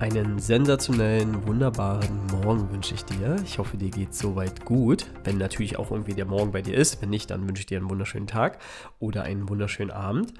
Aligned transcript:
Einen 0.00 0.38
sensationellen, 0.38 1.46
wunderbaren 1.46 2.26
Morgen 2.42 2.72
wünsche 2.72 2.94
ich 2.94 3.04
dir. 3.04 3.36
Ich 3.44 3.58
hoffe, 3.58 3.76
dir 3.76 3.90
geht 3.90 4.14
soweit 4.14 4.64
gut. 4.64 5.06
Wenn 5.24 5.36
natürlich 5.36 5.78
auch 5.78 5.90
irgendwie 5.90 6.14
der 6.14 6.24
Morgen 6.24 6.52
bei 6.52 6.62
dir 6.62 6.74
ist. 6.74 7.02
Wenn 7.02 7.10
nicht, 7.10 7.30
dann 7.30 7.46
wünsche 7.46 7.60
ich 7.60 7.66
dir 7.66 7.78
einen 7.78 7.90
wunderschönen 7.90 8.26
Tag 8.26 8.58
oder 8.98 9.24
einen 9.24 9.48
wunderschönen 9.48 9.90
Abend 9.90 10.32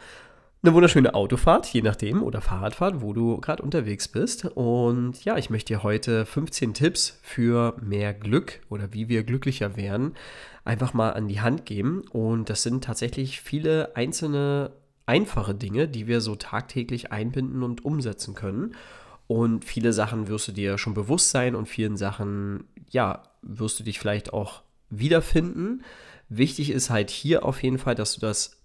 eine 0.62 0.74
wunderschöne 0.74 1.14
Autofahrt, 1.14 1.66
je 1.68 1.80
nachdem, 1.80 2.22
oder 2.22 2.42
Fahrradfahrt, 2.42 3.00
wo 3.00 3.14
du 3.14 3.38
gerade 3.38 3.62
unterwegs 3.62 4.08
bist. 4.08 4.44
Und 4.44 5.24
ja, 5.24 5.38
ich 5.38 5.48
möchte 5.48 5.72
dir 5.72 5.82
heute 5.82 6.26
15 6.26 6.74
Tipps 6.74 7.18
für 7.22 7.76
mehr 7.80 8.12
Glück 8.12 8.60
oder 8.68 8.92
wie 8.92 9.08
wir 9.08 9.24
glücklicher 9.24 9.76
werden, 9.76 10.14
einfach 10.64 10.92
mal 10.92 11.14
an 11.14 11.28
die 11.28 11.40
Hand 11.40 11.64
geben. 11.64 12.02
Und 12.12 12.50
das 12.50 12.62
sind 12.62 12.84
tatsächlich 12.84 13.40
viele 13.40 13.96
einzelne 13.96 14.72
einfache 15.06 15.54
Dinge, 15.54 15.88
die 15.88 16.06
wir 16.06 16.20
so 16.20 16.36
tagtäglich 16.36 17.10
einbinden 17.10 17.62
und 17.62 17.84
umsetzen 17.84 18.34
können. 18.34 18.74
Und 19.30 19.64
viele 19.64 19.92
Sachen 19.92 20.26
wirst 20.26 20.48
du 20.48 20.52
dir 20.52 20.76
schon 20.76 20.92
bewusst 20.92 21.30
sein 21.30 21.54
und 21.54 21.68
vielen 21.68 21.96
Sachen, 21.96 22.64
ja, 22.90 23.22
wirst 23.42 23.78
du 23.78 23.84
dich 23.84 24.00
vielleicht 24.00 24.32
auch 24.32 24.62
wiederfinden. 24.88 25.84
Wichtig 26.28 26.70
ist 26.70 26.90
halt 26.90 27.10
hier 27.10 27.44
auf 27.44 27.62
jeden 27.62 27.78
Fall, 27.78 27.94
dass 27.94 28.14
du 28.14 28.20
das 28.20 28.60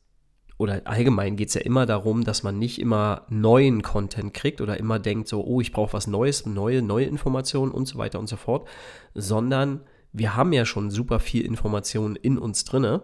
oder 0.57 0.81
allgemein 0.85 1.35
geht 1.35 1.49
es 1.49 1.53
ja 1.53 1.61
immer 1.61 1.85
darum, 1.85 2.23
dass 2.23 2.41
man 2.41 2.57
nicht 2.57 2.81
immer 2.81 3.27
neuen 3.29 3.83
Content 3.83 4.33
kriegt 4.33 4.59
oder 4.59 4.79
immer 4.79 4.97
denkt 4.97 5.27
so, 5.27 5.45
oh, 5.45 5.61
ich 5.61 5.71
brauche 5.71 5.93
was 5.93 6.07
Neues, 6.07 6.47
neue, 6.47 6.81
neue 6.81 7.05
Informationen 7.05 7.71
und 7.71 7.87
so 7.87 7.99
weiter 7.99 8.17
und 8.17 8.25
so 8.25 8.35
fort, 8.35 8.67
sondern 9.13 9.81
wir 10.13 10.35
haben 10.35 10.51
ja 10.51 10.65
schon 10.65 10.89
super 10.89 11.19
viel 11.19 11.45
Informationen 11.45 12.15
in 12.15 12.39
uns 12.39 12.63
drinne 12.63 13.03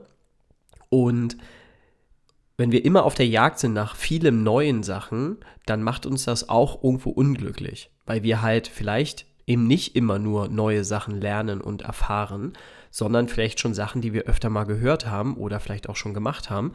und 0.89 1.37
wenn 2.61 2.71
wir 2.71 2.85
immer 2.85 3.05
auf 3.05 3.15
der 3.15 3.27
Jagd 3.27 3.57
sind 3.57 3.73
nach 3.73 3.95
vielen 3.95 4.43
neuen 4.43 4.83
Sachen, 4.83 5.37
dann 5.65 5.81
macht 5.81 6.05
uns 6.05 6.25
das 6.25 6.47
auch 6.47 6.83
irgendwo 6.83 7.09
unglücklich, 7.09 7.89
weil 8.05 8.21
wir 8.21 8.43
halt 8.43 8.67
vielleicht 8.67 9.25
eben 9.47 9.65
nicht 9.65 9.95
immer 9.95 10.19
nur 10.19 10.47
neue 10.47 10.83
Sachen 10.83 11.19
lernen 11.19 11.59
und 11.59 11.81
erfahren, 11.81 12.53
sondern 12.91 13.27
vielleicht 13.29 13.59
schon 13.59 13.73
Sachen, 13.73 14.01
die 14.01 14.13
wir 14.13 14.25
öfter 14.25 14.51
mal 14.51 14.65
gehört 14.65 15.07
haben 15.07 15.37
oder 15.37 15.59
vielleicht 15.59 15.89
auch 15.89 15.95
schon 15.95 16.13
gemacht 16.13 16.51
haben. 16.51 16.73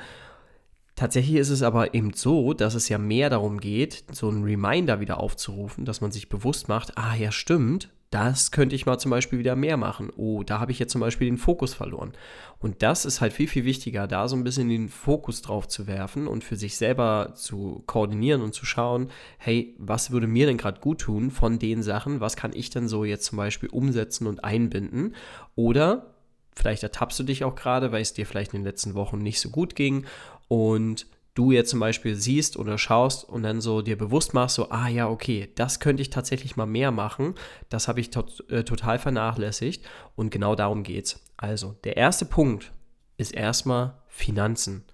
Tatsächlich 0.97 1.37
ist 1.37 1.51
es 1.51 1.63
aber 1.63 1.95
eben 1.95 2.13
so, 2.15 2.53
dass 2.53 2.75
es 2.75 2.89
ja 2.89 2.99
mehr 2.99 3.31
darum 3.31 3.61
geht, 3.61 4.03
so 4.11 4.29
einen 4.29 4.43
Reminder 4.43 4.99
wieder 4.99 5.21
aufzurufen, 5.21 5.85
dass 5.85 6.01
man 6.01 6.11
sich 6.11 6.29
bewusst 6.29 6.69
macht, 6.69 6.99
ah 6.99 7.15
ja 7.15 7.31
stimmt, 7.31 7.91
das 8.17 8.51
könnte 8.51 8.75
ich 8.75 8.87
mal 8.87 8.99
zum 8.99 9.11
Beispiel 9.11 9.39
wieder 9.39 9.57
mehr 9.57 9.77
machen. 9.77 10.11
Oh, 10.17 10.43
da 10.43 10.59
habe 10.59 10.73
ich 10.73 10.79
jetzt 10.79 10.93
zum 10.93 11.03
Beispiel 11.03 11.29
den 11.29 11.37
Fokus 11.37 11.75
verloren. 11.75 12.13
Und 12.59 12.83
das 12.83 13.05
ist 13.05 13.21
halt 13.21 13.35
viel, 13.35 13.47
viel 13.47 13.67
wichtiger, 13.67 14.07
da 14.07 14.27
so 14.27 14.37
ein 14.37 14.43
bisschen 14.43 14.71
den 14.71 14.89
Fokus 14.89 15.43
drauf 15.43 15.69
zu 15.69 15.87
werfen 15.87 16.27
und 16.27 16.43
für 16.43 16.57
sich 16.57 16.79
selber 16.79 17.35
zu 17.35 17.83
koordinieren 17.85 18.41
und 18.41 18.55
zu 18.55 18.65
schauen, 18.65 19.11
hey, 19.37 19.75
was 19.77 20.13
würde 20.13 20.27
mir 20.29 20.47
denn 20.47 20.57
gerade 20.57 20.81
gut 20.81 21.03
tun 21.03 21.31
von 21.31 21.59
den 21.59 21.83
Sachen? 21.83 22.21
Was 22.21 22.37
kann 22.37 22.53
ich 22.55 22.71
denn 22.71 22.89
so 22.89 23.05
jetzt 23.05 23.27
zum 23.27 23.37
Beispiel 23.37 23.69
umsetzen 23.69 24.27
und 24.27 24.43
einbinden? 24.43 25.15
Oder 25.55 26.15
vielleicht 26.55 26.85
ertappst 26.85 27.19
du 27.19 27.23
dich 27.23 27.45
auch 27.45 27.55
gerade, 27.55 27.93
weil 27.93 28.01
es 28.01 28.15
dir 28.15 28.25
vielleicht 28.25 28.55
in 28.55 28.61
den 28.61 28.67
letzten 28.67 28.95
Wochen 28.95 29.19
nicht 29.19 29.41
so 29.41 29.51
gut 29.51 29.77
ging 29.77 30.07
und 30.49 31.07
du 31.37 31.53
jetzt 31.53 31.71
zum 31.71 31.81
Beispiel 31.81 32.17
siehst 32.17 32.57
oder 32.57 32.79
schaust 32.79 33.29
und 33.29 33.45
dann 33.45 33.61
so 33.61 33.83
dir 33.83 33.97
bewusst 33.97 34.35
machst, 34.35 34.57
so, 34.57 34.71
ah 34.71 34.89
ja, 34.89 35.09
okay, 35.09 35.53
das 35.55 35.79
könnte 35.79 36.03
ich 36.03 36.11
tatsächlich 36.11 36.57
mal 36.57 36.67
mehr 36.67 36.91
machen, 36.91 37.35
das 37.69 37.87
habe 37.87 38.01
ich 38.01 38.11
to 38.11 38.25
äh, 38.49 38.65
total 38.65 38.99
vernachlässigt 38.99 39.85
und 40.17 40.31
genau 40.31 40.55
darum 40.55 40.83
geht's. 40.83 41.23
Also, 41.37 41.77
der 41.85 41.97
erste 41.97 42.25
Punkt 42.25 42.73
ist 43.19 43.35
erstmal 43.35 43.95
Finanzen. 44.09 44.85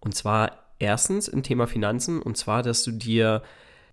Und 0.00 0.14
zwar 0.14 0.58
erstens 0.80 1.28
im 1.28 1.44
Thema 1.44 1.66
Finanzen 1.66 2.20
und 2.20 2.36
zwar, 2.36 2.62
dass 2.62 2.82
du 2.82 2.90
dir 2.90 3.42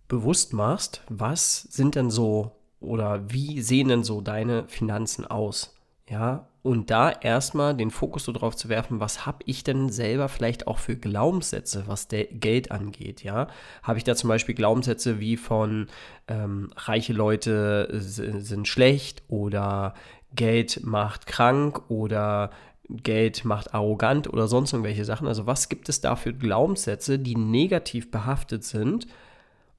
bewusst 0.07 0.53
machst, 0.53 1.03
was 1.09 1.61
sind 1.61 1.93
denn 1.93 2.09
so 2.09 2.51
oder 2.79 3.31
wie 3.31 3.61
sehen 3.61 3.89
denn 3.89 4.03
so 4.03 4.21
deine 4.21 4.67
Finanzen 4.67 5.25
aus? 5.25 5.78
Ja, 6.09 6.47
und 6.63 6.89
da 6.89 7.11
erstmal 7.11 7.75
den 7.75 7.91
Fokus 7.91 8.23
so 8.23 8.31
drauf 8.31 8.55
zu 8.55 8.67
werfen, 8.67 8.99
was 8.99 9.25
habe 9.25 9.39
ich 9.45 9.63
denn 9.63 9.89
selber 9.89 10.27
vielleicht 10.27 10.67
auch 10.67 10.79
für 10.79 10.95
Glaubenssätze, 10.95 11.83
was 11.85 12.07
Geld 12.09 12.71
angeht, 12.71 13.23
ja? 13.23 13.47
Habe 13.83 13.99
ich 13.99 14.03
da 14.03 14.15
zum 14.15 14.27
Beispiel 14.27 14.55
Glaubenssätze 14.55 15.19
wie 15.19 15.37
von 15.37 15.87
ähm, 16.27 16.71
reiche 16.75 17.13
Leute 17.13 17.89
sind 17.99 18.67
schlecht 18.67 19.23
oder 19.27 19.93
Geld 20.35 20.83
macht 20.83 21.27
krank 21.27 21.89
oder 21.89 22.49
Geld 22.89 23.45
macht 23.45 23.73
arrogant 23.75 24.31
oder 24.31 24.47
sonst 24.47 24.73
irgendwelche 24.73 25.05
Sachen. 25.05 25.27
Also 25.27 25.45
was 25.45 25.69
gibt 25.69 25.89
es 25.89 26.01
da 26.01 26.15
für 26.15 26.33
Glaubenssätze, 26.33 27.19
die 27.19 27.35
negativ 27.35 28.09
behaftet 28.09 28.63
sind? 28.63 29.07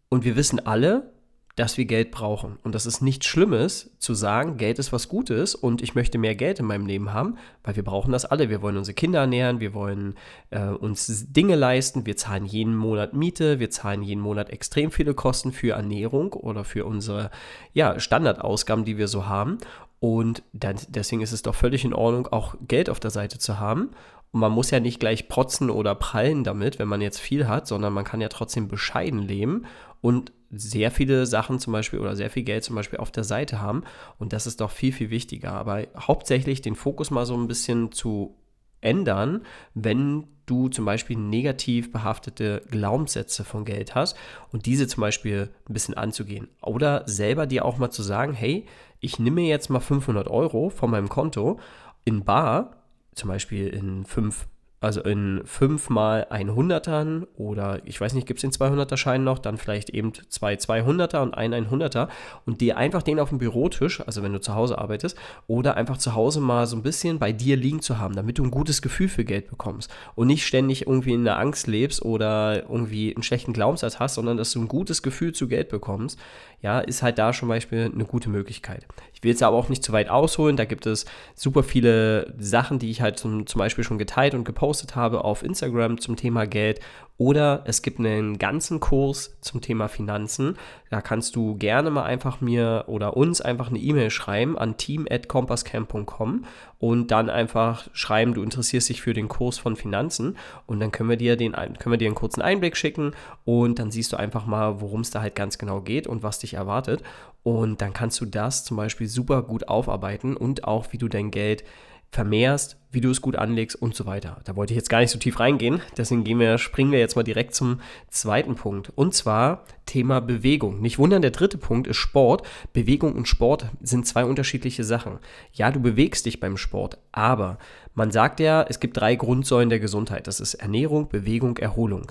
Und 0.08 0.24
wir 0.24 0.36
wissen 0.36 0.64
alle, 0.64 1.12
dass 1.60 1.76
wir 1.76 1.84
Geld 1.84 2.10
brauchen. 2.10 2.58
Und 2.64 2.74
das 2.74 2.86
ist 2.86 3.02
nichts 3.02 3.26
Schlimmes 3.26 3.90
zu 3.98 4.14
sagen, 4.14 4.56
Geld 4.56 4.78
ist 4.78 4.94
was 4.94 5.08
Gutes 5.08 5.54
und 5.54 5.82
ich 5.82 5.94
möchte 5.94 6.16
mehr 6.16 6.34
Geld 6.34 6.58
in 6.58 6.64
meinem 6.64 6.86
Leben 6.86 7.12
haben, 7.12 7.36
weil 7.62 7.76
wir 7.76 7.84
brauchen 7.84 8.12
das 8.12 8.24
alle. 8.24 8.48
Wir 8.48 8.62
wollen 8.62 8.78
unsere 8.78 8.94
Kinder 8.94 9.20
ernähren, 9.20 9.60
wir 9.60 9.74
wollen 9.74 10.14
äh, 10.48 10.68
uns 10.68 11.32
Dinge 11.32 11.56
leisten, 11.56 12.06
wir 12.06 12.16
zahlen 12.16 12.46
jeden 12.46 12.74
Monat 12.74 13.12
Miete, 13.12 13.60
wir 13.60 13.68
zahlen 13.68 14.02
jeden 14.02 14.22
Monat 14.22 14.48
extrem 14.48 14.90
viele 14.90 15.12
Kosten 15.12 15.52
für 15.52 15.74
Ernährung 15.74 16.32
oder 16.32 16.64
für 16.64 16.86
unsere 16.86 17.30
ja, 17.74 18.00
Standardausgaben, 18.00 18.86
die 18.86 18.96
wir 18.96 19.08
so 19.08 19.26
haben. 19.26 19.58
Und 19.98 20.42
dann, 20.54 20.76
deswegen 20.88 21.20
ist 21.20 21.32
es 21.32 21.42
doch 21.42 21.54
völlig 21.54 21.84
in 21.84 21.92
Ordnung, 21.92 22.26
auch 22.28 22.54
Geld 22.66 22.88
auf 22.88 23.00
der 23.00 23.10
Seite 23.10 23.38
zu 23.38 23.58
haben. 23.58 23.90
Und 24.32 24.40
man 24.40 24.52
muss 24.52 24.70
ja 24.70 24.80
nicht 24.80 24.98
gleich 24.98 25.28
protzen 25.28 25.68
oder 25.68 25.94
prallen 25.94 26.42
damit, 26.42 26.78
wenn 26.78 26.88
man 26.88 27.02
jetzt 27.02 27.18
viel 27.18 27.48
hat, 27.48 27.66
sondern 27.66 27.92
man 27.92 28.04
kann 28.04 28.22
ja 28.22 28.28
trotzdem 28.28 28.68
bescheiden 28.68 29.18
leben 29.18 29.66
und 30.00 30.32
sehr 30.50 30.90
viele 30.90 31.26
Sachen 31.26 31.58
zum 31.58 31.72
Beispiel 31.72 32.00
oder 32.00 32.16
sehr 32.16 32.30
viel 32.30 32.42
Geld 32.42 32.64
zum 32.64 32.76
Beispiel 32.76 32.98
auf 32.98 33.10
der 33.10 33.24
Seite 33.24 33.60
haben. 33.60 33.84
Und 34.18 34.32
das 34.32 34.46
ist 34.46 34.60
doch 34.60 34.70
viel, 34.70 34.92
viel 34.92 35.10
wichtiger. 35.10 35.52
Aber 35.52 35.86
hauptsächlich 35.96 36.60
den 36.60 36.74
Fokus 36.74 37.10
mal 37.10 37.26
so 37.26 37.36
ein 37.36 37.48
bisschen 37.48 37.92
zu 37.92 38.36
ändern, 38.80 39.42
wenn 39.74 40.26
du 40.46 40.68
zum 40.68 40.84
Beispiel 40.84 41.16
negativ 41.16 41.92
behaftete 41.92 42.62
Glaubenssätze 42.70 43.44
von 43.44 43.64
Geld 43.64 43.94
hast 43.94 44.16
und 44.50 44.66
diese 44.66 44.88
zum 44.88 45.02
Beispiel 45.02 45.50
ein 45.68 45.72
bisschen 45.72 45.94
anzugehen. 45.94 46.48
Oder 46.62 47.04
selber 47.06 47.46
dir 47.46 47.64
auch 47.64 47.78
mal 47.78 47.90
zu 47.90 48.02
sagen, 48.02 48.32
hey, 48.32 48.66
ich 48.98 49.18
nehme 49.18 49.42
jetzt 49.42 49.70
mal 49.70 49.80
500 49.80 50.28
Euro 50.28 50.70
von 50.70 50.90
meinem 50.90 51.08
Konto 51.08 51.60
in 52.04 52.24
Bar, 52.24 52.82
zum 53.14 53.28
Beispiel 53.28 53.68
in 53.68 54.04
fünf 54.04 54.48
also 54.80 55.02
in 55.02 55.42
5 55.44 55.90
mal 55.90 56.26
100ern 56.30 57.26
oder 57.36 57.80
ich 57.84 58.00
weiß 58.00 58.14
nicht, 58.14 58.26
gibt 58.26 58.42
es 58.42 58.50
den 58.50 58.50
200er 58.50 58.96
Schein 58.96 59.24
noch, 59.24 59.38
dann 59.38 59.58
vielleicht 59.58 59.90
eben 59.90 60.12
zwei 60.30 60.54
200er 60.54 61.18
und 61.18 61.34
ein 61.34 61.52
100er 61.52 62.08
und 62.46 62.62
dir 62.62 62.78
einfach 62.78 63.02
den 63.02 63.20
auf 63.20 63.28
dem 63.28 63.38
Bürotisch, 63.38 64.00
also 64.00 64.22
wenn 64.22 64.32
du 64.32 64.40
zu 64.40 64.54
Hause 64.54 64.78
arbeitest, 64.78 65.18
oder 65.46 65.76
einfach 65.76 65.98
zu 65.98 66.14
Hause 66.14 66.40
mal 66.40 66.66
so 66.66 66.76
ein 66.76 66.82
bisschen 66.82 67.18
bei 67.18 67.30
dir 67.30 67.56
liegen 67.56 67.82
zu 67.82 67.98
haben, 67.98 68.16
damit 68.16 68.38
du 68.38 68.44
ein 68.44 68.50
gutes 68.50 68.80
Gefühl 68.80 69.08
für 69.08 69.24
Geld 69.24 69.50
bekommst 69.50 69.90
und 70.14 70.28
nicht 70.28 70.46
ständig 70.46 70.86
irgendwie 70.86 71.12
in 71.12 71.24
der 71.24 71.38
Angst 71.38 71.66
lebst 71.66 72.02
oder 72.02 72.62
irgendwie 72.62 73.14
einen 73.14 73.22
schlechten 73.22 73.52
Glaubenssatz 73.52 73.98
hast, 73.98 74.14
sondern 74.14 74.38
dass 74.38 74.52
du 74.52 74.62
ein 74.62 74.68
gutes 74.68 75.02
Gefühl 75.02 75.32
zu 75.34 75.46
Geld 75.46 75.68
bekommst, 75.68 76.18
ja, 76.62 76.80
ist 76.80 77.02
halt 77.02 77.18
da 77.18 77.32
zum 77.32 77.48
Beispiel 77.48 77.90
eine 77.92 78.04
gute 78.04 78.28
Möglichkeit. 78.28 78.86
Ich 79.14 79.22
will 79.22 79.30
jetzt 79.30 79.42
aber 79.42 79.56
auch 79.56 79.68
nicht 79.68 79.82
zu 79.82 79.92
weit 79.92 80.08
ausholen, 80.08 80.56
da 80.56 80.64
gibt 80.64 80.86
es 80.86 81.06
super 81.34 81.62
viele 81.62 82.34
Sachen, 82.38 82.78
die 82.78 82.90
ich 82.90 83.00
halt 83.00 83.18
zum, 83.18 83.46
zum 83.46 83.58
Beispiel 83.58 83.84
schon 83.84 83.98
geteilt 83.98 84.34
und 84.34 84.44
gepostet 84.44 84.96
habe 84.96 85.24
auf 85.24 85.42
Instagram 85.42 86.00
zum 86.00 86.16
Thema 86.16 86.46
Geld 86.46 86.80
oder 87.20 87.64
es 87.66 87.82
gibt 87.82 87.98
einen 87.98 88.38
ganzen 88.38 88.80
Kurs 88.80 89.36
zum 89.42 89.60
Thema 89.60 89.88
Finanzen. 89.88 90.56
Da 90.88 91.02
kannst 91.02 91.36
du 91.36 91.54
gerne 91.54 91.90
mal 91.90 92.04
einfach 92.04 92.40
mir 92.40 92.84
oder 92.86 93.14
uns 93.14 93.42
einfach 93.42 93.68
eine 93.68 93.78
E-Mail 93.78 94.08
schreiben 94.08 94.56
an 94.56 94.78
team@compasscamp.com 94.78 96.46
und 96.78 97.10
dann 97.10 97.28
einfach 97.28 97.88
schreiben, 97.92 98.32
du 98.32 98.42
interessierst 98.42 98.88
dich 98.88 99.02
für 99.02 99.12
den 99.12 99.28
Kurs 99.28 99.58
von 99.58 99.76
Finanzen 99.76 100.38
und 100.64 100.80
dann 100.80 100.92
können 100.92 101.10
wir 101.10 101.18
dir 101.18 101.36
den 101.36 101.52
können 101.52 101.92
wir 101.92 101.98
dir 101.98 102.08
einen 102.08 102.14
kurzen 102.14 102.40
Einblick 102.40 102.74
schicken 102.74 103.12
und 103.44 103.78
dann 103.78 103.90
siehst 103.90 104.14
du 104.14 104.16
einfach 104.16 104.46
mal, 104.46 104.80
worum 104.80 105.02
es 105.02 105.10
da 105.10 105.20
halt 105.20 105.34
ganz 105.34 105.58
genau 105.58 105.82
geht 105.82 106.06
und 106.06 106.22
was 106.22 106.38
dich 106.38 106.54
erwartet 106.54 107.02
und 107.42 107.82
dann 107.82 107.92
kannst 107.92 108.18
du 108.22 108.24
das 108.24 108.64
zum 108.64 108.78
Beispiel 108.78 109.08
super 109.08 109.42
gut 109.42 109.68
aufarbeiten 109.68 110.38
und 110.38 110.64
auch 110.64 110.86
wie 110.92 110.98
du 110.98 111.08
dein 111.08 111.30
Geld 111.30 111.64
vermehrst, 112.10 112.76
wie 112.90 113.00
du 113.00 113.10
es 113.10 113.20
gut 113.20 113.36
anlegst 113.36 113.80
und 113.80 113.94
so 113.94 114.04
weiter. 114.04 114.40
Da 114.44 114.56
wollte 114.56 114.72
ich 114.72 114.76
jetzt 114.76 114.90
gar 114.90 114.98
nicht 114.98 115.10
so 115.10 115.18
tief 115.18 115.38
reingehen, 115.38 115.80
deswegen 115.96 116.24
gehen 116.24 116.40
wir, 116.40 116.58
springen 116.58 116.90
wir 116.90 116.98
jetzt 116.98 117.14
mal 117.14 117.22
direkt 117.22 117.54
zum 117.54 117.80
zweiten 118.08 118.56
Punkt. 118.56 118.90
Und 118.96 119.14
zwar 119.14 119.64
Thema 119.86 120.20
Bewegung. 120.20 120.80
Nicht 120.80 120.98
wundern, 120.98 121.22
der 121.22 121.30
dritte 121.30 121.58
Punkt 121.58 121.86
ist 121.86 121.96
Sport. 121.96 122.46
Bewegung 122.72 123.14
und 123.14 123.28
Sport 123.28 123.66
sind 123.80 124.06
zwei 124.06 124.24
unterschiedliche 124.24 124.82
Sachen. 124.82 125.18
Ja, 125.52 125.70
du 125.70 125.80
bewegst 125.80 126.26
dich 126.26 126.40
beim 126.40 126.56
Sport, 126.56 126.98
aber 127.12 127.58
man 127.94 128.10
sagt 128.10 128.40
ja, 128.40 128.64
es 128.68 128.80
gibt 128.80 128.96
drei 128.96 129.14
Grundsäulen 129.14 129.68
der 129.68 129.80
Gesundheit. 129.80 130.26
Das 130.26 130.40
ist 130.40 130.54
Ernährung, 130.54 131.08
Bewegung, 131.08 131.58
Erholung. 131.58 132.10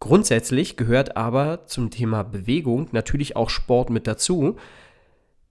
Grundsätzlich 0.00 0.76
gehört 0.76 1.16
aber 1.16 1.66
zum 1.66 1.90
Thema 1.90 2.22
Bewegung 2.22 2.88
natürlich 2.92 3.34
auch 3.34 3.50
Sport 3.50 3.90
mit 3.90 4.06
dazu. 4.06 4.56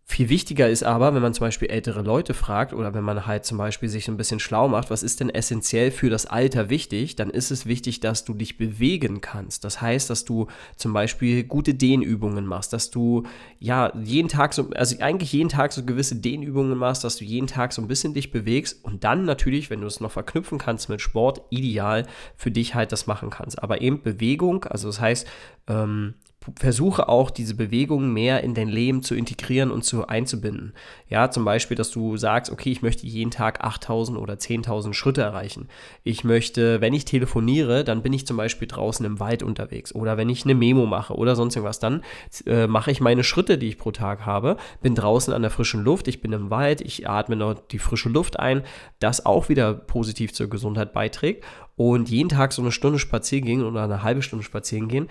Viel 0.10 0.30
wichtiger 0.30 0.70
ist 0.70 0.84
aber, 0.84 1.14
wenn 1.14 1.22
man 1.22 1.34
zum 1.34 1.46
Beispiel 1.46 1.70
ältere 1.70 2.02
Leute 2.02 2.34
fragt 2.34 2.72
oder 2.72 2.94
wenn 2.94 3.04
man 3.04 3.28
halt 3.28 3.44
zum 3.44 3.58
Beispiel 3.58 3.90
sich 3.90 4.08
ein 4.08 4.16
bisschen 4.16 4.40
schlau 4.40 4.70
macht, 4.70 4.90
was 4.90 5.04
ist 5.04 5.20
denn 5.20 5.30
essentiell 5.30 5.92
für 5.92 6.10
das 6.10 6.26
Alter 6.26 6.70
wichtig, 6.70 7.18
dann 7.18 7.30
ist 7.30 7.52
es 7.52 7.66
wichtig, 7.66 8.00
dass 8.00 8.24
du 8.24 8.34
dich 8.34 8.58
bewegen 8.58 9.20
kannst. 9.20 9.66
Das 9.66 9.82
heißt, 9.82 10.10
dass 10.10 10.24
du 10.24 10.48
zum 10.78 10.94
Beispiel 10.94 11.44
gute 11.44 11.74
Dehnübungen 11.74 12.46
machst, 12.46 12.72
dass 12.72 12.90
du 12.90 13.24
ja 13.60 13.92
jeden 14.02 14.30
Tag 14.30 14.54
so, 14.54 14.70
also 14.70 14.98
eigentlich 15.02 15.34
jeden 15.34 15.50
Tag 15.50 15.74
so 15.74 15.84
gewisse 15.84 16.16
Dehnübungen 16.16 16.78
machst, 16.78 17.04
dass 17.04 17.18
du 17.18 17.26
jeden 17.26 17.48
Tag 17.48 17.74
so 17.74 17.82
ein 17.82 17.90
bisschen 17.90 18.14
dich 18.14 18.32
bewegst 18.32 18.86
und 18.86 19.04
dann 19.04 19.26
natürlich, 19.26 19.70
wenn 19.70 19.82
du 19.82 19.88
es 19.88 20.00
noch 20.00 20.12
verknüpfen 20.12 20.58
kannst 20.58 20.88
mit 20.88 21.02
Sport, 21.02 21.42
ideal 21.50 22.08
für 22.38 22.50
dich 22.50 22.76
halt 22.76 22.94
das 22.94 23.08
machen 23.08 23.30
kannst. 23.30 23.62
Aber 23.62 23.82
eben 23.82 24.02
Bewegung, 24.02 24.64
also 24.64 24.88
das 24.88 25.02
heißt, 25.02 25.28
ähm, 25.68 26.14
versuche 26.56 27.10
auch 27.10 27.30
diese 27.30 27.56
Bewegung 27.56 28.14
mehr 28.14 28.44
in 28.44 28.54
dein 28.54 28.70
Leben 28.70 29.04
zu 29.04 29.16
integrieren 29.16 29.72
und 29.72 29.84
zu 29.84 30.08
einzubinden. 30.08 30.74
Ja, 31.10 31.30
zum 31.30 31.46
Beispiel, 31.46 31.76
dass 31.76 31.92
du 31.92 32.18
sagst, 32.18 32.52
okay, 32.52 32.72
ich 32.72 32.82
möchte 32.82 33.06
jeden 33.06 33.32
Tag 33.32 33.64
8000 33.64 34.18
oder 34.18 34.36
10.000 34.36 34.94
Schritte 34.94 35.22
erreichen. 35.22 35.68
Ich 36.04 36.24
möchte, 36.24 36.82
wenn 36.82 36.94
ich 36.94 37.06
telefoniere, 37.06 37.84
dann 37.84 38.02
bin 38.02 38.14
ich 38.14 38.26
zum 38.28 38.38
Beispiel 38.38 38.68
draußen 38.68 39.06
im 39.06 39.20
Wald 39.20 39.44
unterwegs 39.44 39.94
oder 39.94 40.18
wenn 40.18 40.30
ich 40.30 40.46
eine 40.46 40.56
Memo 40.56 40.86
mache 40.86 41.16
oder 41.16 41.36
sonst 41.36 41.56
irgendwas, 41.56 41.80
dann 41.80 42.04
äh, 42.46 42.68
mache 42.68 42.92
ich 42.92 43.02
meine 43.02 43.24
Schritte, 43.24 43.58
die 43.58 43.68
ich 43.68 43.78
pro 43.78 43.92
Tag 43.92 44.26
habe, 44.26 44.58
bin 44.82 44.96
draußen 44.96 45.34
an 45.34 45.42
der 45.42 45.52
frischen 45.52 45.84
Luft, 45.84 46.08
ich 46.08 46.22
bin 46.22 46.32
im 46.34 46.50
Wald, 46.50 46.82
ich 46.82 47.10
atme 47.10 47.36
noch 47.36 47.56
die 47.56 47.80
frische 47.80 48.10
Luft 48.10 48.40
ein, 48.40 48.64
das 49.00 49.26
auch 49.26 49.50
wieder 49.50 49.74
positiv 49.74 50.34
zur 50.34 50.50
Gesundheit 50.50 50.94
beiträgt 50.94 51.44
und 51.76 52.10
jeden 52.10 52.30
Tag 52.30 52.54
so 52.54 52.62
eine 52.62 52.72
Stunde 52.72 53.00
spazieren 53.00 53.46
gehen 53.46 53.64
oder 53.64 53.84
eine 53.84 54.04
halbe 54.04 54.22
Stunde 54.22 54.44
spazieren 54.44 54.88
gehen, 54.88 55.08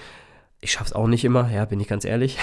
ich 0.61 0.73
schaffe 0.73 0.87
es 0.87 0.93
auch 0.94 1.06
nicht 1.06 1.25
immer, 1.25 1.50
ja, 1.50 1.64
bin 1.64 1.81
ich 1.81 1.88
ganz 1.88 2.05
ehrlich. 2.05 2.38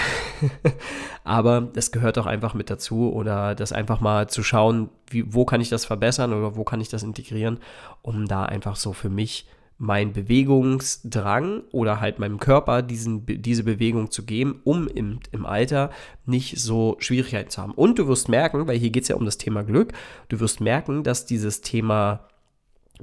Aber 1.24 1.60
das 1.60 1.92
gehört 1.92 2.18
auch 2.18 2.26
einfach 2.26 2.54
mit 2.54 2.70
dazu 2.70 3.12
oder 3.12 3.54
das 3.54 3.72
einfach 3.72 4.00
mal 4.00 4.28
zu 4.28 4.42
schauen, 4.42 4.88
wie, 5.08 5.32
wo 5.32 5.44
kann 5.44 5.60
ich 5.60 5.68
das 5.68 5.84
verbessern 5.84 6.32
oder 6.32 6.56
wo 6.56 6.64
kann 6.64 6.80
ich 6.80 6.88
das 6.88 7.02
integrieren, 7.02 7.58
um 8.02 8.26
da 8.26 8.44
einfach 8.44 8.76
so 8.76 8.92
für 8.92 9.10
mich 9.10 9.46
mein 9.76 10.12
Bewegungsdrang 10.12 11.62
oder 11.72 12.00
halt 12.00 12.20
meinem 12.20 12.38
Körper 12.38 12.82
diesen, 12.82 13.26
diese 13.26 13.64
Bewegung 13.64 14.10
zu 14.10 14.24
geben, 14.24 14.60
um 14.62 14.86
im, 14.86 15.18
im 15.32 15.44
Alter 15.44 15.90
nicht 16.26 16.58
so 16.58 16.96
Schwierigkeiten 17.00 17.50
zu 17.50 17.60
haben. 17.60 17.72
Und 17.72 17.98
du 17.98 18.06
wirst 18.06 18.28
merken, 18.28 18.68
weil 18.68 18.78
hier 18.78 18.90
geht 18.90 19.02
es 19.02 19.08
ja 19.08 19.16
um 19.16 19.24
das 19.24 19.36
Thema 19.36 19.64
Glück, 19.64 19.92
du 20.28 20.38
wirst 20.38 20.60
merken, 20.60 21.02
dass 21.02 21.26
dieses 21.26 21.60
Thema 21.60 22.28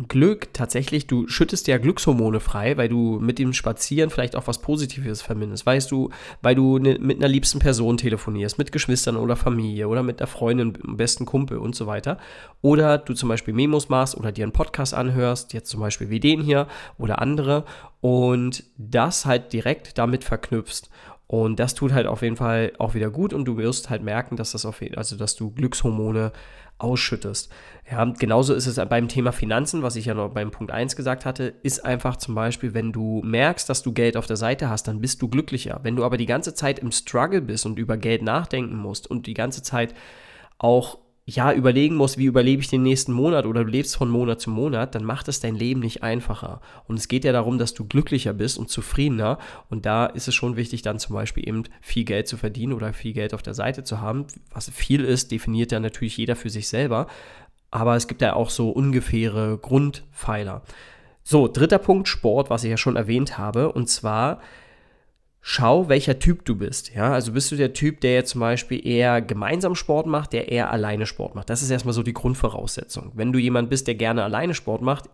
Glück 0.08 0.54
tatsächlich, 0.54 1.08
du 1.08 1.28
schüttest 1.28 1.68
ja 1.68 1.78
Glückshormone 1.78 2.40
frei, 2.40 2.78
weil 2.78 2.88
du 2.88 3.20
mit 3.20 3.40
dem 3.40 3.52
Spazieren 3.52 4.10
vielleicht 4.10 4.38
auch 4.38 4.48
was 4.48 4.62
Positives 4.62 5.22
verbindest. 5.22 5.66
Weißt 5.66 5.92
du, 5.92 6.10
weil 6.42 6.56
du 6.56 6.80
ne, 6.80 6.98
mit 6.98 7.18
einer 7.18 7.28
liebsten 7.28 7.60
Person 7.60 7.98
telefonierst, 7.98 8.58
mit 8.58 8.72
Geschwistern 8.72 9.18
oder 9.18 9.36
Familie 9.36 9.90
oder 9.90 10.02
mit 10.02 10.22
einer 10.22 10.28
Freundin, 10.28 10.78
besten 10.96 11.26
Kumpel 11.26 11.58
und 11.58 11.76
so 11.76 11.88
weiter. 11.88 12.18
Oder 12.62 13.00
du 13.00 13.14
zum 13.14 13.28
Beispiel 13.28 13.54
Memos 13.54 13.90
machst 13.90 14.16
oder 14.16 14.32
dir 14.32 14.46
einen 14.46 14.54
Podcast 14.54 14.94
anhörst, 14.94 15.52
jetzt 15.52 15.70
zum 15.70 15.82
Beispiel 15.82 16.10
wie 16.10 16.22
den 16.22 16.42
hier 16.42 16.68
oder 16.98 17.22
andere 17.22 17.66
und 18.00 18.64
das 18.78 19.26
halt 19.26 19.52
direkt 19.52 19.98
damit 19.98 20.24
verknüpfst. 20.24 20.90
Und 21.32 21.62
das 21.62 21.76
tut 21.76 21.94
halt 21.94 22.08
auf 22.08 22.24
jeden 22.24 22.36
Fall 22.36 22.74
auch 22.78 22.94
wieder 22.94 23.10
gut 23.10 23.32
und 23.32 23.46
du 23.46 23.56
wirst 23.56 23.90
halt 23.90 24.04
merken, 24.04 24.36
dass 24.36 24.52
das 24.52 24.66
auf, 24.66 24.82
also 24.98 25.16
dass 25.16 25.38
du 25.38 25.50
Glückshormone 25.52 26.34
ausschüttest. 26.78 27.50
Ja, 27.90 28.04
genauso 28.04 28.54
ist 28.54 28.68
es 28.68 28.76
beim 28.90 29.08
Thema 29.08 29.32
Finanzen, 29.32 29.82
was 29.82 29.96
ich 29.96 30.08
ja 30.08 30.14
noch 30.14 30.34
beim 30.34 30.52
Punkt 30.52 30.74
1 30.74 30.98
gesagt 30.98 31.26
hatte, 31.26 31.54
ist 31.64 31.86
einfach 31.86 32.18
zum 32.18 32.36
Beispiel, 32.36 32.74
wenn 32.74 32.92
du 32.92 33.22
merkst, 33.24 33.70
dass 33.70 33.82
du 33.82 33.94
Geld 33.94 34.18
auf 34.18 34.28
der 34.28 34.36
Seite 34.36 34.70
hast, 34.70 34.90
dann 34.90 35.00
bist 35.00 35.22
du 35.22 35.30
glücklicher. 35.30 35.80
Wenn 35.84 35.96
du 35.96 36.04
aber 36.04 36.18
die 36.18 36.26
ganze 36.26 36.54
Zeit 36.54 36.80
im 36.80 36.92
Struggle 36.92 37.40
bist 37.40 37.66
und 37.66 37.80
über 37.80 37.96
Geld 37.96 38.24
nachdenken 38.24 38.76
musst 38.76 39.10
und 39.10 39.26
die 39.26 39.34
ganze 39.34 39.64
Zeit 39.64 39.94
auch 40.58 40.98
ja, 41.36 41.54
überlegen 41.54 41.96
musst, 41.96 42.18
wie 42.18 42.26
überlebe 42.26 42.62
ich 42.62 42.70
den 42.70 42.84
nächsten 42.84 43.14
Monat 43.14 43.46
oder 43.46 43.64
du 43.64 43.70
lebst 43.70 43.96
von 43.96 44.10
Monat 44.10 44.42
zu 44.42 44.50
Monat, 44.50 44.96
dann 44.96 45.04
macht 45.04 45.28
es 45.28 45.40
dein 45.40 45.56
Leben 45.56 45.80
nicht 45.80 46.04
einfacher. 46.04 46.62
Und 46.88 46.98
es 46.98 47.08
geht 47.08 47.26
ja 47.26 47.32
darum, 47.32 47.58
dass 47.58 47.74
du 47.74 47.86
glücklicher 47.86 48.34
bist 48.34 48.58
und 48.58 48.70
zufriedener. 48.70 49.38
Und 49.70 49.86
da 49.86 50.06
ist 50.06 50.28
es 50.28 50.36
schon 50.36 50.56
wichtig, 50.56 50.82
dann 50.82 51.00
zum 51.00 51.16
Beispiel 51.16 51.48
eben 51.48 51.64
viel 51.82 52.04
Geld 52.04 52.28
zu 52.28 52.38
verdienen 52.38 52.74
oder 52.74 52.94
viel 52.94 53.14
Geld 53.14 53.34
auf 53.34 53.42
der 53.42 53.54
Seite 53.54 53.84
zu 53.84 54.02
haben. 54.02 54.26
Was 54.54 54.70
viel 54.70 55.04
ist, 55.04 55.32
definiert 55.32 55.72
ja 55.72 55.80
natürlich 55.80 56.18
jeder 56.18 56.36
für 56.36 56.50
sich 56.50 56.68
selber. 56.68 57.08
Aber 57.72 57.96
es 57.96 58.08
gibt 58.08 58.22
ja 58.22 58.34
auch 58.34 58.50
so 58.50 58.70
ungefähre 58.70 59.58
Grundpfeiler. 59.58 60.64
So, 61.24 61.48
dritter 61.48 61.78
Punkt, 61.78 62.08
Sport, 62.08 62.50
was 62.50 62.64
ich 62.64 62.72
ja 62.72 62.78
schon 62.78 62.96
erwähnt 62.96 63.38
habe. 63.38 63.72
Und 63.72 63.88
zwar 63.88 64.42
schau, 65.42 65.90
welcher 65.90 66.20
Typ 66.20 66.46
du 66.46 66.56
bist. 66.56 66.94
Ja, 66.94 67.12
also 67.12 67.34
bist 67.34 67.52
du 67.52 67.56
der 67.56 67.74
Typ, 67.74 68.00
der 68.02 68.14
jetzt 68.14 68.32
zum 68.32 68.42
Beispiel 68.42 68.86
eher 68.86 69.22
gemeinsam 69.22 69.76
Sport 69.76 70.06
macht, 70.06 70.34
der 70.34 70.52
eher 70.52 70.72
alleine 70.72 71.06
Sport 71.06 71.36
macht. 71.36 71.50
Das 71.50 71.62
ist 71.62 71.72
erstmal 71.72 71.94
so 71.94 72.04
die 72.04 72.14
Grundvoraussetzung. 72.14 73.12
Wenn 73.16 73.34
du 73.34 73.40
jemand 73.40 73.70
bist, 73.70 73.88
der 73.88 73.96
gerne 73.96 74.24
alleine 74.24 74.54
Sport 74.54 74.82
macht, 74.82 75.10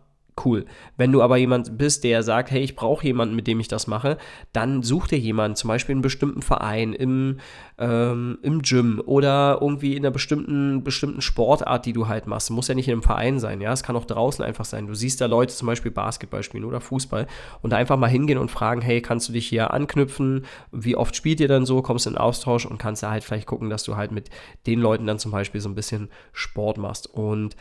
cool. 0.45 0.65
Wenn 0.97 1.11
du 1.11 1.21
aber 1.21 1.37
jemand 1.37 1.77
bist, 1.77 2.03
der 2.03 2.23
sagt, 2.23 2.51
hey, 2.51 2.61
ich 2.61 2.75
brauche 2.75 3.05
jemanden, 3.05 3.35
mit 3.35 3.47
dem 3.47 3.59
ich 3.59 3.67
das 3.67 3.87
mache, 3.87 4.17
dann 4.53 4.83
such 4.83 5.07
dir 5.07 5.17
jemanden, 5.17 5.55
zum 5.55 5.67
Beispiel 5.69 5.93
in 5.93 5.97
einem 5.97 6.03
bestimmten 6.03 6.41
Verein, 6.41 6.93
im, 6.93 7.37
ähm, 7.77 8.39
im 8.41 8.61
Gym 8.61 9.01
oder 9.05 9.59
irgendwie 9.61 9.95
in 9.95 10.05
einer 10.05 10.11
bestimmten, 10.11 10.83
bestimmten 10.83 11.21
Sportart, 11.21 11.85
die 11.85 11.93
du 11.93 12.07
halt 12.07 12.27
machst. 12.27 12.49
Muss 12.51 12.67
ja 12.67 12.75
nicht 12.75 12.87
in 12.87 12.93
einem 12.93 13.03
Verein 13.03 13.39
sein, 13.39 13.61
ja, 13.61 13.71
es 13.71 13.83
kann 13.83 13.95
auch 13.95 14.05
draußen 14.05 14.43
einfach 14.43 14.65
sein. 14.65 14.87
Du 14.87 14.93
siehst 14.93 15.21
da 15.21 15.25
Leute 15.25 15.53
zum 15.53 15.67
Beispiel 15.67 15.91
Basketball 15.91 16.43
spielen 16.43 16.65
oder 16.65 16.81
Fußball 16.81 17.27
und 17.61 17.71
da 17.71 17.77
einfach 17.77 17.97
mal 17.97 18.07
hingehen 18.07 18.37
und 18.37 18.51
fragen, 18.51 18.81
hey, 18.81 19.01
kannst 19.01 19.29
du 19.29 19.33
dich 19.33 19.47
hier 19.47 19.73
anknüpfen? 19.73 20.45
Wie 20.71 20.95
oft 20.95 21.15
spielt 21.15 21.39
ihr 21.39 21.47
dann 21.47 21.65
so? 21.65 21.81
Kommst 21.81 22.07
in 22.07 22.17
Austausch 22.17 22.65
und 22.65 22.77
kannst 22.77 23.03
da 23.03 23.11
halt 23.11 23.23
vielleicht 23.23 23.47
gucken, 23.47 23.69
dass 23.69 23.83
du 23.83 23.95
halt 23.95 24.11
mit 24.11 24.29
den 24.65 24.79
Leuten 24.79 25.05
dann 25.05 25.19
zum 25.19 25.31
Beispiel 25.31 25.61
so 25.61 25.69
ein 25.69 25.75
bisschen 25.75 26.09
Sport 26.31 26.77
machst 26.77 27.07
und 27.07 27.55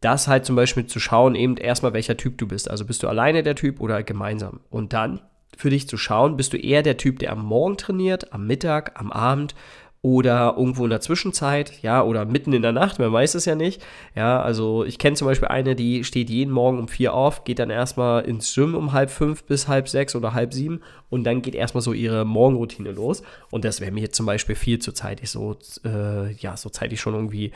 das 0.00 0.28
halt 0.28 0.44
zum 0.44 0.56
Beispiel 0.56 0.86
zu 0.86 1.00
schauen, 1.00 1.34
eben 1.34 1.56
erstmal, 1.56 1.92
welcher 1.92 2.16
Typ 2.16 2.38
du 2.38 2.46
bist. 2.46 2.70
Also 2.70 2.84
bist 2.84 3.02
du 3.02 3.08
alleine 3.08 3.42
der 3.42 3.56
Typ 3.56 3.80
oder 3.80 4.02
gemeinsam. 4.02 4.60
Und 4.70 4.92
dann 4.92 5.20
für 5.56 5.70
dich 5.70 5.88
zu 5.88 5.96
schauen, 5.96 6.36
bist 6.36 6.52
du 6.52 6.56
eher 6.56 6.82
der 6.82 6.96
Typ, 6.96 7.18
der 7.18 7.32
am 7.32 7.44
Morgen 7.44 7.76
trainiert, 7.76 8.32
am 8.32 8.46
Mittag, 8.46 9.00
am 9.00 9.10
Abend 9.10 9.54
oder 10.00 10.54
irgendwo 10.56 10.84
in 10.84 10.90
der 10.90 11.00
Zwischenzeit, 11.00 11.82
ja, 11.82 12.02
oder 12.02 12.24
mitten 12.24 12.52
in 12.52 12.62
der 12.62 12.72
Nacht, 12.72 13.00
man 13.00 13.12
weiß 13.12 13.34
es 13.34 13.46
ja 13.46 13.56
nicht. 13.56 13.82
Ja, 14.14 14.40
also 14.40 14.84
ich 14.84 14.98
kenne 14.98 15.16
zum 15.16 15.26
Beispiel 15.26 15.48
eine, 15.48 15.74
die 15.74 16.04
steht 16.04 16.30
jeden 16.30 16.52
Morgen 16.52 16.78
um 16.78 16.86
vier 16.86 17.14
auf, 17.14 17.42
geht 17.42 17.58
dann 17.58 17.70
erstmal 17.70 18.24
ins 18.24 18.54
Gym 18.54 18.76
um 18.76 18.92
halb 18.92 19.10
fünf 19.10 19.42
bis 19.44 19.66
halb 19.66 19.88
sechs 19.88 20.14
oder 20.14 20.34
halb 20.34 20.54
sieben 20.54 20.80
und 21.10 21.24
dann 21.24 21.42
geht 21.42 21.56
erstmal 21.56 21.82
so 21.82 21.92
ihre 21.92 22.24
Morgenroutine 22.24 22.92
los. 22.92 23.22
Und 23.50 23.64
das 23.64 23.80
wäre 23.80 23.90
mir 23.90 24.02
jetzt 24.02 24.16
zum 24.16 24.26
Beispiel 24.26 24.54
viel 24.54 24.78
zu 24.78 24.92
zeitig, 24.92 25.30
so, 25.30 25.56
äh, 25.84 26.32
ja, 26.34 26.56
so 26.56 26.68
zeitig 26.68 27.00
schon 27.00 27.14
irgendwie 27.14 27.50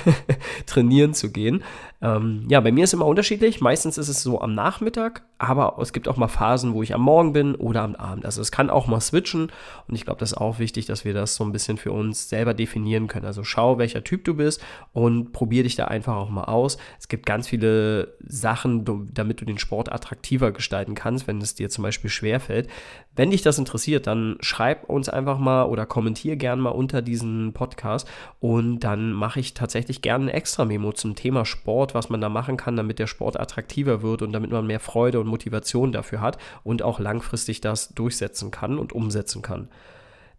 trainieren 0.66 1.14
zu 1.14 1.32
gehen. 1.32 1.64
Ähm, 2.02 2.46
ja, 2.50 2.60
bei 2.60 2.70
mir 2.70 2.84
ist 2.84 2.92
immer 2.92 3.06
unterschiedlich. 3.06 3.62
Meistens 3.62 3.96
ist 3.96 4.08
es 4.08 4.22
so 4.22 4.42
am 4.42 4.54
Nachmittag, 4.54 5.22
aber 5.38 5.78
es 5.80 5.92
gibt 5.92 6.08
auch 6.08 6.16
mal 6.16 6.28
Phasen, 6.28 6.74
wo 6.74 6.82
ich 6.82 6.94
am 6.94 7.02
Morgen 7.02 7.32
bin 7.32 7.54
oder 7.54 7.82
am 7.82 7.94
Abend. 7.94 8.24
Also 8.24 8.40
es 8.40 8.50
kann 8.50 8.70
auch 8.70 8.86
mal 8.88 9.00
switchen 9.00 9.52
und 9.86 9.94
ich 9.94 10.04
glaube, 10.04 10.18
das 10.18 10.32
ist 10.32 10.38
auch 10.38 10.58
wichtig, 10.58 10.86
dass 10.86 11.04
wir 11.04 11.14
das 11.14 11.36
so 11.36 11.44
ein 11.44 11.52
bisschen 11.52 11.78
für 11.78 11.92
uns 11.92 12.28
selber 12.28 12.54
definieren 12.54 13.06
können. 13.06 13.26
Also 13.26 13.44
schau, 13.44 13.78
welcher 13.78 14.02
Typ 14.02 14.24
du 14.24 14.34
bist 14.34 14.62
und 14.92 15.32
probier 15.32 15.62
dich 15.62 15.76
da 15.76 15.84
einfach 15.86 16.16
auch 16.16 16.30
mal 16.30 16.44
aus. 16.44 16.76
Es 16.98 17.06
gibt 17.06 17.24
ganz 17.24 17.46
viele 17.46 18.16
Sachen, 18.26 18.84
damit 19.12 19.40
du 19.40 19.44
den 19.44 19.58
Sport 19.58 19.92
attraktiver 19.92 20.50
gestalten 20.50 20.94
kannst, 20.94 21.28
wenn 21.28 21.40
es 21.40 21.54
dir 21.54 21.70
zum 21.70 21.82
Beispiel 21.82 22.10
schwerfällt. 22.10 22.68
Wenn 23.14 23.30
dich 23.30 23.42
das 23.42 23.58
interessiert, 23.58 24.06
dann 24.06 24.36
schreib 24.40 24.88
uns 24.88 25.08
einfach 25.08 25.38
mal 25.38 25.64
oder 25.64 25.86
kommentier 25.86 26.36
gerne 26.36 26.62
mal 26.62 26.70
unter 26.70 27.02
diesen 27.02 27.52
Podcast 27.52 28.08
und 28.40 28.80
dann 28.80 29.12
mache 29.12 29.40
ich 29.40 29.54
tatsächlich 29.54 30.02
gerne 30.02 30.26
ein 30.26 30.28
extra 30.28 30.64
Memo 30.64 30.92
zum 30.92 31.16
Thema 31.16 31.44
Sport, 31.44 31.94
was 31.94 32.10
man 32.10 32.20
da 32.20 32.28
machen 32.28 32.56
kann, 32.56 32.76
damit 32.76 32.98
der 32.98 33.08
Sport 33.08 33.38
attraktiver 33.38 34.02
wird 34.02 34.22
und 34.22 34.32
damit 34.32 34.50
man 34.50 34.66
mehr 34.66 34.80
Freude 34.80 35.18
und 35.18 35.27
Motivation 35.28 35.92
dafür 35.92 36.20
hat 36.20 36.38
und 36.64 36.82
auch 36.82 36.98
langfristig 36.98 37.60
das 37.60 37.90
durchsetzen 37.90 38.50
kann 38.50 38.78
und 38.78 38.92
umsetzen 38.92 39.42
kann. 39.42 39.68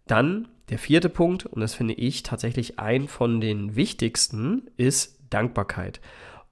Dann 0.08 0.48
der 0.70 0.80
vierte 0.80 1.10
Punkt, 1.10 1.46
und 1.46 1.62
das 1.62 1.74
finde 1.74 1.94
ich 1.94 2.24
tatsächlich 2.24 2.80
ein 2.80 3.08
von 3.08 3.42
den 3.42 3.76
wichtigsten, 3.76 4.70
ist 4.78 5.20
Dankbarkeit. 5.30 6.00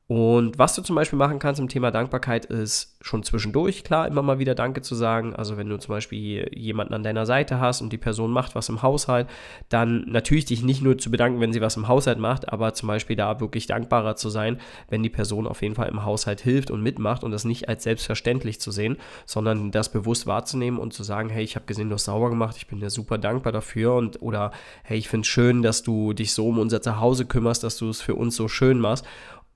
Und 0.07 0.57
was 0.57 0.73
du 0.73 0.81
zum 0.81 0.95
Beispiel 0.95 1.19
machen 1.19 1.37
kannst 1.37 1.59
im 1.59 1.67
Thema 1.67 1.91
Dankbarkeit 1.91 2.45
ist 2.45 2.95
schon 3.01 3.23
zwischendurch, 3.23 3.83
klar, 3.83 4.07
immer 4.07 4.21
mal 4.21 4.39
wieder 4.39 4.55
Danke 4.55 4.81
zu 4.81 4.95
sagen. 4.95 5.35
Also 5.35 5.57
wenn 5.57 5.67
du 5.67 5.77
zum 5.79 5.93
Beispiel 5.93 6.49
jemanden 6.55 6.93
an 6.93 7.03
deiner 7.03 7.25
Seite 7.25 7.59
hast 7.59 7.81
und 7.81 7.91
die 7.91 7.97
Person 7.97 8.31
macht 8.31 8.55
was 8.55 8.69
im 8.69 8.81
Haushalt, 8.81 9.27
dann 9.67 10.05
natürlich 10.07 10.45
dich 10.45 10.63
nicht 10.63 10.81
nur 10.81 10.97
zu 10.97 11.11
bedanken, 11.11 11.41
wenn 11.41 11.51
sie 11.51 11.59
was 11.59 11.75
im 11.75 11.89
Haushalt 11.89 12.19
macht, 12.19 12.53
aber 12.53 12.73
zum 12.73 12.87
Beispiel 12.87 13.17
da 13.17 13.41
wirklich 13.41 13.67
dankbarer 13.67 14.15
zu 14.15 14.29
sein, 14.29 14.61
wenn 14.87 15.03
die 15.03 15.09
Person 15.09 15.45
auf 15.45 15.61
jeden 15.61 15.75
Fall 15.75 15.89
im 15.89 16.05
Haushalt 16.05 16.39
hilft 16.39 16.71
und 16.71 16.81
mitmacht 16.81 17.25
und 17.25 17.31
das 17.31 17.43
nicht 17.43 17.67
als 17.67 17.83
selbstverständlich 17.83 18.61
zu 18.61 18.71
sehen, 18.71 18.95
sondern 19.25 19.71
das 19.71 19.91
bewusst 19.91 20.25
wahrzunehmen 20.25 20.79
und 20.79 20.93
zu 20.93 21.03
sagen, 21.03 21.27
hey, 21.27 21.43
ich 21.43 21.57
habe 21.57 21.65
gesehen, 21.65 21.89
du 21.89 21.95
hast 21.95 22.05
sauber 22.05 22.29
gemacht, 22.29 22.55
ich 22.55 22.67
bin 22.67 22.79
dir 22.79 22.89
super 22.89 23.17
dankbar 23.17 23.51
dafür 23.51 23.95
und 23.95 24.21
oder 24.21 24.51
hey, 24.83 24.97
ich 24.97 25.09
finde 25.09 25.25
es 25.25 25.27
schön, 25.27 25.63
dass 25.63 25.83
du 25.83 26.13
dich 26.13 26.31
so 26.31 26.47
um 26.47 26.59
unser 26.59 26.81
Zuhause 26.81 27.25
kümmerst, 27.25 27.65
dass 27.65 27.75
du 27.75 27.89
es 27.89 27.99
für 27.99 28.15
uns 28.15 28.37
so 28.37 28.47
schön 28.47 28.79
machst 28.79 29.05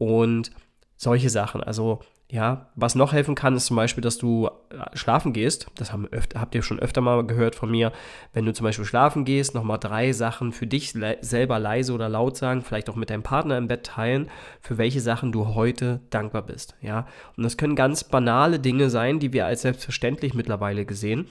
und 0.01 0.49
solche 0.97 1.29
Sachen. 1.29 1.61
Also 1.61 1.99
ja, 2.27 2.71
was 2.75 2.95
noch 2.95 3.13
helfen 3.13 3.35
kann, 3.35 3.55
ist 3.55 3.67
zum 3.67 3.75
Beispiel, 3.75 4.01
dass 4.01 4.17
du 4.17 4.47
äh, 4.69 4.97
schlafen 4.97 5.31
gehst. 5.31 5.67
Das 5.75 5.91
haben 5.91 6.07
öfter, 6.07 6.39
habt 6.41 6.55
ihr 6.55 6.63
schon 6.63 6.79
öfter 6.79 7.01
mal 7.01 7.23
gehört 7.27 7.53
von 7.53 7.69
mir. 7.69 7.91
Wenn 8.33 8.45
du 8.45 8.53
zum 8.53 8.63
Beispiel 8.63 8.85
schlafen 8.85 9.25
gehst, 9.25 9.53
nochmal 9.53 9.77
drei 9.77 10.11
Sachen 10.11 10.53
für 10.53 10.65
dich 10.65 10.95
le 10.95 11.17
selber 11.21 11.59
leise 11.59 11.93
oder 11.93 12.09
laut 12.09 12.35
sagen, 12.35 12.63
vielleicht 12.63 12.89
auch 12.89 12.95
mit 12.95 13.11
deinem 13.11 13.21
Partner 13.21 13.57
im 13.59 13.67
Bett 13.67 13.85
teilen, 13.85 14.29
für 14.59 14.79
welche 14.79 15.01
Sachen 15.01 15.31
du 15.31 15.53
heute 15.53 15.99
dankbar 16.09 16.41
bist. 16.41 16.75
Ja, 16.81 17.05
und 17.37 17.43
das 17.43 17.57
können 17.57 17.75
ganz 17.75 18.03
banale 18.03 18.59
Dinge 18.59 18.89
sein, 18.89 19.19
die 19.19 19.33
wir 19.33 19.45
als 19.45 19.61
selbstverständlich 19.61 20.33
mittlerweile 20.33 20.85
gesehen 20.85 21.27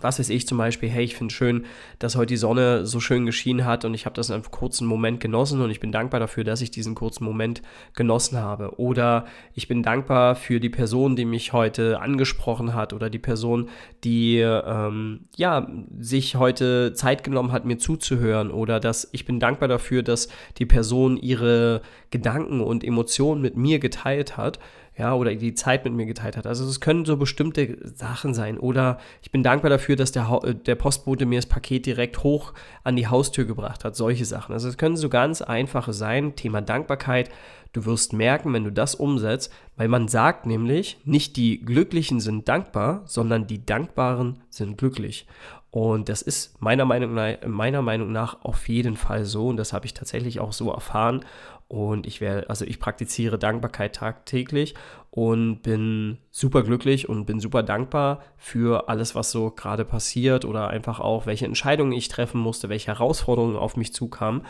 was 0.00 0.18
weiß 0.18 0.28
ich 0.30 0.46
zum 0.46 0.58
Beispiel, 0.58 0.88
hey, 0.88 1.04
ich 1.04 1.14
finde 1.14 1.32
schön, 1.32 1.66
dass 1.98 2.16
heute 2.16 2.26
die 2.26 2.36
Sonne 2.36 2.84
so 2.84 2.98
schön 2.98 3.26
geschienen 3.26 3.64
hat 3.64 3.84
und 3.84 3.94
ich 3.94 4.06
habe 4.06 4.14
das 4.14 4.28
in 4.28 4.34
einem 4.34 4.50
kurzen 4.50 4.86
Moment 4.86 5.20
genossen 5.20 5.60
und 5.60 5.70
ich 5.70 5.78
bin 5.78 5.92
dankbar 5.92 6.18
dafür, 6.18 6.42
dass 6.42 6.60
ich 6.60 6.70
diesen 6.70 6.94
kurzen 6.94 7.24
Moment 7.24 7.62
genossen 7.94 8.38
habe. 8.38 8.78
Oder 8.78 9.26
ich 9.54 9.68
bin 9.68 9.82
dankbar 9.82 10.34
für 10.34 10.58
die 10.58 10.68
Person, 10.68 11.14
die 11.14 11.24
mich 11.24 11.52
heute 11.52 12.00
angesprochen 12.00 12.74
hat 12.74 12.92
oder 12.92 13.08
die 13.08 13.20
Person, 13.20 13.68
die 14.02 14.38
ähm, 14.38 15.26
ja 15.36 15.68
sich 16.00 16.36
heute 16.36 16.92
Zeit 16.94 17.22
genommen 17.22 17.52
hat, 17.52 17.64
mir 17.64 17.78
zuzuhören. 17.78 18.50
Oder 18.50 18.80
dass 18.80 19.08
ich 19.12 19.24
bin 19.24 19.38
dankbar 19.38 19.68
dafür, 19.68 20.02
dass 20.02 20.28
die 20.58 20.66
Person 20.66 21.16
ihre 21.16 21.82
Gedanken 22.10 22.60
und 22.60 22.82
Emotionen 22.82 23.42
mit 23.42 23.56
mir 23.56 23.78
geteilt 23.78 24.36
hat 24.36 24.58
ja, 24.96 25.12
oder 25.14 25.34
die 25.34 25.54
Zeit 25.54 25.84
mit 25.84 25.92
mir 25.92 26.06
geteilt 26.06 26.36
hat. 26.36 26.46
Also 26.46 26.64
es 26.64 26.80
können 26.80 27.04
so 27.04 27.16
bestimmte 27.16 27.78
Sachen 27.96 28.32
sein. 28.32 28.58
Oder 28.58 28.98
ich 29.22 29.32
bin 29.32 29.42
dankbar 29.42 29.70
dafür, 29.70 29.96
dass 29.96 30.12
der, 30.12 30.40
äh, 30.44 30.54
der 30.54 30.76
Postbote 30.76 31.26
mir 31.26 31.38
das 31.38 31.46
Paket 31.46 31.86
direkt 31.86 32.22
hoch 32.22 32.54
an 32.84 32.94
die 32.94 33.08
Haustür 33.08 33.44
gebracht 33.44 33.84
hat. 33.84 33.96
Solche 33.96 34.24
Sachen. 34.24 34.52
Also 34.52 34.68
es 34.68 34.76
können 34.76 34.96
so 34.96 35.08
ganz 35.08 35.42
einfache 35.42 35.92
sein. 35.92 36.36
Thema 36.36 36.60
Dankbarkeit. 36.60 37.30
Du 37.72 37.86
wirst 37.86 38.12
merken, 38.12 38.52
wenn 38.52 38.62
du 38.62 38.70
das 38.70 38.94
umsetzt, 38.94 39.52
weil 39.76 39.88
man 39.88 40.06
sagt 40.06 40.46
nämlich, 40.46 40.96
nicht 41.04 41.36
die 41.36 41.60
Glücklichen 41.60 42.20
sind 42.20 42.48
dankbar, 42.48 43.02
sondern 43.04 43.48
die 43.48 43.66
Dankbaren 43.66 44.38
sind 44.48 44.78
glücklich. 44.78 45.26
Und 45.72 46.08
das 46.08 46.22
ist 46.22 46.62
meiner 46.62 46.84
Meinung, 46.84 47.14
nach, 47.14 47.34
meiner 47.48 47.82
Meinung 47.82 48.12
nach 48.12 48.44
auf 48.44 48.68
jeden 48.68 48.96
Fall 48.96 49.24
so. 49.24 49.48
Und 49.48 49.56
das 49.56 49.72
habe 49.72 49.86
ich 49.86 49.92
tatsächlich 49.92 50.38
auch 50.38 50.52
so 50.52 50.70
erfahren. 50.70 51.24
Und 51.68 52.06
ich 52.06 52.20
werde, 52.20 52.50
also 52.50 52.64
ich 52.64 52.78
praktiziere 52.78 53.38
Dankbarkeit 53.38 53.94
tagtäglich 53.94 54.74
und 55.10 55.62
bin 55.62 56.18
super 56.30 56.62
glücklich 56.62 57.08
und 57.08 57.24
bin 57.24 57.40
super 57.40 57.62
dankbar 57.62 58.22
für 58.36 58.88
alles, 58.88 59.14
was 59.14 59.30
so 59.30 59.50
gerade 59.50 59.84
passiert 59.84 60.44
oder 60.44 60.68
einfach 60.68 61.00
auch, 61.00 61.26
welche 61.26 61.46
Entscheidungen 61.46 61.92
ich 61.92 62.08
treffen 62.08 62.40
musste, 62.40 62.68
welche 62.68 62.88
Herausforderungen 62.88 63.56
auf 63.56 63.76
mich 63.76 63.94
zukamen 63.94 64.42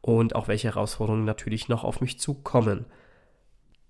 und 0.00 0.34
auch 0.34 0.48
welche 0.48 0.68
Herausforderungen 0.68 1.24
natürlich 1.24 1.68
noch 1.68 1.84
auf 1.84 2.00
mich 2.00 2.18
zukommen. 2.18 2.86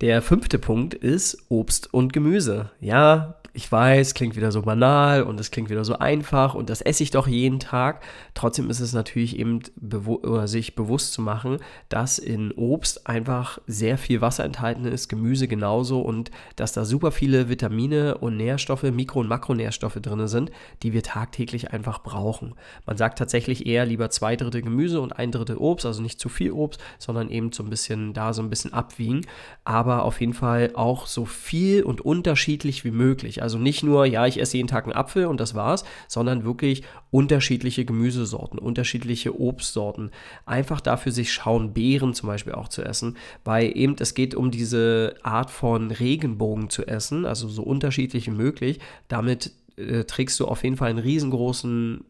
Der 0.02 0.20
fünfte 0.20 0.58
Punkt 0.58 0.94
ist 0.94 1.44
Obst 1.48 1.94
und 1.94 2.12
Gemüse. 2.12 2.72
Ja, 2.80 3.36
ich 3.54 3.70
weiß, 3.70 4.14
klingt 4.14 4.34
wieder 4.34 4.50
so 4.50 4.62
banal 4.62 5.22
und 5.24 5.38
es 5.38 5.50
klingt 5.50 5.68
wieder 5.68 5.84
so 5.84 5.98
einfach 5.98 6.54
und 6.54 6.70
das 6.70 6.80
esse 6.80 7.02
ich 7.02 7.10
doch 7.10 7.28
jeden 7.28 7.60
Tag. 7.60 8.02
Trotzdem 8.32 8.70
ist 8.70 8.80
es 8.80 8.94
natürlich 8.94 9.38
eben 9.38 9.60
oder 10.06 10.48
sich 10.48 10.74
bewusst 10.74 11.12
zu 11.12 11.20
machen, 11.20 11.58
dass 11.90 12.18
in 12.18 12.52
Obst 12.52 13.06
einfach 13.06 13.58
sehr 13.66 13.98
viel 13.98 14.22
Wasser 14.22 14.44
enthalten 14.44 14.86
ist, 14.86 15.08
Gemüse 15.08 15.48
genauso 15.48 16.00
und 16.00 16.30
dass 16.56 16.72
da 16.72 16.86
super 16.86 17.10
viele 17.12 17.50
Vitamine 17.50 18.16
und 18.18 18.38
Nährstoffe, 18.38 18.84
Mikro- 18.84 19.20
und 19.20 19.28
Makronährstoffe 19.28 20.00
drin 20.00 20.26
sind, 20.28 20.50
die 20.82 20.94
wir 20.94 21.02
tagtäglich 21.02 21.72
einfach 21.72 22.02
brauchen. 22.02 22.54
Man 22.86 22.96
sagt 22.96 23.18
tatsächlich 23.18 23.66
eher 23.66 23.84
lieber 23.84 24.08
zwei 24.08 24.34
Drittel 24.34 24.62
Gemüse 24.62 25.00
und 25.02 25.12
ein 25.12 25.30
Drittel 25.30 25.58
Obst, 25.58 25.84
also 25.84 26.00
nicht 26.00 26.18
zu 26.18 26.30
viel 26.30 26.52
Obst, 26.52 26.80
sondern 26.98 27.28
eben 27.28 27.52
so 27.52 27.62
ein 27.62 27.70
bisschen 27.70 28.14
da 28.14 28.32
so 28.32 28.40
ein 28.40 28.48
bisschen 28.48 28.72
abwiegen, 28.72 29.26
aber 29.64 29.91
auf 30.00 30.20
jeden 30.20 30.34
Fall 30.34 30.72
auch 30.74 31.06
so 31.06 31.24
viel 31.24 31.82
und 31.82 32.00
unterschiedlich 32.00 32.84
wie 32.84 32.90
möglich. 32.90 33.42
Also 33.42 33.58
nicht 33.58 33.82
nur, 33.82 34.06
ja, 34.06 34.26
ich 34.26 34.40
esse 34.40 34.56
jeden 34.56 34.68
Tag 34.68 34.84
einen 34.84 34.94
Apfel 34.94 35.26
und 35.26 35.40
das 35.40 35.54
war's, 35.54 35.84
sondern 36.08 36.44
wirklich 36.44 36.82
unterschiedliche 37.10 37.84
Gemüsesorten, 37.84 38.58
unterschiedliche 38.58 39.38
Obstsorten. 39.38 40.10
Einfach 40.46 40.80
dafür 40.80 41.12
sich 41.12 41.32
schauen, 41.32 41.72
Beeren 41.72 42.14
zum 42.14 42.28
Beispiel 42.28 42.54
auch 42.54 42.68
zu 42.68 42.82
essen, 42.82 43.16
weil 43.44 43.76
eben 43.76 43.96
es 43.98 44.14
geht 44.14 44.34
um 44.34 44.50
diese 44.50 45.16
Art 45.22 45.50
von 45.50 45.90
Regenbogen 45.90 46.70
zu 46.70 46.86
essen, 46.86 47.26
also 47.26 47.48
so 47.48 47.62
unterschiedlich 47.62 48.26
wie 48.26 48.32
möglich. 48.32 48.80
Damit 49.08 49.52
äh, 49.76 50.04
trägst 50.04 50.38
du 50.40 50.46
auf 50.46 50.64
jeden 50.64 50.76
Fall 50.76 50.90
einen 50.90 50.98
riesengroßen 50.98 52.04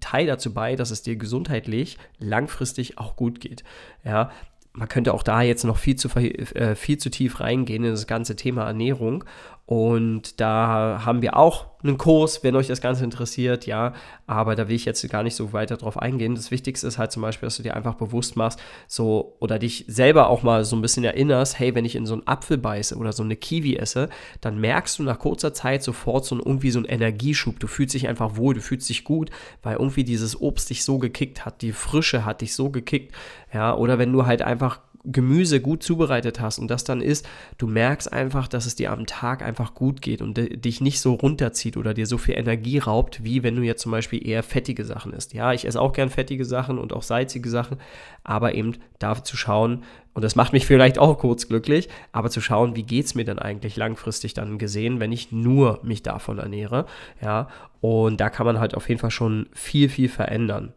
Teil 0.00 0.26
dazu 0.26 0.52
bei, 0.52 0.76
dass 0.76 0.90
es 0.90 1.02
dir 1.02 1.16
gesundheitlich 1.16 1.96
langfristig 2.18 2.98
auch 2.98 3.16
gut 3.16 3.40
geht. 3.40 3.64
Ja, 4.04 4.30
man 4.72 4.88
könnte 4.88 5.14
auch 5.14 5.22
da 5.22 5.42
jetzt 5.42 5.64
noch 5.64 5.76
viel 5.76 5.96
zu, 5.96 6.08
äh, 6.16 6.74
viel 6.74 6.98
zu 6.98 7.10
tief 7.10 7.40
reingehen 7.40 7.84
in 7.84 7.90
das 7.90 8.06
ganze 8.06 8.36
Thema 8.36 8.66
Ernährung. 8.66 9.24
Und 9.70 10.40
da 10.40 11.02
haben 11.04 11.22
wir 11.22 11.36
auch 11.36 11.66
einen 11.84 11.96
Kurs, 11.96 12.42
wenn 12.42 12.56
euch 12.56 12.66
das 12.66 12.80
Ganze 12.80 13.04
interessiert, 13.04 13.66
ja. 13.66 13.94
Aber 14.26 14.56
da 14.56 14.66
will 14.66 14.74
ich 14.74 14.84
jetzt 14.84 15.08
gar 15.08 15.22
nicht 15.22 15.36
so 15.36 15.52
weiter 15.52 15.76
drauf 15.76 15.96
eingehen. 15.96 16.34
Das 16.34 16.50
Wichtigste 16.50 16.88
ist 16.88 16.98
halt 16.98 17.12
zum 17.12 17.22
Beispiel, 17.22 17.46
dass 17.46 17.56
du 17.56 17.62
dir 17.62 17.76
einfach 17.76 17.94
bewusst 17.94 18.34
machst, 18.34 18.58
so 18.88 19.36
oder 19.38 19.60
dich 19.60 19.84
selber 19.86 20.28
auch 20.28 20.42
mal 20.42 20.64
so 20.64 20.74
ein 20.74 20.82
bisschen 20.82 21.04
erinnerst, 21.04 21.60
hey, 21.60 21.72
wenn 21.76 21.84
ich 21.84 21.94
in 21.94 22.04
so 22.04 22.14
einen 22.14 22.26
Apfel 22.26 22.58
beiße 22.58 22.96
oder 22.96 23.12
so 23.12 23.22
eine 23.22 23.36
Kiwi 23.36 23.76
esse, 23.76 24.08
dann 24.40 24.58
merkst 24.58 24.98
du 24.98 25.04
nach 25.04 25.20
kurzer 25.20 25.54
Zeit 25.54 25.84
sofort 25.84 26.24
so 26.24 26.36
irgendwie 26.36 26.72
so 26.72 26.80
einen 26.80 26.88
Energieschub. 26.88 27.60
Du 27.60 27.68
fühlst 27.68 27.94
dich 27.94 28.08
einfach 28.08 28.34
wohl, 28.34 28.54
du 28.54 28.60
fühlst 28.60 28.88
dich 28.88 29.04
gut, 29.04 29.30
weil 29.62 29.76
irgendwie 29.76 30.02
dieses 30.02 30.40
Obst 30.40 30.70
dich 30.70 30.82
so 30.82 30.98
gekickt 30.98 31.44
hat, 31.44 31.62
die 31.62 31.70
Frische 31.70 32.24
hat 32.24 32.40
dich 32.40 32.56
so 32.56 32.70
gekickt, 32.70 33.14
ja. 33.54 33.72
Oder 33.72 34.00
wenn 34.00 34.12
du 34.12 34.26
halt 34.26 34.42
einfach 34.42 34.80
Gemüse 35.04 35.60
gut 35.60 35.82
zubereitet 35.82 36.40
hast 36.40 36.58
und 36.58 36.70
das 36.70 36.84
dann 36.84 37.00
ist, 37.00 37.26
du 37.56 37.66
merkst 37.66 38.12
einfach, 38.12 38.48
dass 38.48 38.66
es 38.66 38.74
dir 38.74 38.92
am 38.92 39.06
Tag 39.06 39.42
einfach 39.42 39.74
gut 39.74 40.02
geht 40.02 40.20
und 40.20 40.36
dich 40.36 40.80
nicht 40.80 41.00
so 41.00 41.14
runterzieht 41.14 41.76
oder 41.76 41.94
dir 41.94 42.06
so 42.06 42.18
viel 42.18 42.36
Energie 42.36 42.78
raubt, 42.78 43.24
wie 43.24 43.42
wenn 43.42 43.56
du 43.56 43.62
jetzt 43.62 43.82
zum 43.82 43.92
Beispiel 43.92 44.26
eher 44.26 44.42
fettige 44.42 44.84
Sachen 44.84 45.12
isst. 45.12 45.32
Ja, 45.32 45.52
ich 45.52 45.66
esse 45.66 45.80
auch 45.80 45.92
gern 45.92 46.10
fettige 46.10 46.44
Sachen 46.44 46.78
und 46.78 46.92
auch 46.92 47.02
salzige 47.02 47.48
Sachen, 47.48 47.78
aber 48.24 48.54
eben 48.54 48.76
dafür 48.98 49.24
zu 49.24 49.36
schauen, 49.36 49.84
und 50.12 50.22
das 50.22 50.34
macht 50.34 50.52
mich 50.52 50.66
vielleicht 50.66 50.98
auch 50.98 51.18
kurz 51.18 51.48
glücklich, 51.48 51.88
aber 52.12 52.30
zu 52.30 52.40
schauen, 52.40 52.74
wie 52.74 52.82
geht 52.82 53.06
es 53.06 53.14
mir 53.14 53.24
denn 53.24 53.38
eigentlich 53.38 53.76
langfristig 53.76 54.34
dann 54.34 54.58
gesehen, 54.58 55.00
wenn 55.00 55.12
ich 55.12 55.30
nur 55.30 55.80
mich 55.82 56.02
davon 56.02 56.38
ernähre. 56.38 56.86
Ja, 57.22 57.48
und 57.80 58.20
da 58.20 58.28
kann 58.28 58.44
man 58.44 58.58
halt 58.58 58.74
auf 58.74 58.88
jeden 58.88 59.00
Fall 59.00 59.12
schon 59.12 59.48
viel, 59.52 59.88
viel 59.88 60.08
verändern. 60.08 60.74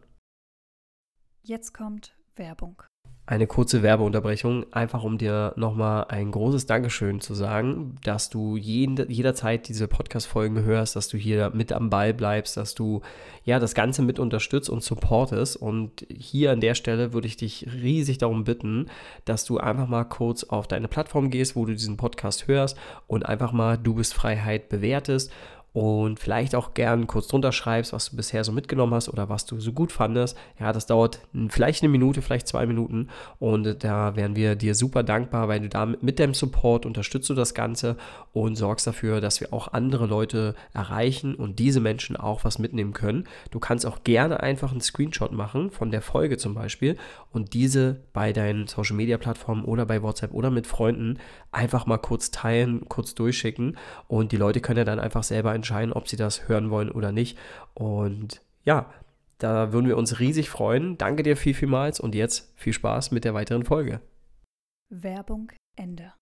Jetzt 1.42 1.74
kommt 1.74 2.16
Werbung 2.36 2.82
eine 3.26 3.46
kurze 3.46 3.82
Werbeunterbrechung, 3.82 4.66
einfach 4.70 5.02
um 5.02 5.16
dir 5.16 5.54
nochmal 5.56 6.04
ein 6.08 6.30
großes 6.30 6.66
Dankeschön 6.66 7.22
zu 7.22 7.32
sagen, 7.32 7.96
dass 8.02 8.28
du 8.28 8.58
jeden, 8.58 9.10
jederzeit 9.10 9.66
diese 9.66 9.88
Podcast-Folgen 9.88 10.62
hörst, 10.62 10.94
dass 10.94 11.08
du 11.08 11.16
hier 11.16 11.50
mit 11.54 11.72
am 11.72 11.88
Ball 11.88 12.12
bleibst, 12.12 12.58
dass 12.58 12.74
du 12.74 13.00
ja 13.42 13.58
das 13.58 13.74
Ganze 13.74 14.02
mit 14.02 14.18
unterstützt 14.18 14.68
und 14.68 14.82
supportest. 14.82 15.56
Und 15.56 16.06
hier 16.14 16.52
an 16.52 16.60
der 16.60 16.74
Stelle 16.74 17.14
würde 17.14 17.26
ich 17.26 17.38
dich 17.38 17.66
riesig 17.72 18.18
darum 18.18 18.44
bitten, 18.44 18.90
dass 19.24 19.46
du 19.46 19.56
einfach 19.56 19.88
mal 19.88 20.04
kurz 20.04 20.44
auf 20.44 20.66
deine 20.66 20.88
Plattform 20.88 21.30
gehst, 21.30 21.56
wo 21.56 21.64
du 21.64 21.72
diesen 21.72 21.96
Podcast 21.96 22.46
hörst 22.46 22.76
und 23.06 23.24
einfach 23.24 23.52
mal 23.52 23.78
Du 23.78 23.94
bist 23.94 24.12
Freiheit 24.12 24.68
bewertest 24.68 25.30
und 25.74 26.20
vielleicht 26.20 26.54
auch 26.54 26.72
gern 26.72 27.08
kurz 27.08 27.26
drunter 27.26 27.50
schreibst, 27.50 27.92
was 27.92 28.10
du 28.10 28.16
bisher 28.16 28.44
so 28.44 28.52
mitgenommen 28.52 28.94
hast 28.94 29.08
oder 29.08 29.28
was 29.28 29.44
du 29.44 29.58
so 29.58 29.72
gut 29.72 29.90
fandest. 29.90 30.38
Ja, 30.60 30.72
das 30.72 30.86
dauert 30.86 31.18
vielleicht 31.48 31.82
eine 31.82 31.90
Minute, 31.90 32.22
vielleicht 32.22 32.46
zwei 32.46 32.64
Minuten 32.64 33.08
und 33.40 33.82
da 33.82 34.14
wären 34.14 34.36
wir 34.36 34.54
dir 34.54 34.76
super 34.76 35.02
dankbar, 35.02 35.48
weil 35.48 35.60
du 35.60 35.68
damit 35.68 36.04
mit 36.04 36.20
deinem 36.20 36.32
Support 36.32 36.86
unterstützt 36.86 37.28
du 37.28 37.34
das 37.34 37.54
Ganze 37.54 37.96
und 38.32 38.54
sorgst 38.54 38.86
dafür, 38.86 39.20
dass 39.20 39.40
wir 39.40 39.52
auch 39.52 39.72
andere 39.72 40.06
Leute 40.06 40.54
erreichen 40.72 41.34
und 41.34 41.58
diese 41.58 41.80
Menschen 41.80 42.16
auch 42.16 42.44
was 42.44 42.60
mitnehmen 42.60 42.92
können. 42.92 43.24
Du 43.50 43.58
kannst 43.58 43.84
auch 43.84 44.04
gerne 44.04 44.40
einfach 44.40 44.70
einen 44.70 44.80
Screenshot 44.80 45.32
machen 45.32 45.72
von 45.72 45.90
der 45.90 46.02
Folge 46.02 46.36
zum 46.36 46.54
Beispiel 46.54 46.96
und 47.32 47.52
diese 47.52 48.00
bei 48.12 48.32
deinen 48.32 48.68
Social 48.68 48.94
Media 48.94 49.18
Plattformen 49.18 49.64
oder 49.64 49.86
bei 49.86 50.02
WhatsApp 50.02 50.32
oder 50.34 50.50
mit 50.50 50.68
Freunden 50.68 51.18
einfach 51.50 51.86
mal 51.86 51.98
kurz 51.98 52.30
teilen, 52.30 52.88
kurz 52.88 53.16
durchschicken 53.16 53.76
und 54.06 54.30
die 54.30 54.36
Leute 54.36 54.60
können 54.60 54.78
ja 54.78 54.84
dann 54.84 55.00
einfach 55.00 55.24
selber 55.24 55.50
entscheiden, 55.64 55.94
ob 55.94 56.08
sie 56.08 56.16
das 56.16 56.46
hören 56.46 56.70
wollen 56.70 56.90
oder 56.90 57.10
nicht. 57.10 57.38
Und 57.72 58.42
ja, 58.64 58.92
da 59.38 59.72
würden 59.72 59.88
wir 59.88 59.96
uns 59.96 60.20
riesig 60.20 60.50
freuen. 60.50 60.98
Danke 60.98 61.22
dir 61.22 61.36
viel, 61.36 61.54
vielmals 61.54 62.00
und 62.00 62.14
jetzt 62.14 62.52
viel 62.54 62.74
Spaß 62.74 63.10
mit 63.12 63.24
der 63.24 63.32
weiteren 63.32 63.64
Folge. 63.64 64.00
Werbung 64.90 65.50
Ende. 65.74 66.12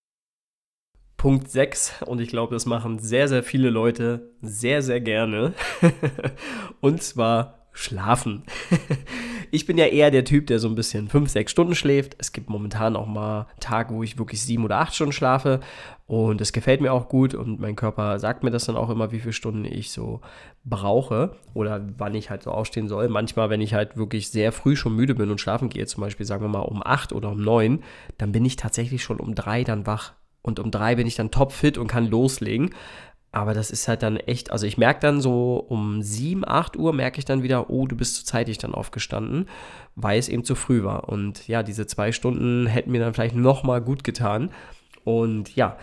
Punkt 1.16 1.50
6 1.50 2.02
und 2.06 2.20
ich 2.20 2.28
glaube, 2.28 2.54
das 2.54 2.66
machen 2.66 2.98
sehr, 2.98 3.28
sehr 3.28 3.42
viele 3.42 3.70
Leute 3.70 4.30
sehr, 4.40 4.80
sehr 4.82 5.00
gerne. 5.00 5.54
und 6.80 7.02
zwar 7.02 7.66
schlafen. 7.72 8.44
ich 9.52 9.66
bin 9.66 9.76
ja 9.76 9.84
eher 9.84 10.10
der 10.10 10.24
Typ, 10.24 10.46
der 10.46 10.58
so 10.58 10.66
ein 10.66 10.74
bisschen 10.74 11.08
5, 11.08 11.28
6 11.28 11.52
Stunden 11.52 11.74
schläft. 11.74 12.16
Es 12.18 12.32
gibt 12.32 12.48
momentan 12.48 12.96
auch 12.96 13.06
mal 13.06 13.46
Tage, 13.60 13.94
wo 13.94 14.02
ich 14.02 14.18
wirklich 14.18 14.40
7 14.40 14.64
oder 14.64 14.78
8 14.78 14.94
Stunden 14.94 15.12
schlafe 15.12 15.60
und 16.06 16.40
es 16.40 16.54
gefällt 16.54 16.80
mir 16.80 16.90
auch 16.90 17.10
gut 17.10 17.34
und 17.34 17.60
mein 17.60 17.76
Körper 17.76 18.18
sagt 18.18 18.44
mir 18.44 18.50
das 18.50 18.64
dann 18.64 18.76
auch 18.76 18.88
immer, 18.88 19.12
wie 19.12 19.20
viele 19.20 19.34
Stunden 19.34 19.66
ich 19.66 19.90
so 19.90 20.22
brauche 20.64 21.36
oder 21.52 21.86
wann 21.98 22.14
ich 22.14 22.30
halt 22.30 22.42
so 22.42 22.50
aufstehen 22.50 22.88
soll. 22.88 23.08
Manchmal, 23.08 23.50
wenn 23.50 23.60
ich 23.60 23.74
halt 23.74 23.98
wirklich 23.98 24.30
sehr 24.30 24.52
früh 24.52 24.74
schon 24.74 24.96
müde 24.96 25.14
bin 25.14 25.30
und 25.30 25.38
schlafen 25.38 25.68
gehe, 25.68 25.84
zum 25.84 26.00
Beispiel 26.00 26.24
sagen 26.24 26.42
wir 26.42 26.48
mal 26.48 26.60
um 26.60 26.82
8 26.82 27.12
oder 27.12 27.32
um 27.32 27.42
9, 27.42 27.82
dann 28.16 28.32
bin 28.32 28.46
ich 28.46 28.56
tatsächlich 28.56 29.02
schon 29.02 29.20
um 29.20 29.34
3 29.34 29.64
dann 29.64 29.86
wach. 29.86 30.14
Und 30.40 30.60
um 30.60 30.70
3 30.70 30.96
bin 30.96 31.06
ich 31.06 31.14
dann 31.14 31.30
topfit 31.30 31.76
und 31.76 31.88
kann 31.88 32.08
loslegen. 32.08 32.70
Aber 33.34 33.54
das 33.54 33.70
ist 33.70 33.88
halt 33.88 34.02
dann 34.02 34.18
echt, 34.18 34.52
also 34.52 34.66
ich 34.66 34.76
merke 34.76 35.00
dann 35.00 35.22
so 35.22 35.56
um 35.56 36.02
7, 36.02 36.46
8 36.46 36.76
Uhr 36.76 36.92
merke 36.92 37.18
ich 37.18 37.24
dann 37.24 37.42
wieder, 37.42 37.70
oh, 37.70 37.86
du 37.86 37.96
bist 37.96 38.16
zu 38.16 38.24
zeitig 38.26 38.58
dann 38.58 38.74
aufgestanden, 38.74 39.48
weil 39.96 40.18
es 40.18 40.28
eben 40.28 40.44
zu 40.44 40.54
früh 40.54 40.84
war. 40.84 41.08
Und 41.08 41.48
ja, 41.48 41.62
diese 41.62 41.86
zwei 41.86 42.12
Stunden 42.12 42.66
hätten 42.66 42.92
mir 42.92 43.00
dann 43.00 43.14
vielleicht 43.14 43.34
nochmal 43.34 43.80
gut 43.80 44.04
getan. 44.04 44.50
Und 45.04 45.56
ja, 45.56 45.78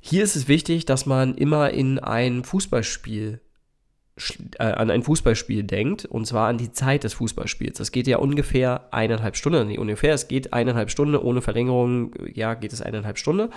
hier 0.00 0.24
ist 0.24 0.36
es 0.36 0.48
wichtig, 0.48 0.86
dass 0.86 1.04
man 1.04 1.34
immer 1.34 1.70
in 1.70 1.98
ein 1.98 2.44
Fußballspiel 2.44 3.40
an 4.58 4.90
ein 4.90 5.02
Fußballspiel 5.02 5.62
denkt, 5.64 6.06
und 6.06 6.26
zwar 6.26 6.48
an 6.48 6.56
die 6.56 6.72
Zeit 6.72 7.04
des 7.04 7.12
Fußballspiels. 7.14 7.76
Das 7.76 7.92
geht 7.92 8.06
ja 8.06 8.16
ungefähr 8.16 8.88
eineinhalb 8.90 9.36
Stunden, 9.36 9.68
nee, 9.68 9.76
ungefähr, 9.76 10.14
es 10.14 10.26
geht 10.26 10.54
eineinhalb 10.54 10.90
Stunden, 10.90 11.16
ohne 11.16 11.42
Verlängerung, 11.42 12.14
ja, 12.32 12.54
geht 12.54 12.72
es 12.72 12.80
eineinhalb 12.80 13.18
Stunden. 13.18 13.50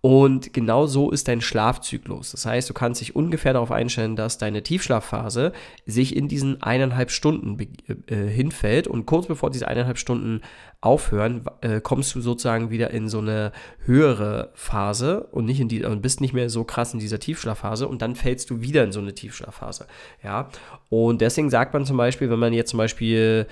Und 0.00 0.54
genau 0.54 0.86
so 0.86 1.10
ist 1.10 1.28
dein 1.28 1.42
Schlafzyklus. 1.42 2.30
Das 2.30 2.46
heißt, 2.46 2.70
du 2.70 2.74
kannst 2.74 3.02
dich 3.02 3.14
ungefähr 3.14 3.52
darauf 3.52 3.70
einstellen, 3.70 4.16
dass 4.16 4.38
deine 4.38 4.62
Tiefschlafphase 4.62 5.52
sich 5.84 6.16
in 6.16 6.28
diesen 6.28 6.62
eineinhalb 6.62 7.10
Stunden 7.10 7.58
äh, 8.06 8.14
hinfällt 8.14 8.86
und 8.86 9.04
kurz 9.04 9.26
bevor 9.26 9.50
diese 9.50 9.68
eineinhalb 9.68 9.98
Stunden 9.98 10.40
aufhören, 10.86 11.42
äh, 11.60 11.80
kommst 11.80 12.14
du 12.14 12.20
sozusagen 12.20 12.70
wieder 12.70 12.90
in 12.90 13.08
so 13.08 13.18
eine 13.18 13.52
höhere 13.84 14.50
Phase 14.54 15.24
und 15.32 15.44
nicht 15.44 15.60
in 15.60 15.68
die, 15.68 15.84
und 15.84 16.00
bist 16.00 16.20
nicht 16.20 16.32
mehr 16.32 16.48
so 16.48 16.64
krass 16.64 16.94
in 16.94 17.00
dieser 17.00 17.18
Tiefschlafphase 17.18 17.88
und 17.88 18.00
dann 18.00 18.14
fällst 18.14 18.50
du 18.50 18.60
wieder 18.60 18.84
in 18.84 18.92
so 18.92 19.00
eine 19.00 19.14
Tiefschlafphase. 19.14 19.86
Ja, 20.22 20.48
und 20.88 21.20
deswegen 21.20 21.50
sagt 21.50 21.74
man 21.74 21.84
zum 21.84 21.96
Beispiel, 21.96 22.30
wenn 22.30 22.38
man 22.38 22.52
jetzt 22.52 22.70
zum 22.70 22.78
Beispiel 22.78 23.46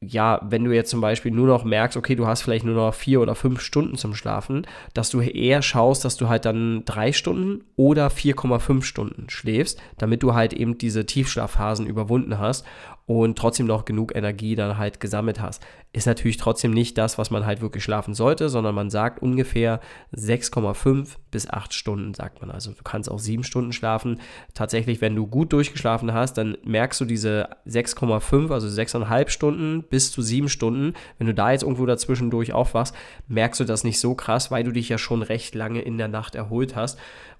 ja, 0.00 0.40
wenn 0.44 0.62
du 0.62 0.72
jetzt 0.72 0.90
zum 0.90 1.00
Beispiel 1.00 1.32
nur 1.32 1.48
noch 1.48 1.64
merkst, 1.64 1.96
okay, 1.96 2.14
du 2.14 2.26
hast 2.26 2.42
vielleicht 2.42 2.64
nur 2.64 2.74
noch 2.74 2.94
vier 2.94 3.20
oder 3.20 3.34
fünf 3.34 3.60
Stunden 3.60 3.96
zum 3.96 4.14
Schlafen, 4.14 4.64
dass 4.94 5.10
du 5.10 5.20
eher 5.20 5.60
schaust, 5.60 6.04
dass 6.04 6.16
du 6.16 6.28
halt 6.28 6.44
dann 6.44 6.84
drei 6.84 7.12
Stunden 7.12 7.64
oder 7.74 8.06
4,5 8.06 8.82
Stunden 8.82 9.28
schläfst, 9.28 9.80
damit 9.96 10.22
du 10.22 10.34
halt 10.34 10.52
eben 10.52 10.78
diese 10.78 11.04
Tiefschlafphasen 11.04 11.86
überwunden 11.86 12.38
hast 12.38 12.64
und 13.08 13.38
trotzdem 13.38 13.66
noch 13.66 13.86
genug 13.86 14.14
Energie 14.14 14.54
dann 14.54 14.76
halt 14.76 15.00
gesammelt 15.00 15.40
hast. 15.40 15.64
Ist 15.94 16.06
natürlich 16.06 16.36
trotzdem 16.36 16.72
nicht 16.72 16.98
das, 16.98 17.16
was 17.16 17.30
man 17.30 17.46
halt 17.46 17.62
wirklich 17.62 17.82
schlafen 17.82 18.12
sollte, 18.12 18.50
sondern 18.50 18.74
man 18.74 18.90
sagt 18.90 19.22
ungefähr 19.22 19.80
6,5 20.14 21.16
bis 21.30 21.48
8 21.48 21.72
Stunden, 21.72 22.12
sagt 22.12 22.42
man. 22.42 22.50
Also 22.50 22.72
du 22.72 22.82
kannst 22.84 23.10
auch 23.10 23.18
7 23.18 23.44
Stunden 23.44 23.72
schlafen. 23.72 24.20
Tatsächlich, 24.52 25.00
wenn 25.00 25.16
du 25.16 25.26
gut 25.26 25.54
durchgeschlafen 25.54 26.12
hast, 26.12 26.34
dann 26.34 26.58
merkst 26.64 27.00
du 27.00 27.06
diese 27.06 27.48
6,5, 27.66 28.52
also 28.52 28.68
6,5 28.68 29.30
Stunden 29.30 29.84
bis 29.84 30.12
zu 30.12 30.20
7 30.20 30.50
Stunden. 30.50 30.92
Wenn 31.16 31.28
du 31.28 31.34
da 31.34 31.50
jetzt 31.50 31.62
irgendwo 31.62 31.86
dazwischendurch 31.86 32.52
aufwachst, 32.52 32.94
merkst 33.26 33.60
du 33.60 33.64
das 33.64 33.84
nicht 33.84 34.00
so 34.00 34.14
krass, 34.14 34.50
weil 34.50 34.64
du 34.64 34.70
dich 34.70 34.90
ja 34.90 34.98
schon 34.98 35.22
recht 35.22 35.54
lange 35.54 35.80
in 35.80 35.96
der 35.96 36.08
Nacht 36.08 36.34
erholt 36.34 36.76
hast. 36.76 36.98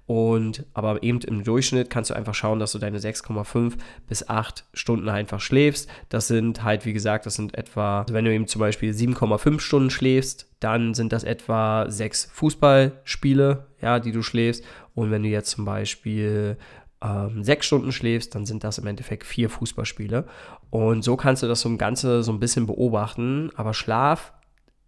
Und 0.09 0.65
aber 0.73 1.03
eben 1.03 1.21
im 1.21 1.45
Durchschnitt 1.45 1.91
kannst 1.91 2.09
du 2.09 2.15
einfach 2.15 2.35
schauen, 2.35 2.59
dass 2.59 2.73
du 2.73 2.79
deine 2.79 2.99
6,5 2.99 3.75
bis 4.09 4.27
8 4.27 4.65
Stunden 4.73 5.07
einfach 5.11 5.39
schläfst. 5.39 5.87
Das 6.09 6.29
sind 6.29 6.65
halt, 6.65 6.87
wie 6.87 6.95
gesagt, 6.95 7.27
das 7.27 7.35
sind 7.35 7.55
etwa, 7.55 8.01
also 8.01 8.15
wenn 8.15 8.25
du 8.25 8.33
eben 8.33 8.47
zum 8.47 8.61
Beispiel 8.61 8.95
7,5 8.95 9.61
Stunden 9.61 9.91
schläfst, 9.91 10.49
dann 10.61 10.95
sind 10.95 11.13
das 11.13 11.25
etwa 11.25 11.91
sechs 11.91 12.25
Fußballspiele, 12.33 13.67
ja, 13.83 14.01
die 14.01 14.13
du 14.13 14.23
schläfst. 14.23 14.65
Und 14.95 15.11
wenn 15.11 15.25
du 15.25 15.29
jetzt 15.29 15.51
zum 15.51 15.67
Beispiel 15.67 16.57
ähm, 17.03 17.45
sechs 17.45 17.67
Stunden 17.67 17.93
schläfst, 17.93 18.35
dann 18.35 18.47
sind 18.47 18.65
das 18.65 18.79
im 18.79 18.87
Endeffekt 18.87 19.27
vier 19.27 19.51
Fußballspiele. 19.51 20.25
Und 20.71 21.05
so 21.05 21.19
kannst 21.19 21.43
du 21.43 21.49
das 21.49 21.61
so 21.61 21.69
im 21.69 21.77
Ganze 21.77 22.23
so 22.23 22.33
ein 22.33 22.41
bisschen 22.41 22.67
beobachten. 22.67 23.51
Aber 23.57 23.75
Schlaf 23.75 24.33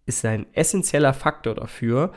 ist 0.07 0.25
ein 0.25 0.47
essentieller 0.53 1.13
Faktor 1.13 1.53
dafür, 1.53 2.11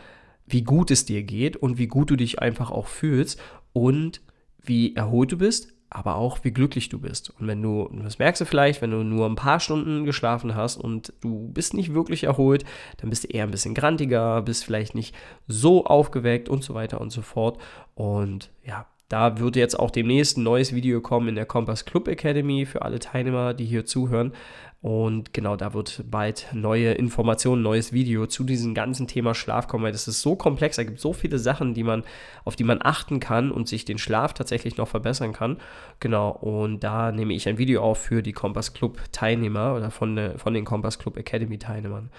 wie 0.47 0.63
gut 0.63 0.91
es 0.91 1.04
dir 1.04 1.23
geht 1.23 1.57
und 1.57 1.78
wie 1.78 1.87
gut 1.87 2.11
du 2.11 2.17
dich 2.17 2.41
einfach 2.41 2.71
auch 2.71 2.87
fühlst 2.87 3.41
und 3.73 4.21
wie 4.63 4.95
erholt 4.95 5.33
du 5.33 5.39
bist, 5.39 5.75
aber 5.91 6.17
auch 6.17 6.39
wie 6.43 6.50
glücklich 6.50 6.89
du 6.89 6.99
bist. 6.99 7.30
Und 7.39 7.47
wenn 7.47 7.63
du, 7.63 7.89
das 8.02 8.19
merkst 8.19 8.41
du 8.41 8.45
vielleicht, 8.45 8.83
wenn 8.83 8.91
du 8.91 9.04
nur 9.04 9.26
ein 9.26 9.37
paar 9.37 9.61
Stunden 9.61 10.04
geschlafen 10.04 10.54
hast 10.54 10.76
und 10.76 11.13
du 11.21 11.49
bist 11.52 11.73
nicht 11.73 11.95
wirklich 11.95 12.25
erholt, 12.25 12.65
dann 12.97 13.11
bist 13.11 13.25
du 13.25 13.28
eher 13.28 13.45
ein 13.45 13.50
bisschen 13.50 13.75
grantiger, 13.75 14.43
bist 14.43 14.65
vielleicht 14.65 14.95
nicht 14.95 15.15
so 15.47 15.85
aufgeweckt 15.85 16.49
und 16.49 16.65
so 16.65 16.75
weiter 16.75 17.00
und 17.00 17.11
so 17.11 17.23
fort. 17.23 17.59
Und 17.95 18.50
ja, 18.65 18.87
da 19.08 19.38
wird 19.38 19.56
jetzt 19.56 19.78
auch 19.78 19.90
demnächst 19.90 20.38
ein 20.38 20.45
neues 20.45 20.75
Video 20.75 21.00
kommen 21.00 21.28
in 21.28 21.34
der 21.34 21.47
Compass 21.47 21.84
Club 21.84 22.08
Academy 22.08 22.67
für 22.67 22.82
alle 22.82 22.99
Teilnehmer, 22.99 23.54
die 23.54 23.67
hier 23.67 23.84
zuhören. 23.84 24.32
Und 24.80 25.32
genau, 25.32 25.56
da 25.56 25.73
wird 25.73 26.04
bald 26.10 26.49
neue 26.52 26.93
Informationen, 26.93 27.62
neues 27.62 27.95
Video 27.95 28.26
zu 28.26 28.45
diesem 28.45 28.75
ganzen 28.75 29.06
Thema 29.06 29.34
Schlaf 29.34 29.67
kommen, 29.67 29.84
weil 29.84 29.93
das 29.93 30.08
ist 30.08 30.21
so 30.21 30.36
komplex, 30.36 30.76
da 30.76 30.84
gibt 30.84 30.97
es 30.97 31.02
so 31.02 31.14
viele 31.14 31.38
Sachen, 31.38 31.73
die 31.73 31.82
man, 31.82 32.02
auf 32.45 32.54
die 32.54 32.64
man 32.64 32.80
achten 32.82 33.19
kann 33.19 33.50
und 33.50 33.67
sich 33.67 33.86
den 33.86 33.97
Schlaf 33.97 34.34
tatsächlich 34.34 34.76
noch 34.76 34.88
verbessern 34.88 35.32
kann. 35.32 35.56
Genau, 36.00 36.30
und 36.30 36.80
da 36.80 37.12
nehme 37.12 37.32
ich 37.32 37.49
ein 37.49 37.56
Video 37.56 37.82
auf 37.82 37.99
für 37.99 38.23
die 38.23 38.34
Compass 38.34 38.75
Club 38.75 39.00
Teilnehmer 39.10 39.75
oder 39.75 39.90
von, 39.90 40.32
von 40.36 40.52
den 40.52 40.67
Compass 40.67 40.99
Club 40.99 41.17
Academy 41.17 41.58
Teilnehmern. 41.58 42.10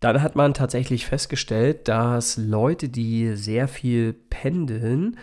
Dann 0.00 0.22
hat 0.22 0.34
man 0.34 0.54
tatsächlich 0.54 1.04
festgestellt, 1.04 1.88
dass 1.88 2.38
Leute, 2.38 2.88
die 2.88 3.34
sehr 3.36 3.68
viel 3.68 4.14
pendeln 4.14 5.18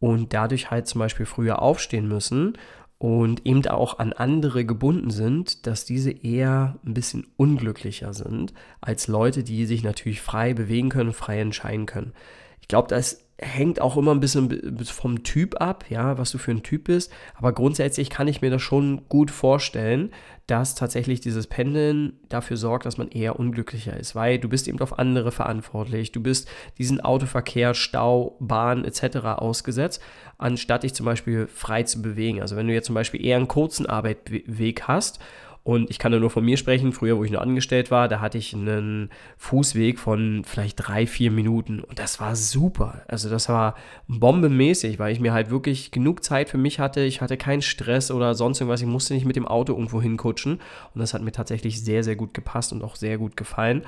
und 0.00 0.32
dadurch 0.32 0.70
halt 0.70 0.86
zum 0.86 1.00
Beispiel 1.00 1.26
früher 1.26 1.60
aufstehen 1.62 2.08
müssen 2.08 2.56
und 2.98 3.46
eben 3.46 3.64
auch 3.66 3.98
an 3.98 4.12
andere 4.12 4.64
gebunden 4.64 5.10
sind, 5.10 5.66
dass 5.66 5.84
diese 5.84 6.10
eher 6.10 6.78
ein 6.84 6.94
bisschen 6.94 7.26
unglücklicher 7.36 8.12
sind 8.12 8.52
als 8.80 9.06
Leute, 9.06 9.44
die 9.44 9.66
sich 9.66 9.84
natürlich 9.84 10.20
frei 10.20 10.52
bewegen 10.52 10.88
können, 10.88 11.12
frei 11.12 11.40
entscheiden 11.40 11.86
können. 11.86 12.12
Ich 12.60 12.68
glaube, 12.68 12.88
das 12.88 13.27
hängt 13.40 13.80
auch 13.80 13.96
immer 13.96 14.10
ein 14.10 14.20
bisschen 14.20 14.84
vom 14.84 15.22
Typ 15.22 15.60
ab, 15.60 15.84
ja, 15.88 16.18
was 16.18 16.32
du 16.32 16.38
für 16.38 16.50
ein 16.50 16.64
Typ 16.64 16.84
bist. 16.84 17.12
Aber 17.36 17.52
grundsätzlich 17.52 18.10
kann 18.10 18.26
ich 18.26 18.42
mir 18.42 18.50
das 18.50 18.62
schon 18.62 19.08
gut 19.08 19.30
vorstellen, 19.30 20.10
dass 20.48 20.74
tatsächlich 20.74 21.20
dieses 21.20 21.46
Pendeln 21.46 22.14
dafür 22.28 22.56
sorgt, 22.56 22.86
dass 22.86 22.98
man 22.98 23.08
eher 23.08 23.38
unglücklicher 23.38 23.96
ist, 23.96 24.16
weil 24.16 24.38
du 24.38 24.48
bist 24.48 24.66
eben 24.66 24.80
auf 24.80 24.98
andere 24.98 25.30
verantwortlich, 25.30 26.10
du 26.10 26.20
bist 26.20 26.48
diesen 26.78 27.00
Autoverkehr, 27.00 27.74
Stau, 27.74 28.36
Bahn 28.40 28.84
etc. 28.84 29.18
ausgesetzt, 29.36 30.02
anstatt 30.38 30.82
dich 30.82 30.94
zum 30.94 31.06
Beispiel 31.06 31.46
frei 31.46 31.84
zu 31.84 32.02
bewegen. 32.02 32.40
Also 32.40 32.56
wenn 32.56 32.66
du 32.66 32.72
jetzt 32.72 32.86
zum 32.86 32.94
Beispiel 32.94 33.24
eher 33.24 33.36
einen 33.36 33.46
kurzen 33.46 33.86
Arbeitsweg 33.86 34.82
hast 34.88 35.20
und 35.68 35.90
ich 35.90 35.98
kann 35.98 36.18
nur 36.18 36.30
von 36.30 36.46
mir 36.46 36.56
sprechen. 36.56 36.92
Früher, 36.92 37.18
wo 37.18 37.24
ich 37.24 37.30
noch 37.30 37.42
angestellt 37.42 37.90
war, 37.90 38.08
da 38.08 38.22
hatte 38.22 38.38
ich 38.38 38.54
einen 38.54 39.10
Fußweg 39.36 39.98
von 39.98 40.42
vielleicht 40.46 40.76
drei, 40.76 41.06
vier 41.06 41.30
Minuten. 41.30 41.80
Und 41.80 41.98
das 41.98 42.20
war 42.20 42.36
super. 42.36 43.02
Also 43.06 43.28
das 43.28 43.50
war 43.50 43.74
bombenmäßig, 44.06 44.98
weil 44.98 45.12
ich 45.12 45.20
mir 45.20 45.34
halt 45.34 45.50
wirklich 45.50 45.90
genug 45.90 46.24
Zeit 46.24 46.48
für 46.48 46.56
mich 46.56 46.80
hatte. 46.80 47.02
Ich 47.02 47.20
hatte 47.20 47.36
keinen 47.36 47.60
Stress 47.60 48.10
oder 48.10 48.34
sonst 48.34 48.62
irgendwas. 48.62 48.80
Ich 48.80 48.86
musste 48.86 49.12
nicht 49.12 49.26
mit 49.26 49.36
dem 49.36 49.46
Auto 49.46 49.74
irgendwo 49.74 50.00
hinkutschen. 50.00 50.54
Und 50.94 51.00
das 51.02 51.12
hat 51.12 51.20
mir 51.20 51.32
tatsächlich 51.32 51.84
sehr, 51.84 52.02
sehr 52.02 52.16
gut 52.16 52.32
gepasst 52.32 52.72
und 52.72 52.82
auch 52.82 52.96
sehr 52.96 53.18
gut 53.18 53.36
gefallen. 53.36 53.82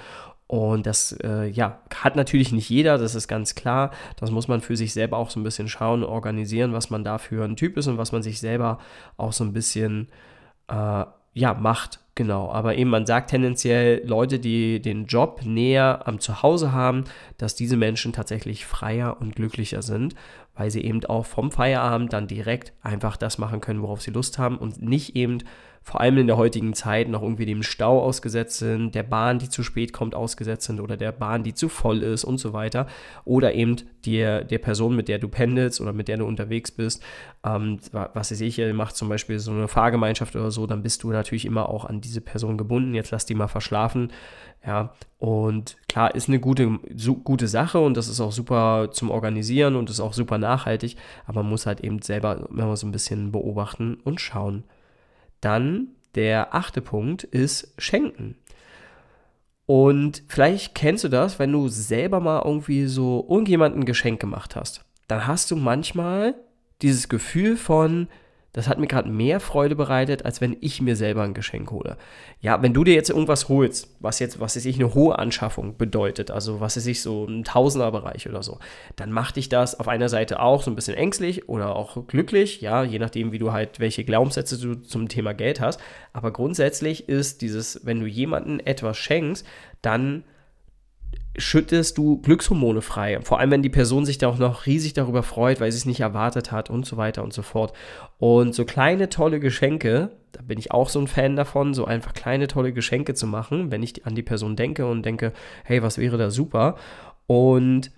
Und 0.49 0.85
das, 0.85 1.13
äh, 1.25 1.47
ja, 1.47 1.81
hat 1.95 2.15
natürlich 2.15 2.53
nicht 2.53 2.69
jeder, 2.69 2.99
das 2.99 3.15
ist 3.15 3.27
ganz 3.27 3.55
klar. 3.55 3.91
Das 4.19 4.31
muss 4.31 4.49
man 4.49 4.61
für 4.61 4.77
sich 4.77 4.93
selber 4.93 5.17
auch 5.17 5.31
so 5.31 5.41
ein 5.41 5.45
bisschen 5.45 5.69
schauen, 5.69 6.05
organisieren, 6.05 6.75
was 6.75 6.91
man 6.91 7.05
da 7.05 7.17
für 7.17 7.43
ein 7.43 7.57
Typ 7.57 7.79
ist 7.79 7.87
und 7.87 7.97
was 7.97 8.13
man 8.13 8.23
sich 8.23 8.39
selber 8.39 8.81
auch 9.17 9.33
so 9.33 9.45
ein 9.45 9.55
bisschen 9.55 10.09
äh, 10.69 11.05
ja, 11.33 11.55
macht, 11.55 12.01
genau. 12.15 12.51
Aber 12.51 12.77
eben, 12.77 12.91
man 12.91 13.07
sagt 13.07 13.31
tendenziell 13.31 14.03
Leute, 14.05 14.39
die 14.39 14.81
den 14.81 15.07
Job 15.07 15.43
näher 15.45 16.03
am 16.07 16.21
Zuhause 16.21 16.73
haben, 16.73 17.05
dass 17.39 17.55
diese 17.55 17.77
Menschen 17.77 18.13
tatsächlich 18.13 18.67
freier 18.67 19.21
und 19.21 19.37
glücklicher 19.37 19.83
sind, 19.83 20.15
weil 20.55 20.71
sie 20.71 20.85
eben 20.85 21.05
auch 21.05 21.27
vom 21.27 21.51
Feierabend 21.51 22.13
dann 22.13 22.27
direkt 22.27 22.73
einfach 22.83 23.17
das 23.17 23.39
machen 23.39 23.61
können, 23.61 23.83
worauf 23.83 24.03
sie 24.03 24.11
Lust 24.11 24.39
haben 24.39 24.59
und 24.59 24.83
nicht 24.83 25.17
eben 25.17 25.39
vor 25.83 26.01
allem 26.01 26.19
in 26.19 26.27
der 26.27 26.37
heutigen 26.37 26.75
Zeit 26.75 27.09
noch 27.09 27.23
irgendwie 27.23 27.47
dem 27.47 27.63
Stau 27.63 28.03
ausgesetzt 28.03 28.59
sind, 28.59 28.95
der 28.95 29.03
Bahn, 29.03 29.39
die 29.39 29.49
zu 29.49 29.63
spät 29.63 29.93
kommt, 29.93 30.15
ausgesetzt 30.15 30.67
sind 30.67 30.79
oder 30.79 30.97
der 30.97 31.11
Bahn, 31.11 31.43
die 31.43 31.55
zu 31.55 31.71
voll 31.71 32.03
ist 32.03 32.23
und 32.23 32.39
so 32.39 32.53
weiter. 32.53 32.87
Oder 33.25 33.55
eben 33.55 33.77
der, 34.05 34.45
der 34.45 34.59
Person, 34.59 34.95
mit 34.95 35.09
der 35.09 35.19
du 35.19 35.29
pendelst 35.29 35.81
oder 35.81 35.95
mit 35.95 36.09
der 36.09 36.19
du 36.19 36.27
unterwegs 36.27 36.71
bist, 36.71 37.03
ähm, 37.45 37.79
was 37.93 38.31
weiß 38.31 38.41
ich, 38.43 38.59
macht 38.75 38.95
zum 38.95 39.09
Beispiel 39.09 39.39
so 39.39 39.53
eine 39.53 39.69
Fahrgemeinschaft 39.69 40.37
oder 40.37 40.51
so, 40.51 40.67
dann 40.67 40.83
bist 40.83 41.03
du 41.03 41.11
natürlich 41.11 41.47
immer 41.47 41.71
auch 41.71 41.87
an 41.87 42.03
diese 42.03 42.21
Person 42.21 42.59
gebunden. 42.59 42.95
Jetzt 42.95 43.11
lass 43.11 43.25
die 43.25 43.35
mal 43.35 43.49
verschlafen. 43.49 44.13
Ja, 44.67 44.93
und 45.19 45.79
klar, 45.89 46.15
ist 46.15 46.29
eine 46.29 46.39
gute, 46.39 46.79
so, 46.95 47.15
gute 47.15 47.49
Sache 47.49 47.81
und 47.81 47.97
das 47.97 48.09
ist 48.09 48.21
auch 48.21 48.33
super 48.33 48.91
zum 48.93 49.11
Organisieren 49.11 49.75
und 49.75 49.89
ist 49.89 50.01
auch 50.01 50.13
super 50.13 50.37
nachhaltig, 50.37 50.97
aber 51.27 51.43
man 51.43 51.51
muss 51.51 51.65
halt 51.65 51.81
eben 51.81 52.03
selber 52.03 52.47
immer 52.51 52.77
so 52.77 52.87
ein 52.87 52.93
bisschen 52.93 53.33
beobachten 53.33 53.99
und 54.05 54.21
schauen. 54.21 54.65
Dann 55.41 55.89
der 56.15 56.55
achte 56.55 56.83
Punkt 56.83 57.25
ist 57.25 57.73
Schenken. 57.79 58.37
Und 59.65 60.25
vielleicht 60.27 60.75
kennst 60.75 61.05
du 61.05 61.09
das, 61.09 61.39
wenn 61.39 61.53
du 61.53 61.69
selber 61.69 62.21
mal 62.21 62.43
irgendwie 62.45 62.87
so 62.87 63.27
irgendjemandem 63.31 63.83
ein 63.83 63.87
Geschenk 63.87 64.21
gemacht 64.21 64.57
hast. 64.57 64.85
Dann 65.07 65.27
hast 65.27 65.51
du 65.51 65.57
manchmal 65.57 66.35
dieses 66.83 67.09
Gefühl 67.09 67.57
von, 67.57 68.09
das 68.53 68.69
hat 68.69 68.79
mir 68.79 68.89
gerade 68.89 69.09
mehr 69.09 69.39
Freude 69.39 69.77
bereitet, 69.77 70.25
als 70.25 70.41
wenn 70.41 70.57
ich 70.61 70.83
mir 70.83 70.97
selber 70.97 71.23
ein 71.23 71.35
Geschenk 71.35 71.71
hole. 71.71 71.97
Ja, 72.41 72.63
wenn 72.63 72.75
du 72.75 72.83
dir 72.83 72.95
jetzt 72.95 73.11
irgendwas 73.11 73.49
holst, 73.49 73.95
was 74.01 74.19
jetzt, 74.19 74.41
was 74.41 74.57
ist 74.57 74.65
ich, 74.65 74.77
eine 74.77 74.95
hohe 74.95 75.19
Anschaffung 75.19 75.77
bedeutet, 75.77 76.31
also 76.31 76.61
was 76.61 76.77
ist 76.77 76.87
ich, 76.87 77.01
so 77.03 77.25
ein 77.27 77.45
Tausenderbereich 77.45 78.29
oder 78.29 78.43
so, 78.43 78.59
dann 78.97 79.13
macht 79.13 79.37
dich 79.37 79.49
das 79.49 79.79
auf 79.79 79.89
einer 79.89 80.09
Seite 80.09 80.41
auch 80.41 80.63
so 80.63 80.71
ein 80.71 80.75
bisschen 80.75 80.97
ängstlich 80.97 81.49
oder 81.49 81.77
auch 81.77 82.07
glücklich, 82.09 82.61
ja, 82.61 82.83
je 82.83 82.99
nachdem, 82.99 83.33
wie 83.33 83.39
du 83.39 83.53
halt, 83.53 83.79
welche 83.79 84.05
Glaubenssätze 84.05 84.59
du 84.59 84.75
zum 84.75 85.09
Thema 85.09 85.33
Geld 85.33 85.61
hast. 85.61 85.81
Aber 86.13 86.33
grundsätzlich 86.33 87.09
ist 87.09 87.43
dieses, 87.43 87.85
wenn 87.85 88.01
du 88.01 88.07
jemandem 88.07 88.61
etwas 88.65 88.97
schenkst, 88.97 89.47
dann 89.83 90.25
schüttest 91.37 91.97
du 91.97 92.21
Glückshormone 92.21 92.83
frei. 92.83 93.21
Vor 93.23 93.39
allem, 93.39 93.51
wenn 93.51 93.63
die 93.63 93.69
Person 93.69 94.05
sich 94.05 94.19
da 94.19 94.29
auch 94.29 94.39
noch 94.39 94.67
riesig 94.67 94.95
darüber 94.95 95.23
freut, 95.23 95.61
weil 95.61 95.71
sie 95.71 95.79
es 95.79 95.87
nicht 95.87 96.01
erwartet 96.01 96.53
hat 96.53 96.71
und 96.71 96.87
so 96.87 96.97
weiter 96.97 97.23
und 97.23 97.33
so 97.33 97.43
fort. 97.43 97.73
Und 98.19 98.55
so 98.55 98.65
kleine, 98.65 99.09
tolle 99.09 99.41
Geschenke, 99.41 100.11
da 100.33 100.43
bin 100.43 100.59
ich 100.59 100.73
auch 100.73 100.89
so 100.89 101.01
ein 101.01 101.07
Fan 101.07 101.37
davon, 101.37 101.75
so 101.75 101.85
einfach 101.85 102.13
kleine, 102.13 102.47
tolle 102.47 102.73
Geschenke 102.73 103.15
zu 103.15 103.27
machen, 103.27 103.71
wenn 103.71 103.83
ich 103.83 104.07
an 104.07 104.15
die 104.15 104.23
Person 104.23 104.57
denke 104.57 104.87
und 104.87 105.05
denke, 105.05 105.33
hey, 105.65 105.83
was 105.83 105.99
wäre 105.99 106.19
da 106.19 106.31
super? 106.31 106.77
Und 107.27 107.91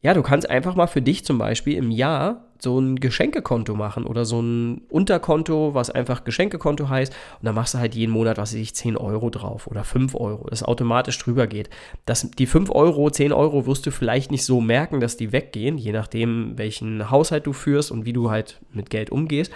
ja, 0.00 0.14
du 0.14 0.22
kannst 0.22 0.48
einfach 0.48 0.76
mal 0.76 0.86
für 0.86 1.02
dich 1.02 1.24
zum 1.24 1.38
Beispiel 1.38 1.76
im 1.76 1.90
Jahr 1.90 2.47
so 2.60 2.78
ein 2.78 2.96
Geschenkekonto 2.96 3.74
machen 3.74 4.04
oder 4.04 4.24
so 4.24 4.40
ein 4.40 4.82
Unterkonto, 4.88 5.74
was 5.74 5.90
einfach 5.90 6.24
Geschenkekonto 6.24 6.88
heißt. 6.88 7.12
Und 7.12 7.46
dann 7.46 7.54
machst 7.54 7.74
du 7.74 7.78
halt 7.78 7.94
jeden 7.94 8.12
Monat, 8.12 8.36
was 8.38 8.52
weiß 8.52 8.60
ich, 8.60 8.74
10 8.74 8.96
Euro 8.96 9.30
drauf 9.30 9.66
oder 9.66 9.84
5 9.84 10.14
Euro, 10.14 10.46
das 10.50 10.62
automatisch 10.62 11.18
drüber 11.18 11.46
geht. 11.46 11.70
Das, 12.06 12.30
die 12.30 12.46
5 12.46 12.70
Euro, 12.70 13.10
10 13.10 13.32
Euro 13.32 13.66
wirst 13.66 13.86
du 13.86 13.90
vielleicht 13.90 14.30
nicht 14.30 14.44
so 14.44 14.60
merken, 14.60 15.00
dass 15.00 15.16
die 15.16 15.32
weggehen, 15.32 15.78
je 15.78 15.92
nachdem, 15.92 16.56
welchen 16.56 17.10
Haushalt 17.10 17.46
du 17.46 17.52
führst 17.52 17.90
und 17.90 18.04
wie 18.04 18.12
du 18.12 18.30
halt 18.30 18.60
mit 18.72 18.90
Geld 18.90 19.10
umgehst. 19.10 19.52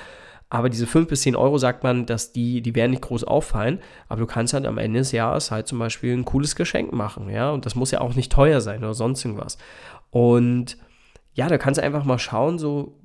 Aber 0.53 0.69
diese 0.69 0.87
5 0.87 1.09
bis 1.09 1.23
10 1.23 1.35
Euro 1.35 1.57
sagt 1.57 1.83
man, 1.83 2.05
dass 2.05 2.33
die, 2.33 2.61
die 2.61 2.75
werden 2.75 2.91
nicht 2.91 3.03
groß 3.03 3.25
auffallen, 3.25 3.81
aber 4.09 4.21
du 4.21 4.27
kannst 4.27 4.53
halt 4.53 4.67
am 4.67 4.77
Ende 4.77 4.99
des 4.99 5.11
Jahres 5.11 5.51
halt 5.51 5.67
zum 5.67 5.79
Beispiel 5.79 6.13
ein 6.13 6.27
cooles 6.27 6.57
Geschenk 6.57 6.93
machen, 6.93 7.31
ja. 7.31 7.51
Und 7.51 7.65
das 7.65 7.75
muss 7.75 7.91
ja 7.91 8.03
auch 8.03 8.15
nicht 8.15 8.31
teuer 8.31 8.61
sein 8.61 8.81
oder 8.81 8.93
sonst 8.93 9.25
irgendwas. 9.25 9.57
Und 10.11 10.77
ja, 11.35 11.49
da 11.49 11.59
kannst 11.59 11.79
du 11.79 11.83
einfach 11.83 12.05
mal 12.05 12.19
schauen, 12.19 12.59
so, 12.59 12.99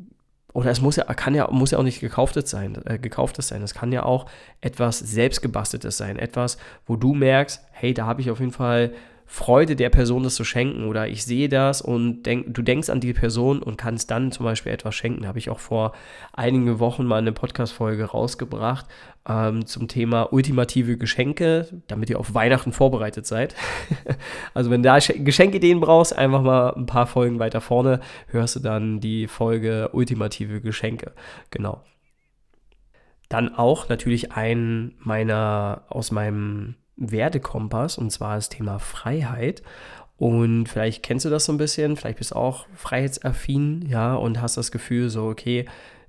oder 0.54 0.72
es 0.72 0.82
muss 0.82 0.96
ja, 0.96 1.04
kann 1.06 1.36
ja, 1.36 1.50
muss 1.52 1.72
ja 1.72 1.78
auch 1.78 1.84
nicht 1.84 2.00
gekauftes 2.00 2.50
sein, 2.50 2.82
äh, 2.86 2.98
gekauftes 2.98 3.48
sein. 3.48 3.62
Es 3.62 3.74
kann 3.74 3.92
ja 3.92 4.04
auch 4.04 4.26
etwas 4.62 5.00
selbstgebasteltes 5.00 5.98
sein. 5.98 6.18
Etwas, 6.18 6.58
wo 6.86 6.96
du 6.96 7.14
merkst, 7.14 7.62
hey, 7.72 7.94
da 7.94 8.06
habe 8.06 8.22
ich 8.22 8.32
auf 8.32 8.40
jeden 8.40 8.52
Fall 8.52 8.94
Freude 9.30 9.76
der 9.76 9.90
Person, 9.90 10.24
das 10.24 10.36
zu 10.36 10.46
schenken. 10.46 10.86
Oder 10.86 11.10
ich 11.10 11.26
sehe 11.26 11.50
das 11.50 11.82
und 11.82 12.24
denk, 12.24 12.54
du 12.54 12.62
denkst 12.62 12.90
an 12.90 13.02
die 13.02 13.14
Person 13.14 13.62
und 13.62 13.78
kannst 13.78 14.10
dann 14.10 14.32
zum 14.32 14.46
Beispiel 14.46 14.72
etwas 14.72 14.96
schenken. 14.96 15.28
Habe 15.28 15.38
ich 15.38 15.50
auch 15.50 15.60
vor 15.60 15.92
einigen 16.32 16.80
Wochen 16.80 17.06
mal 17.06 17.18
eine 17.18 17.34
Podcast-Folge 17.34 18.06
rausgebracht 18.06 18.86
ähm, 19.28 19.66
zum 19.66 19.90
Thema 19.90 20.32
ultimative 20.32 20.98
Geschenke, 20.98 21.68
damit 21.88 22.10
ihr 22.10 22.20
auf 22.20 22.34
Weihnachten 22.34 22.72
vorbereitet 22.72 23.28
seid. 23.28 23.54
also 24.54 24.72
wenn 24.72 24.82
du 24.82 24.88
da 24.88 24.98
Geschenkideen 24.98 25.82
brauchst, 25.82 26.18
einfach 26.18 26.42
mal 26.42 26.74
ein 26.74 26.86
paar 26.86 27.06
Folgen 27.06 27.38
weiter 27.38 27.60
vorne 27.60 28.00
hörst 28.28 28.56
du 28.56 28.60
dann 28.62 29.02
die 29.02 29.28
Folge 29.28 29.90
ultimative 29.92 30.62
Geschenke. 30.62 31.12
Genau. 31.52 31.84
Dann 33.28 33.54
auch 33.54 33.90
natürlich 33.90 34.32
ein 34.32 34.96
meiner 35.00 35.84
aus 35.90 36.12
meinem 36.12 36.76
Wertekompass 36.98 37.98
und 37.98 38.12
zwar 38.12 38.36
das 38.36 38.50
Thema 38.50 38.80
Freiheit. 38.80 39.62
Und 40.18 40.68
vielleicht 40.68 41.04
kennst 41.04 41.26
du 41.26 41.30
das 41.30 41.46
so 41.46 41.54
ein 41.54 41.58
bisschen, 41.58 41.96
vielleicht 41.96 42.18
bist 42.18 42.32
du 42.32 42.36
auch 42.36 42.66
freiheitsaffin, 42.74 43.86
ja, 43.88 44.16
und 44.16 44.42
hast 44.42 44.58
das 44.58 44.72
Gefühl 44.72 45.10
so, 45.10 45.28
okay, 45.28 45.66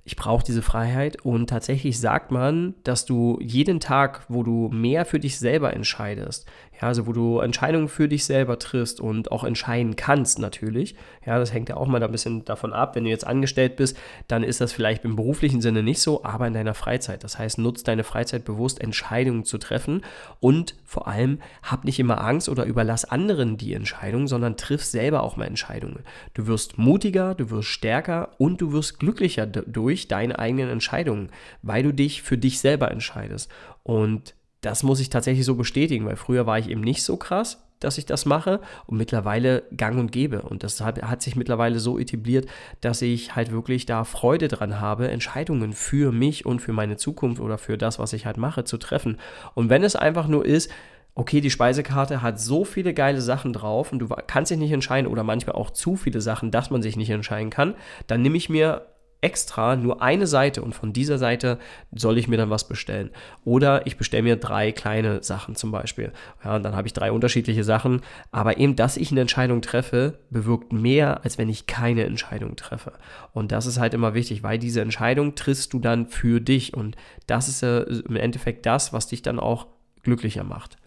ich 0.09 0.15
brauche 0.15 0.43
diese 0.43 0.63
Freiheit. 0.63 1.23
Und 1.23 1.51
tatsächlich 1.51 1.99
sagt 1.99 2.31
man, 2.31 2.73
dass 2.83 3.05
du 3.05 3.37
jeden 3.41 3.79
Tag, 3.79 4.25
wo 4.27 4.41
du 4.41 4.69
mehr 4.69 5.05
für 5.05 5.19
dich 5.19 5.37
selber 5.37 5.71
entscheidest, 5.71 6.47
ja, 6.81 6.87
also 6.87 7.07
wo 7.07 7.13
du 7.13 7.39
Entscheidungen 7.39 7.89
für 7.89 8.07
dich 8.07 8.25
selber 8.25 8.57
triffst 8.57 9.01
und 9.01 9.31
auch 9.31 9.43
entscheiden 9.43 9.95
kannst 9.95 10.39
natürlich. 10.39 10.95
Ja, 11.25 11.37
das 11.37 11.53
hängt 11.53 11.69
ja 11.69 11.75
auch 11.75 11.87
mal 11.87 12.01
ein 12.01 12.11
bisschen 12.11 12.45
davon 12.45 12.71
ab. 12.73 12.95
Wenn 12.95 13.03
du 13.03 13.09
jetzt 13.09 13.27
angestellt 13.27 13.75
bist, 13.75 13.97
dann 14.27 14.43
ist 14.43 14.61
das 14.61 14.71
vielleicht 14.71 15.03
im 15.03 15.15
beruflichen 15.15 15.61
Sinne 15.61 15.83
nicht 15.83 16.01
so, 16.01 16.23
aber 16.23 16.47
in 16.47 16.53
deiner 16.53 16.73
Freizeit. 16.73 17.23
Das 17.23 17.37
heißt, 17.37 17.57
nutzt 17.57 17.87
deine 17.87 18.03
Freizeit 18.03 18.45
bewusst, 18.45 18.79
Entscheidungen 18.81 19.43
zu 19.43 19.57
treffen 19.57 20.01
und 20.39 20.75
vor 20.85 21.07
allem 21.07 21.39
hab 21.63 21.83
nicht 21.83 21.99
immer 21.99 22.21
Angst 22.21 22.47
oder 22.47 22.63
überlass 22.63 23.05
anderen 23.05 23.57
die 23.57 23.73
Entscheidung, 23.73 24.27
sondern 24.27 24.55
triff 24.55 24.83
selber 24.83 25.21
auch 25.23 25.35
mal 25.35 25.45
Entscheidungen. 25.45 26.03
Du 26.33 26.47
wirst 26.47 26.77
mutiger, 26.77 27.35
du 27.35 27.51
wirst 27.51 27.67
stärker 27.67 28.31
und 28.37 28.61
du 28.61 28.71
wirst 28.71 28.99
glücklicher 28.99 29.45
durch 29.45 29.98
deine 30.07 30.39
eigenen 30.39 30.69
Entscheidungen, 30.69 31.29
weil 31.61 31.83
du 31.83 31.93
dich 31.93 32.21
für 32.21 32.37
dich 32.37 32.59
selber 32.59 32.91
entscheidest. 32.91 33.51
Und 33.83 34.33
das 34.61 34.83
muss 34.83 34.99
ich 34.99 35.09
tatsächlich 35.09 35.45
so 35.45 35.55
bestätigen, 35.55 36.05
weil 36.05 36.15
früher 36.15 36.45
war 36.45 36.59
ich 36.59 36.69
eben 36.69 36.81
nicht 36.81 37.03
so 37.03 37.17
krass, 37.17 37.63
dass 37.79 37.97
ich 37.97 38.05
das 38.05 38.25
mache 38.25 38.59
und 38.87 38.97
mittlerweile 38.97 39.63
gang 39.75 39.97
und 39.97 40.11
gäbe. 40.11 40.41
Und 40.41 40.63
das 40.63 40.81
hat, 40.81 41.01
hat 41.01 41.21
sich 41.21 41.35
mittlerweile 41.35 41.79
so 41.79 41.97
etabliert, 41.97 42.47
dass 42.81 43.01
ich 43.01 43.35
halt 43.35 43.51
wirklich 43.51 43.85
da 43.85 44.03
Freude 44.03 44.47
dran 44.47 44.79
habe, 44.79 45.09
Entscheidungen 45.09 45.73
für 45.73 46.11
mich 46.11 46.45
und 46.45 46.59
für 46.59 46.73
meine 46.73 46.97
Zukunft 46.97 47.41
oder 47.41 47.57
für 47.57 47.77
das, 47.77 47.99
was 47.99 48.13
ich 48.13 48.25
halt 48.25 48.37
mache, 48.37 48.65
zu 48.65 48.77
treffen. 48.77 49.17
Und 49.55 49.69
wenn 49.69 49.83
es 49.83 49.95
einfach 49.95 50.27
nur 50.27 50.45
ist, 50.45 50.69
okay, 51.15 51.41
die 51.41 51.49
Speisekarte 51.49 52.21
hat 52.21 52.39
so 52.39 52.63
viele 52.63 52.93
geile 52.93 53.21
Sachen 53.21 53.53
drauf 53.53 53.91
und 53.91 53.99
du 53.99 54.07
kannst 54.27 54.51
dich 54.51 54.57
nicht 54.57 54.71
entscheiden 54.71 55.09
oder 55.09 55.23
manchmal 55.23 55.55
auch 55.55 55.71
zu 55.71 55.95
viele 55.95 56.21
Sachen, 56.21 56.51
dass 56.51 56.69
man 56.69 56.81
sich 56.81 56.95
nicht 56.95 57.09
entscheiden 57.09 57.49
kann, 57.49 57.75
dann 58.07 58.21
nehme 58.21 58.37
ich 58.37 58.49
mir 58.49 58.85
extra 59.21 59.75
nur 59.75 60.01
eine 60.01 60.27
Seite 60.27 60.61
und 60.61 60.73
von 60.73 60.93
dieser 60.93 61.17
Seite 61.17 61.59
soll 61.91 62.17
ich 62.17 62.27
mir 62.27 62.37
dann 62.37 62.49
was 62.49 62.67
bestellen. 62.67 63.09
Oder 63.43 63.85
ich 63.85 63.97
bestelle 63.97 64.23
mir 64.23 64.37
drei 64.37 64.71
kleine 64.71 65.21
Sachen 65.23 65.55
zum 65.55 65.71
Beispiel. 65.71 66.13
Ja, 66.43 66.55
und 66.55 66.63
dann 66.63 66.75
habe 66.75 66.87
ich 66.87 66.93
drei 66.93 67.11
unterschiedliche 67.11 67.63
Sachen. 67.63 68.01
Aber 68.31 68.57
eben, 68.57 68.75
dass 68.75 68.97
ich 68.97 69.11
eine 69.11 69.21
Entscheidung 69.21 69.61
treffe, 69.61 70.19
bewirkt 70.29 70.71
mehr, 70.71 71.23
als 71.23 71.37
wenn 71.37 71.49
ich 71.49 71.67
keine 71.67 72.05
Entscheidung 72.05 72.55
treffe. 72.55 72.93
Und 73.33 73.51
das 73.51 73.65
ist 73.65 73.79
halt 73.79 73.93
immer 73.93 74.13
wichtig, 74.13 74.41
weil 74.43 74.57
diese 74.57 74.81
Entscheidung 74.81 75.35
triffst 75.35 75.73
du 75.73 75.79
dann 75.79 76.07
für 76.07 76.39
dich. 76.39 76.73
Und 76.73 76.95
das 77.27 77.49
ist 77.49 77.61
äh, 77.63 77.81
im 77.81 78.15
Endeffekt 78.15 78.65
das, 78.65 78.93
was 78.93 79.07
dich 79.07 79.21
dann 79.21 79.39
auch 79.39 79.67
glücklicher 80.03 80.45
macht. 80.45 80.77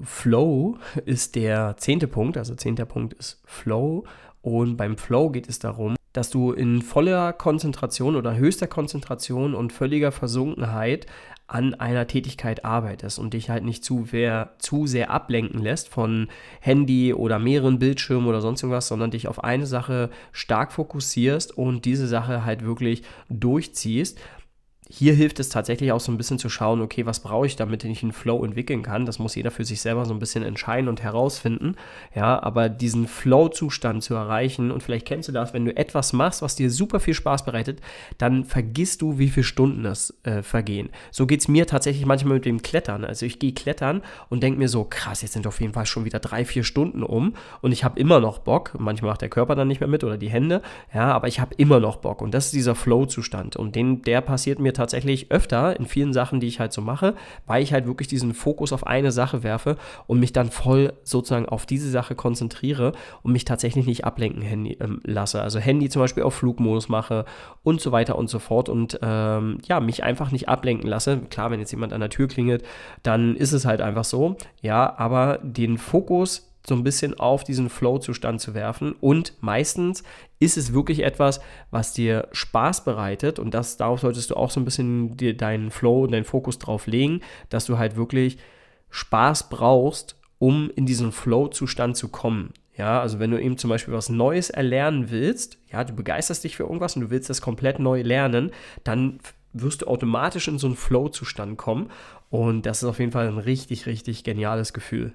Flow 0.00 0.78
ist 1.04 1.34
der 1.34 1.76
zehnte 1.76 2.06
Punkt, 2.06 2.36
also 2.38 2.54
zehnter 2.54 2.86
Punkt 2.86 3.14
ist 3.14 3.42
Flow. 3.44 4.04
Und 4.40 4.76
beim 4.76 4.96
Flow 4.96 5.30
geht 5.30 5.48
es 5.48 5.58
darum, 5.58 5.97
dass 6.12 6.30
du 6.30 6.52
in 6.52 6.82
voller 6.82 7.32
Konzentration 7.32 8.16
oder 8.16 8.36
höchster 8.36 8.66
Konzentration 8.66 9.54
und 9.54 9.72
völliger 9.72 10.12
Versunkenheit 10.12 11.06
an 11.48 11.72
einer 11.72 12.06
Tätigkeit 12.06 12.66
arbeitest 12.66 13.18
und 13.18 13.32
dich 13.32 13.48
halt 13.48 13.64
nicht 13.64 13.82
zu, 13.82 14.08
wer, 14.10 14.52
zu 14.58 14.86
sehr 14.86 15.10
ablenken 15.10 15.62
lässt 15.62 15.88
von 15.88 16.28
Handy 16.60 17.14
oder 17.14 17.38
mehreren 17.38 17.78
Bildschirmen 17.78 18.26
oder 18.26 18.42
sonst 18.42 18.62
irgendwas, 18.62 18.88
sondern 18.88 19.10
dich 19.10 19.28
auf 19.28 19.42
eine 19.42 19.66
Sache 19.66 20.10
stark 20.30 20.72
fokussierst 20.72 21.56
und 21.56 21.86
diese 21.86 22.06
Sache 22.06 22.44
halt 22.44 22.64
wirklich 22.64 23.02
durchziehst 23.30 24.18
hier 24.90 25.12
hilft 25.12 25.38
es 25.38 25.50
tatsächlich 25.50 25.92
auch 25.92 26.00
so 26.00 26.10
ein 26.10 26.16
bisschen 26.16 26.38
zu 26.38 26.48
schauen, 26.48 26.80
okay, 26.80 27.04
was 27.04 27.20
brauche 27.20 27.46
ich, 27.46 27.56
damit 27.56 27.84
ich 27.84 28.02
einen 28.02 28.12
Flow 28.12 28.42
entwickeln 28.42 28.82
kann. 28.82 29.04
Das 29.04 29.18
muss 29.18 29.34
jeder 29.34 29.50
für 29.50 29.64
sich 29.64 29.82
selber 29.82 30.06
so 30.06 30.14
ein 30.14 30.18
bisschen 30.18 30.42
entscheiden 30.42 30.88
und 30.88 31.02
herausfinden. 31.02 31.76
Ja, 32.14 32.42
aber 32.42 32.70
diesen 32.70 33.06
Flow-Zustand 33.06 34.02
zu 34.02 34.14
erreichen, 34.14 34.70
und 34.70 34.82
vielleicht 34.82 35.06
kennst 35.06 35.28
du 35.28 35.32
das, 35.32 35.52
wenn 35.52 35.66
du 35.66 35.76
etwas 35.76 36.14
machst, 36.14 36.40
was 36.40 36.56
dir 36.56 36.70
super 36.70 37.00
viel 37.00 37.12
Spaß 37.12 37.44
bereitet, 37.44 37.80
dann 38.16 38.44
vergisst 38.46 39.02
du, 39.02 39.18
wie 39.18 39.28
viele 39.28 39.44
Stunden 39.44 39.82
das 39.82 40.16
äh, 40.22 40.42
vergehen. 40.42 40.88
So 41.10 41.26
geht 41.26 41.40
es 41.40 41.48
mir 41.48 41.66
tatsächlich 41.66 42.06
manchmal 42.06 42.34
mit 42.34 42.46
dem 42.46 42.62
Klettern. 42.62 43.04
Also 43.04 43.26
ich 43.26 43.38
gehe 43.38 43.52
klettern 43.52 44.02
und 44.30 44.42
denke 44.42 44.58
mir 44.58 44.68
so, 44.68 44.84
krass, 44.84 45.20
jetzt 45.20 45.34
sind 45.34 45.46
auf 45.46 45.60
jeden 45.60 45.74
Fall 45.74 45.84
schon 45.84 46.06
wieder 46.06 46.18
drei, 46.18 46.46
vier 46.46 46.64
Stunden 46.64 47.02
um 47.02 47.34
und 47.60 47.72
ich 47.72 47.84
habe 47.84 48.00
immer 48.00 48.20
noch 48.20 48.38
Bock. 48.38 48.74
Manchmal 48.78 49.10
macht 49.10 49.20
der 49.20 49.28
Körper 49.28 49.54
dann 49.54 49.68
nicht 49.68 49.80
mehr 49.80 49.88
mit 49.88 50.02
oder 50.02 50.16
die 50.16 50.30
Hände, 50.30 50.62
ja, 50.94 51.12
aber 51.12 51.28
ich 51.28 51.40
habe 51.40 51.54
immer 51.56 51.78
noch 51.78 51.96
Bock. 51.96 52.22
Und 52.22 52.32
das 52.32 52.46
ist 52.46 52.54
dieser 52.54 52.74
Flow-Zustand. 52.74 53.56
Und 53.56 53.76
den, 53.76 54.00
der 54.00 54.22
passiert 54.22 54.58
mir 54.58 54.72
tatsächlich 54.78 55.30
öfter 55.30 55.78
in 55.78 55.86
vielen 55.86 56.12
Sachen, 56.12 56.40
die 56.40 56.46
ich 56.46 56.60
halt 56.60 56.72
so 56.72 56.80
mache, 56.80 57.14
weil 57.46 57.62
ich 57.62 57.72
halt 57.72 57.86
wirklich 57.86 58.08
diesen 58.08 58.32
Fokus 58.32 58.72
auf 58.72 58.86
eine 58.86 59.12
Sache 59.12 59.42
werfe 59.42 59.76
und 60.06 60.20
mich 60.20 60.32
dann 60.32 60.50
voll 60.50 60.94
sozusagen 61.02 61.46
auf 61.46 61.66
diese 61.66 61.90
Sache 61.90 62.14
konzentriere 62.14 62.92
und 63.22 63.32
mich 63.32 63.44
tatsächlich 63.44 63.86
nicht 63.86 64.04
ablenken 64.04 64.42
Handy, 64.42 64.78
ähm, 64.80 65.00
lasse. 65.04 65.42
Also 65.42 65.58
Handy 65.58 65.88
zum 65.88 66.00
Beispiel 66.00 66.22
auf 66.22 66.34
Flugmodus 66.34 66.88
mache 66.88 67.24
und 67.62 67.80
so 67.80 67.92
weiter 67.92 68.16
und 68.16 68.30
so 68.30 68.38
fort 68.38 68.68
und 68.68 68.98
ähm, 69.02 69.58
ja, 69.66 69.80
mich 69.80 70.04
einfach 70.04 70.30
nicht 70.30 70.48
ablenken 70.48 70.88
lasse. 70.88 71.18
Klar, 71.28 71.50
wenn 71.50 71.60
jetzt 71.60 71.72
jemand 71.72 71.92
an 71.92 72.00
der 72.00 72.10
Tür 72.10 72.28
klingelt, 72.28 72.64
dann 73.02 73.36
ist 73.36 73.52
es 73.52 73.64
halt 73.64 73.80
einfach 73.80 74.04
so, 74.04 74.36
ja, 74.62 74.96
aber 74.96 75.38
den 75.42 75.76
Fokus 75.76 76.47
so 76.66 76.74
ein 76.74 76.84
bisschen 76.84 77.18
auf 77.18 77.44
diesen 77.44 77.70
Flow-Zustand 77.70 78.40
zu 78.40 78.54
werfen. 78.54 78.94
Und 79.00 79.34
meistens 79.40 80.02
ist 80.38 80.58
es 80.58 80.72
wirklich 80.72 81.02
etwas, 81.02 81.40
was 81.70 81.92
dir 81.92 82.28
Spaß 82.32 82.84
bereitet. 82.84 83.38
Und 83.38 83.54
das, 83.54 83.76
darauf 83.76 84.00
solltest 84.00 84.30
du 84.30 84.36
auch 84.36 84.50
so 84.50 84.60
ein 84.60 84.64
bisschen 84.64 85.16
dir 85.16 85.36
deinen 85.36 85.70
Flow, 85.70 86.06
deinen 86.06 86.24
Fokus 86.24 86.58
drauf 86.58 86.86
legen, 86.86 87.20
dass 87.48 87.64
du 87.66 87.78
halt 87.78 87.96
wirklich 87.96 88.38
Spaß 88.90 89.48
brauchst, 89.48 90.16
um 90.38 90.70
in 90.74 90.86
diesen 90.86 91.12
Flow-Zustand 91.12 91.96
zu 91.96 92.08
kommen. 92.08 92.52
Ja, 92.76 93.00
also 93.00 93.18
wenn 93.18 93.32
du 93.32 93.42
eben 93.42 93.58
zum 93.58 93.70
Beispiel 93.70 93.92
was 93.92 94.08
Neues 94.08 94.50
erlernen 94.50 95.10
willst, 95.10 95.58
ja, 95.72 95.82
du 95.82 95.94
begeisterst 95.94 96.44
dich 96.44 96.56
für 96.56 96.62
irgendwas 96.62 96.94
und 96.94 97.02
du 97.02 97.10
willst 97.10 97.28
das 97.28 97.42
komplett 97.42 97.80
neu 97.80 98.02
lernen, 98.02 98.52
dann 98.84 99.18
wirst 99.52 99.82
du 99.82 99.86
automatisch 99.86 100.46
in 100.46 100.58
so 100.58 100.68
einen 100.68 100.76
Flow-Zustand 100.76 101.58
kommen. 101.58 101.90
Und 102.30 102.66
das 102.66 102.82
ist 102.82 102.88
auf 102.88 103.00
jeden 103.00 103.10
Fall 103.10 103.26
ein 103.26 103.38
richtig, 103.38 103.86
richtig 103.86 104.22
geniales 104.22 104.72
Gefühl. 104.72 105.12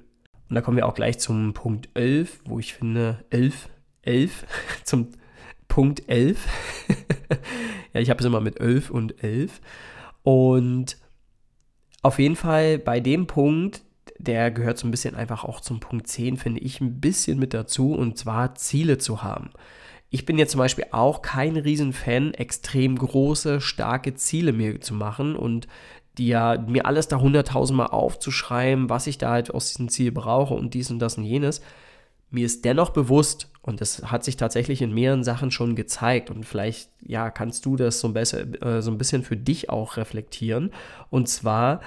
Und 0.49 0.55
da 0.55 0.61
kommen 0.61 0.77
wir 0.77 0.87
auch 0.87 0.95
gleich 0.95 1.19
zum 1.19 1.53
Punkt 1.53 1.89
11, 1.93 2.41
wo 2.45 2.59
ich 2.59 2.73
finde, 2.73 3.23
11, 3.29 3.69
11, 4.03 4.45
zum 4.83 5.09
Punkt 5.67 6.07
11. 6.07 6.45
ja, 7.93 8.01
ich 8.01 8.09
habe 8.09 8.19
es 8.19 8.25
immer 8.25 8.41
mit 8.41 8.59
11 8.59 8.89
und 8.89 9.23
11. 9.23 9.61
Und 10.23 10.97
auf 12.01 12.19
jeden 12.19 12.35
Fall 12.35 12.79
bei 12.79 12.99
dem 12.99 13.27
Punkt, 13.27 13.81
der 14.19 14.51
gehört 14.51 14.77
so 14.77 14.87
ein 14.87 14.91
bisschen 14.91 15.15
einfach 15.15 15.43
auch 15.43 15.61
zum 15.61 15.79
Punkt 15.79 16.07
10, 16.07 16.37
finde 16.37 16.59
ich, 16.61 16.79
ein 16.81 16.99
bisschen 16.99 17.39
mit 17.39 17.53
dazu, 17.53 17.93
und 17.93 18.17
zwar 18.17 18.55
Ziele 18.55 18.97
zu 18.97 19.23
haben. 19.23 19.49
Ich 20.09 20.25
bin 20.25 20.37
jetzt 20.37 20.51
zum 20.51 20.59
Beispiel 20.59 20.85
auch 20.91 21.21
kein 21.23 21.57
Riesenfan, 21.57 22.33
extrem 22.35 22.97
große, 22.97 23.61
starke 23.61 24.13
Ziele 24.13 24.53
mir 24.53 24.79
zu 24.79 24.93
machen 24.93 25.35
und 25.35 25.67
die 26.17 26.27
ja 26.27 26.57
mir 26.67 26.85
alles 26.85 27.07
da 27.07 27.19
hunderttausendmal 27.19 27.87
aufzuschreiben, 27.87 28.89
was 28.89 29.07
ich 29.07 29.17
da 29.17 29.31
halt 29.31 29.53
aus 29.53 29.69
diesem 29.69 29.89
Ziel 29.89 30.11
brauche 30.11 30.53
und 30.53 30.73
dies 30.73 30.91
und 30.91 30.99
das 30.99 31.17
und 31.17 31.23
jenes. 31.23 31.61
Mir 32.29 32.45
ist 32.45 32.65
dennoch 32.65 32.89
bewusst, 32.89 33.49
und 33.61 33.79
das 33.79 34.11
hat 34.11 34.23
sich 34.23 34.37
tatsächlich 34.37 34.81
in 34.81 34.93
mehreren 34.93 35.23
Sachen 35.23 35.51
schon 35.51 35.75
gezeigt, 35.75 36.29
und 36.29 36.45
vielleicht, 36.45 36.89
ja, 37.01 37.29
kannst 37.29 37.65
du 37.65 37.75
das 37.75 37.99
so 37.99 38.07
ein, 38.07 38.15
äh, 38.15 38.81
so 38.81 38.91
ein 38.91 38.97
bisschen 38.97 39.23
für 39.23 39.37
dich 39.37 39.69
auch 39.69 39.97
reflektieren. 39.97 40.71
Und 41.09 41.29
zwar, 41.29 41.81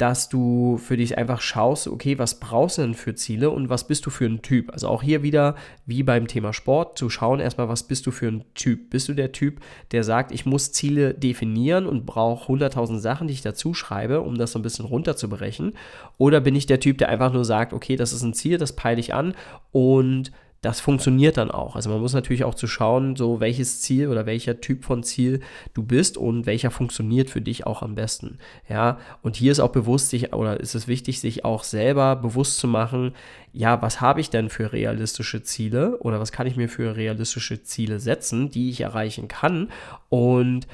dass 0.00 0.30
du 0.30 0.78
für 0.78 0.96
dich 0.96 1.18
einfach 1.18 1.42
schaust, 1.42 1.86
okay, 1.86 2.18
was 2.18 2.40
brauchst 2.40 2.78
du 2.78 2.82
denn 2.82 2.94
für 2.94 3.14
Ziele 3.14 3.50
und 3.50 3.68
was 3.68 3.86
bist 3.86 4.06
du 4.06 4.10
für 4.10 4.24
ein 4.24 4.40
Typ? 4.40 4.72
Also 4.72 4.88
auch 4.88 5.02
hier 5.02 5.22
wieder, 5.22 5.56
wie 5.84 6.02
beim 6.02 6.26
Thema 6.26 6.54
Sport, 6.54 6.96
zu 6.96 7.10
schauen 7.10 7.38
erstmal, 7.38 7.68
was 7.68 7.82
bist 7.82 8.06
du 8.06 8.10
für 8.10 8.28
ein 8.28 8.44
Typ? 8.54 8.88
Bist 8.88 9.10
du 9.10 9.12
der 9.12 9.32
Typ, 9.32 9.60
der 9.92 10.02
sagt, 10.02 10.32
ich 10.32 10.46
muss 10.46 10.72
Ziele 10.72 11.12
definieren 11.12 11.86
und 11.86 12.06
brauche 12.06 12.50
100.000 12.50 12.98
Sachen, 12.98 13.28
die 13.28 13.34
ich 13.34 13.42
dazu 13.42 13.74
schreibe, 13.74 14.22
um 14.22 14.38
das 14.38 14.52
so 14.52 14.58
ein 14.58 14.62
bisschen 14.62 14.86
runterzubrechen? 14.86 15.74
Oder 16.16 16.40
bin 16.40 16.56
ich 16.56 16.64
der 16.64 16.80
Typ, 16.80 16.96
der 16.96 17.10
einfach 17.10 17.34
nur 17.34 17.44
sagt, 17.44 17.74
okay, 17.74 17.96
das 17.96 18.14
ist 18.14 18.22
ein 18.22 18.32
Ziel, 18.32 18.56
das 18.56 18.74
peile 18.74 19.00
ich 19.00 19.12
an 19.12 19.34
und 19.70 20.32
das 20.60 20.80
funktioniert 20.80 21.38
dann 21.38 21.50
auch. 21.50 21.74
Also 21.74 21.88
man 21.88 22.00
muss 22.00 22.12
natürlich 22.12 22.44
auch 22.44 22.54
zu 22.54 22.66
schauen, 22.66 23.16
so 23.16 23.40
welches 23.40 23.80
Ziel 23.80 24.08
oder 24.08 24.26
welcher 24.26 24.60
Typ 24.60 24.84
von 24.84 25.02
Ziel 25.02 25.40
du 25.72 25.82
bist 25.82 26.18
und 26.18 26.44
welcher 26.44 26.70
funktioniert 26.70 27.30
für 27.30 27.40
dich 27.40 27.66
auch 27.66 27.82
am 27.82 27.94
besten. 27.94 28.38
Ja, 28.68 28.98
und 29.22 29.36
hier 29.36 29.52
ist 29.52 29.60
auch 29.60 29.72
bewusst 29.72 30.10
sich 30.10 30.34
oder 30.34 30.60
ist 30.60 30.74
es 30.74 30.86
wichtig, 30.86 31.20
sich 31.20 31.46
auch 31.46 31.64
selber 31.64 32.14
bewusst 32.16 32.58
zu 32.58 32.68
machen, 32.68 33.14
ja, 33.52 33.80
was 33.80 34.00
habe 34.02 34.20
ich 34.20 34.28
denn 34.28 34.50
für 34.50 34.72
realistische 34.72 35.42
Ziele 35.42 35.98
oder 36.00 36.20
was 36.20 36.30
kann 36.30 36.46
ich 36.46 36.56
mir 36.56 36.68
für 36.68 36.94
realistische 36.94 37.62
Ziele 37.62 37.98
setzen, 37.98 38.50
die 38.50 38.68
ich 38.68 38.82
erreichen 38.82 39.28
kann 39.28 39.70
und 40.10 40.66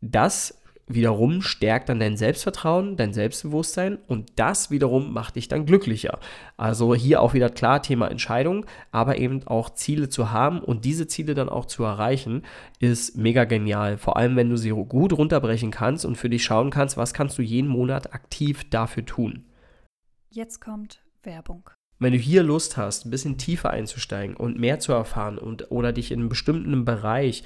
das 0.00 0.61
wiederum 0.86 1.42
stärkt 1.42 1.88
dann 1.88 2.00
dein 2.00 2.16
Selbstvertrauen, 2.16 2.96
dein 2.96 3.12
Selbstbewusstsein 3.12 3.98
und 4.08 4.32
das 4.36 4.70
wiederum 4.70 5.12
macht 5.12 5.36
dich 5.36 5.48
dann 5.48 5.66
glücklicher. 5.66 6.18
Also 6.56 6.94
hier 6.94 7.20
auch 7.22 7.34
wieder 7.34 7.50
klar 7.50 7.82
Thema 7.82 8.10
Entscheidung, 8.10 8.66
aber 8.90 9.18
eben 9.18 9.46
auch 9.46 9.70
Ziele 9.70 10.08
zu 10.08 10.30
haben 10.30 10.60
und 10.60 10.84
diese 10.84 11.06
Ziele 11.06 11.34
dann 11.34 11.48
auch 11.48 11.66
zu 11.66 11.84
erreichen, 11.84 12.42
ist 12.80 13.16
mega 13.16 13.44
genial. 13.44 13.96
Vor 13.96 14.16
allem, 14.16 14.36
wenn 14.36 14.50
du 14.50 14.56
sie 14.56 14.70
gut 14.70 15.12
runterbrechen 15.12 15.70
kannst 15.70 16.04
und 16.04 16.16
für 16.16 16.30
dich 16.30 16.44
schauen 16.44 16.70
kannst, 16.70 16.96
was 16.96 17.14
kannst 17.14 17.38
du 17.38 17.42
jeden 17.42 17.68
Monat 17.68 18.12
aktiv 18.14 18.68
dafür 18.70 19.04
tun. 19.04 19.44
Jetzt 20.30 20.60
kommt 20.60 21.02
Werbung. 21.22 21.70
Wenn 22.02 22.14
du 22.14 22.18
hier 22.18 22.42
Lust 22.42 22.76
hast, 22.76 23.06
ein 23.06 23.10
bisschen 23.10 23.38
tiefer 23.38 23.70
einzusteigen 23.70 24.34
und 24.34 24.58
mehr 24.58 24.80
zu 24.80 24.92
erfahren 24.92 25.38
und 25.38 25.70
oder 25.70 25.92
dich 25.92 26.10
in 26.10 26.18
einem 26.18 26.28
bestimmten 26.28 26.84
Bereich 26.84 27.44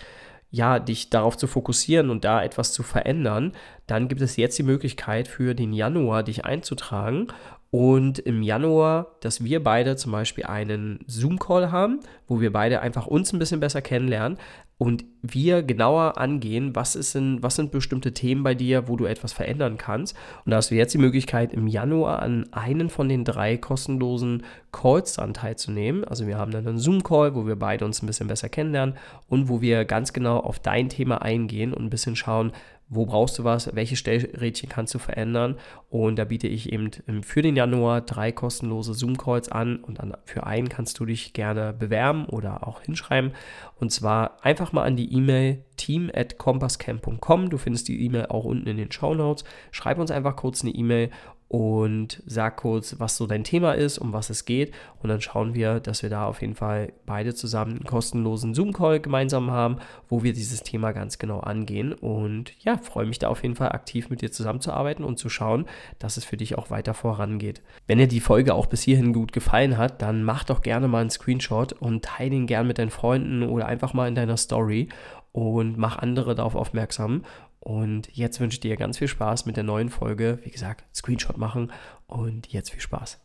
ja, 0.50 0.78
dich 0.78 1.10
darauf 1.10 1.36
zu 1.36 1.46
fokussieren 1.46 2.10
und 2.10 2.24
da 2.24 2.42
etwas 2.42 2.72
zu 2.72 2.82
verändern, 2.82 3.52
dann 3.86 4.08
gibt 4.08 4.20
es 4.20 4.36
jetzt 4.36 4.58
die 4.58 4.62
Möglichkeit 4.62 5.28
für 5.28 5.54
den 5.54 5.72
Januar 5.72 6.22
dich 6.22 6.44
einzutragen. 6.44 7.28
Und 7.70 8.20
im 8.20 8.42
Januar, 8.42 9.16
dass 9.20 9.44
wir 9.44 9.62
beide 9.62 9.96
zum 9.96 10.12
Beispiel 10.12 10.44
einen 10.44 11.00
Zoom-Call 11.06 11.72
haben, 11.72 12.00
wo 12.26 12.40
wir 12.40 12.52
beide 12.52 12.80
einfach 12.80 13.06
uns 13.06 13.32
ein 13.32 13.38
bisschen 13.38 13.60
besser 13.60 13.82
kennenlernen 13.82 14.38
und 14.78 15.04
wir 15.22 15.62
genauer 15.62 16.18
angehen, 16.18 16.76
was, 16.76 16.96
ist 16.96 17.14
in, 17.14 17.42
was 17.42 17.56
sind 17.56 17.72
bestimmte 17.72 18.12
Themen 18.12 18.42
bei 18.42 18.54
dir, 18.54 18.88
wo 18.88 18.96
du 18.96 19.06
etwas 19.06 19.32
verändern 19.32 19.78
kannst. 19.78 20.14
Und 20.44 20.50
da 20.50 20.58
hast 20.58 20.70
du 20.70 20.74
jetzt 20.74 20.92
die 20.92 20.98
Möglichkeit, 20.98 21.54
im 21.54 21.66
Januar 21.66 22.20
an 22.20 22.46
einen 22.52 22.90
von 22.90 23.08
den 23.08 23.24
drei 23.24 23.56
kostenlosen 23.56 24.42
Calls 24.72 25.14
dann 25.14 25.32
teilzunehmen. 25.32 26.04
Also 26.04 26.26
wir 26.26 26.36
haben 26.36 26.50
dann 26.50 26.68
einen 26.68 26.78
Zoom-Call, 26.78 27.34
wo 27.34 27.46
wir 27.46 27.56
beide 27.56 27.86
uns 27.86 28.02
ein 28.02 28.06
bisschen 28.06 28.28
besser 28.28 28.50
kennenlernen 28.50 28.96
und 29.28 29.48
wo 29.48 29.62
wir 29.62 29.86
ganz 29.86 30.12
genau 30.12 30.40
auf 30.40 30.58
dein 30.58 30.90
Thema 30.90 31.22
eingehen 31.22 31.72
und 31.72 31.84
ein 31.84 31.90
bisschen 31.90 32.14
schauen, 32.14 32.52
wo 32.88 33.04
brauchst 33.04 33.38
du 33.38 33.44
was, 33.44 33.74
welche 33.74 33.96
Stellrädchen 33.96 34.68
kannst 34.68 34.94
du 34.94 34.98
verändern. 34.98 35.56
Und 35.88 36.16
da 36.16 36.24
biete 36.24 36.46
ich 36.46 36.72
eben 36.72 36.90
für 37.22 37.42
den 37.42 37.56
Januar 37.56 38.00
drei 38.00 38.30
kostenlose 38.30 38.94
Zoom-Calls 38.94 39.50
an 39.50 39.76
und 39.82 39.98
dann 39.98 40.16
für 40.24 40.46
einen 40.46 40.68
kannst 40.68 41.00
du 41.00 41.04
dich 41.04 41.32
gerne 41.32 41.72
bewerben 41.72 42.26
oder 42.26 42.66
auch 42.66 42.82
hinschreiben. 42.82 43.32
Und 43.80 43.90
zwar 43.90 44.44
einfach 44.44 44.72
mal 44.72 44.84
an 44.84 44.96
die 44.96 45.12
E-Mail 45.12 45.64
team. 45.76 46.10
Du 46.14 47.58
findest 47.58 47.88
die 47.88 48.04
E-Mail 48.04 48.26
auch 48.26 48.44
unten 48.44 48.68
in 48.68 48.76
den 48.76 48.92
Show 48.92 49.14
Notes. 49.14 49.44
Schreib 49.72 49.98
uns 49.98 50.10
einfach 50.10 50.36
kurz 50.36 50.62
eine 50.62 50.72
E-Mail 50.72 51.10
und 51.48 52.22
sag 52.26 52.56
kurz, 52.56 52.96
was 52.98 53.16
so 53.16 53.26
dein 53.26 53.44
Thema 53.44 53.72
ist, 53.72 53.98
um 53.98 54.12
was 54.12 54.30
es 54.30 54.44
geht. 54.44 54.72
Und 55.00 55.08
dann 55.08 55.20
schauen 55.20 55.54
wir, 55.54 55.78
dass 55.78 56.02
wir 56.02 56.10
da 56.10 56.26
auf 56.26 56.40
jeden 56.40 56.56
Fall 56.56 56.92
beide 57.06 57.34
zusammen 57.34 57.72
einen 57.72 57.84
kostenlosen 57.84 58.52
Zoom-Call 58.52 58.98
gemeinsam 58.98 59.52
haben, 59.52 59.76
wo 60.08 60.24
wir 60.24 60.32
dieses 60.32 60.64
Thema 60.64 60.90
ganz 60.90 61.18
genau 61.18 61.38
angehen. 61.38 61.92
Und 61.92 62.52
ja, 62.64 62.76
freue 62.76 63.06
mich 63.06 63.20
da 63.20 63.28
auf 63.28 63.44
jeden 63.44 63.54
Fall 63.54 63.70
aktiv 63.70 64.10
mit 64.10 64.22
dir 64.22 64.32
zusammenzuarbeiten 64.32 65.04
und 65.04 65.18
zu 65.18 65.28
schauen, 65.28 65.66
dass 66.00 66.16
es 66.16 66.24
für 66.24 66.36
dich 66.36 66.58
auch 66.58 66.70
weiter 66.70 66.94
vorangeht. 66.94 67.62
Wenn 67.86 67.98
dir 67.98 68.08
die 68.08 68.20
Folge 68.20 68.54
auch 68.54 68.66
bis 68.66 68.82
hierhin 68.82 69.12
gut 69.12 69.32
gefallen 69.32 69.78
hat, 69.78 70.02
dann 70.02 70.24
mach 70.24 70.42
doch 70.42 70.62
gerne 70.62 70.88
mal 70.88 71.00
einen 71.00 71.10
Screenshot 71.10 71.72
und 71.74 72.04
teile 72.04 72.34
ihn 72.34 72.46
gern 72.46 72.66
mit 72.66 72.78
deinen 72.78 72.90
Freunden 72.90 73.44
oder 73.44 73.66
einfach 73.66 73.94
mal 73.94 74.08
in 74.08 74.16
deiner 74.16 74.36
Story 74.36 74.88
und 75.36 75.76
mach 75.76 75.98
andere 75.98 76.34
darauf 76.34 76.54
aufmerksam. 76.54 77.22
Und 77.66 78.16
jetzt 78.16 78.38
wünsche 78.38 78.54
ich 78.54 78.60
dir 78.60 78.76
ganz 78.76 78.98
viel 78.98 79.08
Spaß 79.08 79.44
mit 79.44 79.56
der 79.56 79.64
neuen 79.64 79.88
Folge. 79.88 80.38
Wie 80.44 80.52
gesagt, 80.52 80.84
Screenshot 80.94 81.36
machen 81.36 81.72
und 82.06 82.46
jetzt 82.52 82.70
viel 82.70 82.80
Spaß. 82.80 83.20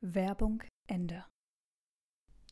Werbung 0.00 0.62
Ende. 0.88 1.26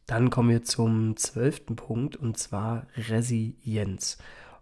Dann 0.07 0.29
kommen 0.29 0.51
wir 0.51 0.65
zum 0.65 1.17
zwölften 1.17 1.77
Punkt 1.77 2.15
und 2.15 2.37
zwar 2.37 2.89
Resilienz 2.95 4.19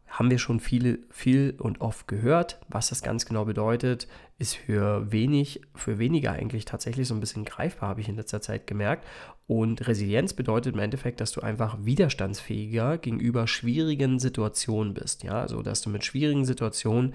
haben 0.06 0.30
wir 0.30 0.38
schon 0.38 0.60
viel, 0.60 1.06
viel 1.10 1.56
und 1.58 1.80
oft 1.80 2.06
gehört. 2.08 2.60
Was 2.68 2.90
das 2.90 3.02
ganz 3.02 3.26
genau 3.26 3.44
bedeutet, 3.44 4.08
ist 4.38 4.54
für 4.54 5.10
wenig, 5.12 5.60
für 5.74 5.98
weniger 5.98 6.32
eigentlich 6.32 6.64
tatsächlich 6.64 7.08
so 7.08 7.14
ein 7.14 7.20
bisschen 7.20 7.44
greifbar, 7.44 7.90
habe 7.90 8.00
ich 8.00 8.08
in 8.08 8.16
letzter 8.16 8.40
Zeit 8.40 8.66
gemerkt. 8.66 9.04
Und 9.48 9.88
Resilienz 9.88 10.34
bedeutet 10.34 10.74
im 10.74 10.80
Endeffekt, 10.80 11.22
dass 11.22 11.32
du 11.32 11.40
einfach 11.40 11.78
widerstandsfähiger 11.80 12.98
gegenüber 12.98 13.46
schwierigen 13.46 14.18
Situationen 14.18 14.92
bist. 14.92 15.24
Ja, 15.24 15.40
also 15.40 15.62
dass 15.62 15.80
du 15.80 15.88
mit 15.88 16.04
schwierigen 16.04 16.44
Situationen 16.44 17.14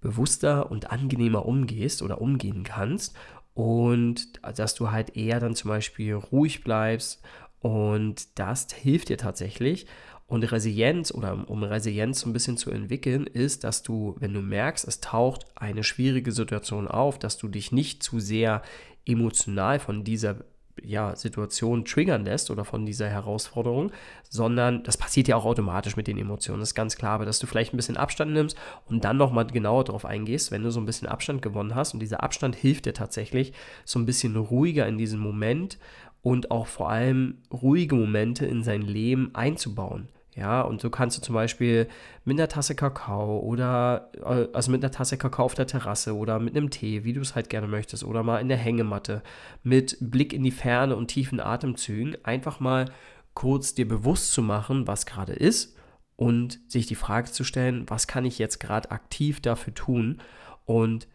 bewusster 0.00 0.70
und 0.70 0.90
angenehmer 0.90 1.44
umgehst 1.44 2.00
oder 2.00 2.22
umgehen 2.22 2.64
kannst 2.64 3.14
und 3.52 4.40
dass 4.56 4.74
du 4.74 4.90
halt 4.90 5.16
eher 5.16 5.38
dann 5.38 5.54
zum 5.54 5.68
Beispiel 5.68 6.14
ruhig 6.14 6.64
bleibst 6.64 7.20
und 7.58 8.38
das 8.38 8.72
hilft 8.72 9.10
dir 9.10 9.18
tatsächlich 9.18 9.86
und 10.26 10.44
Resilienz 10.44 11.12
oder 11.12 11.50
um 11.50 11.62
Resilienz 11.62 12.20
so 12.20 12.30
ein 12.30 12.32
bisschen 12.32 12.56
zu 12.56 12.70
entwickeln, 12.70 13.26
ist, 13.26 13.64
dass 13.64 13.82
du, 13.82 14.16
wenn 14.20 14.32
du 14.32 14.40
merkst, 14.40 14.88
es 14.88 15.00
taucht 15.00 15.44
eine 15.56 15.84
schwierige 15.84 16.32
Situation 16.32 16.88
auf, 16.88 17.18
dass 17.18 17.36
du 17.36 17.48
dich 17.48 17.72
nicht 17.72 18.02
zu 18.02 18.18
sehr 18.18 18.62
emotional 19.04 19.78
von 19.80 20.04
dieser 20.04 20.36
ja, 20.84 21.14
Situation 21.16 21.84
triggern 21.84 22.24
lässt 22.24 22.50
oder 22.50 22.64
von 22.64 22.86
dieser 22.86 23.08
Herausforderung, 23.08 23.92
sondern 24.28 24.82
das 24.82 24.96
passiert 24.96 25.28
ja 25.28 25.36
auch 25.36 25.44
automatisch 25.44 25.96
mit 25.96 26.06
den 26.06 26.18
Emotionen. 26.18 26.60
Das 26.60 26.70
ist 26.70 26.74
ganz 26.74 26.96
klar, 26.96 27.12
aber 27.12 27.24
dass 27.24 27.38
du 27.38 27.46
vielleicht 27.46 27.72
ein 27.72 27.76
bisschen 27.76 27.96
Abstand 27.96 28.32
nimmst 28.32 28.56
und 28.86 29.04
dann 29.04 29.16
nochmal 29.16 29.46
genauer 29.46 29.84
darauf 29.84 30.04
eingehst, 30.04 30.50
wenn 30.50 30.62
du 30.62 30.70
so 30.70 30.80
ein 30.80 30.86
bisschen 30.86 31.08
Abstand 31.08 31.42
gewonnen 31.42 31.74
hast. 31.74 31.94
Und 31.94 32.00
dieser 32.00 32.22
Abstand 32.22 32.56
hilft 32.56 32.86
dir 32.86 32.94
tatsächlich, 32.94 33.52
so 33.84 33.98
ein 33.98 34.06
bisschen 34.06 34.36
ruhiger 34.36 34.86
in 34.86 34.98
diesen 34.98 35.20
Moment 35.20 35.78
und 36.22 36.50
auch 36.50 36.66
vor 36.66 36.90
allem 36.90 37.38
ruhige 37.52 37.94
Momente 37.94 38.46
in 38.46 38.62
sein 38.62 38.82
Leben 38.82 39.30
einzubauen. 39.34 40.08
Ja, 40.40 40.62
und 40.62 40.80
so 40.80 40.88
kannst 40.88 41.18
du 41.18 41.20
zum 41.20 41.34
Beispiel 41.34 41.86
mit 42.24 42.38
einer 42.38 42.48
Tasse 42.48 42.74
Kakao 42.74 43.40
oder 43.40 44.10
äh, 44.24 44.48
also 44.54 44.70
mit 44.70 44.82
einer 44.82 44.90
Tasse 44.90 45.18
Kakao 45.18 45.44
auf 45.44 45.54
der 45.54 45.66
Terrasse 45.66 46.16
oder 46.16 46.38
mit 46.38 46.56
einem 46.56 46.70
Tee, 46.70 47.04
wie 47.04 47.12
du 47.12 47.20
es 47.20 47.34
halt 47.34 47.50
gerne 47.50 47.66
möchtest, 47.66 48.04
oder 48.04 48.22
mal 48.22 48.38
in 48.38 48.48
der 48.48 48.56
Hängematte 48.56 49.22
mit 49.62 49.98
Blick 50.00 50.32
in 50.32 50.42
die 50.42 50.50
Ferne 50.50 50.96
und 50.96 51.08
tiefen 51.08 51.40
Atemzügen 51.40 52.16
einfach 52.24 52.58
mal 52.58 52.86
kurz 53.34 53.74
dir 53.74 53.86
bewusst 53.86 54.32
zu 54.32 54.40
machen, 54.40 54.86
was 54.86 55.04
gerade 55.04 55.34
ist 55.34 55.76
und 56.16 56.58
sich 56.68 56.86
die 56.86 56.94
Frage 56.94 57.30
zu 57.30 57.44
stellen, 57.44 57.84
was 57.88 58.06
kann 58.06 58.24
ich 58.24 58.38
jetzt 58.38 58.60
gerade 58.60 58.90
aktiv 58.92 59.40
dafür 59.40 59.74
tun? 59.74 60.22
Und 60.64 61.06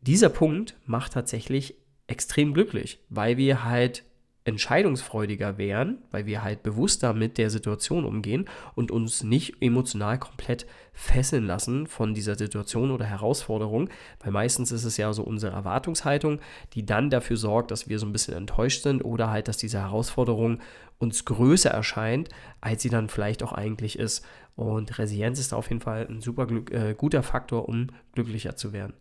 dieser 0.00 0.30
Punkt 0.30 0.74
macht 0.86 1.12
tatsächlich 1.12 1.74
extrem 2.06 2.54
glücklich, 2.54 2.98
weil 3.10 3.36
wir 3.36 3.62
halt 3.62 4.04
entscheidungsfreudiger 4.44 5.58
wären, 5.58 5.98
weil 6.10 6.26
wir 6.26 6.42
halt 6.42 6.62
bewusster 6.62 7.12
mit 7.12 7.36
der 7.36 7.50
Situation 7.50 8.04
umgehen 8.04 8.48
und 8.74 8.90
uns 8.90 9.22
nicht 9.22 9.60
emotional 9.60 10.18
komplett 10.18 10.66
fesseln 10.92 11.46
lassen 11.46 11.86
von 11.86 12.14
dieser 12.14 12.36
Situation 12.36 12.90
oder 12.90 13.04
Herausforderung, 13.04 13.90
weil 14.22 14.32
meistens 14.32 14.72
ist 14.72 14.84
es 14.84 14.96
ja 14.96 15.12
so 15.12 15.22
unsere 15.22 15.52
Erwartungshaltung, 15.52 16.40
die 16.72 16.86
dann 16.86 17.10
dafür 17.10 17.36
sorgt, 17.36 17.70
dass 17.70 17.88
wir 17.88 17.98
so 17.98 18.06
ein 18.06 18.12
bisschen 18.12 18.34
enttäuscht 18.34 18.82
sind 18.82 19.02
oder 19.04 19.30
halt, 19.30 19.46
dass 19.46 19.58
diese 19.58 19.78
Herausforderung 19.78 20.60
uns 20.98 21.24
größer 21.24 21.70
erscheint, 21.70 22.30
als 22.60 22.82
sie 22.82 22.90
dann 22.90 23.08
vielleicht 23.08 23.42
auch 23.42 23.52
eigentlich 23.52 23.98
ist. 23.98 24.24
Und 24.56 24.98
Resilienz 24.98 25.38
ist 25.38 25.54
auf 25.54 25.68
jeden 25.68 25.80
Fall 25.80 26.06
ein 26.08 26.20
super 26.20 26.46
äh, 26.70 26.94
guter 26.94 27.22
Faktor, 27.22 27.68
um 27.68 27.88
glücklicher 28.12 28.56
zu 28.56 28.72
werden. 28.72 28.94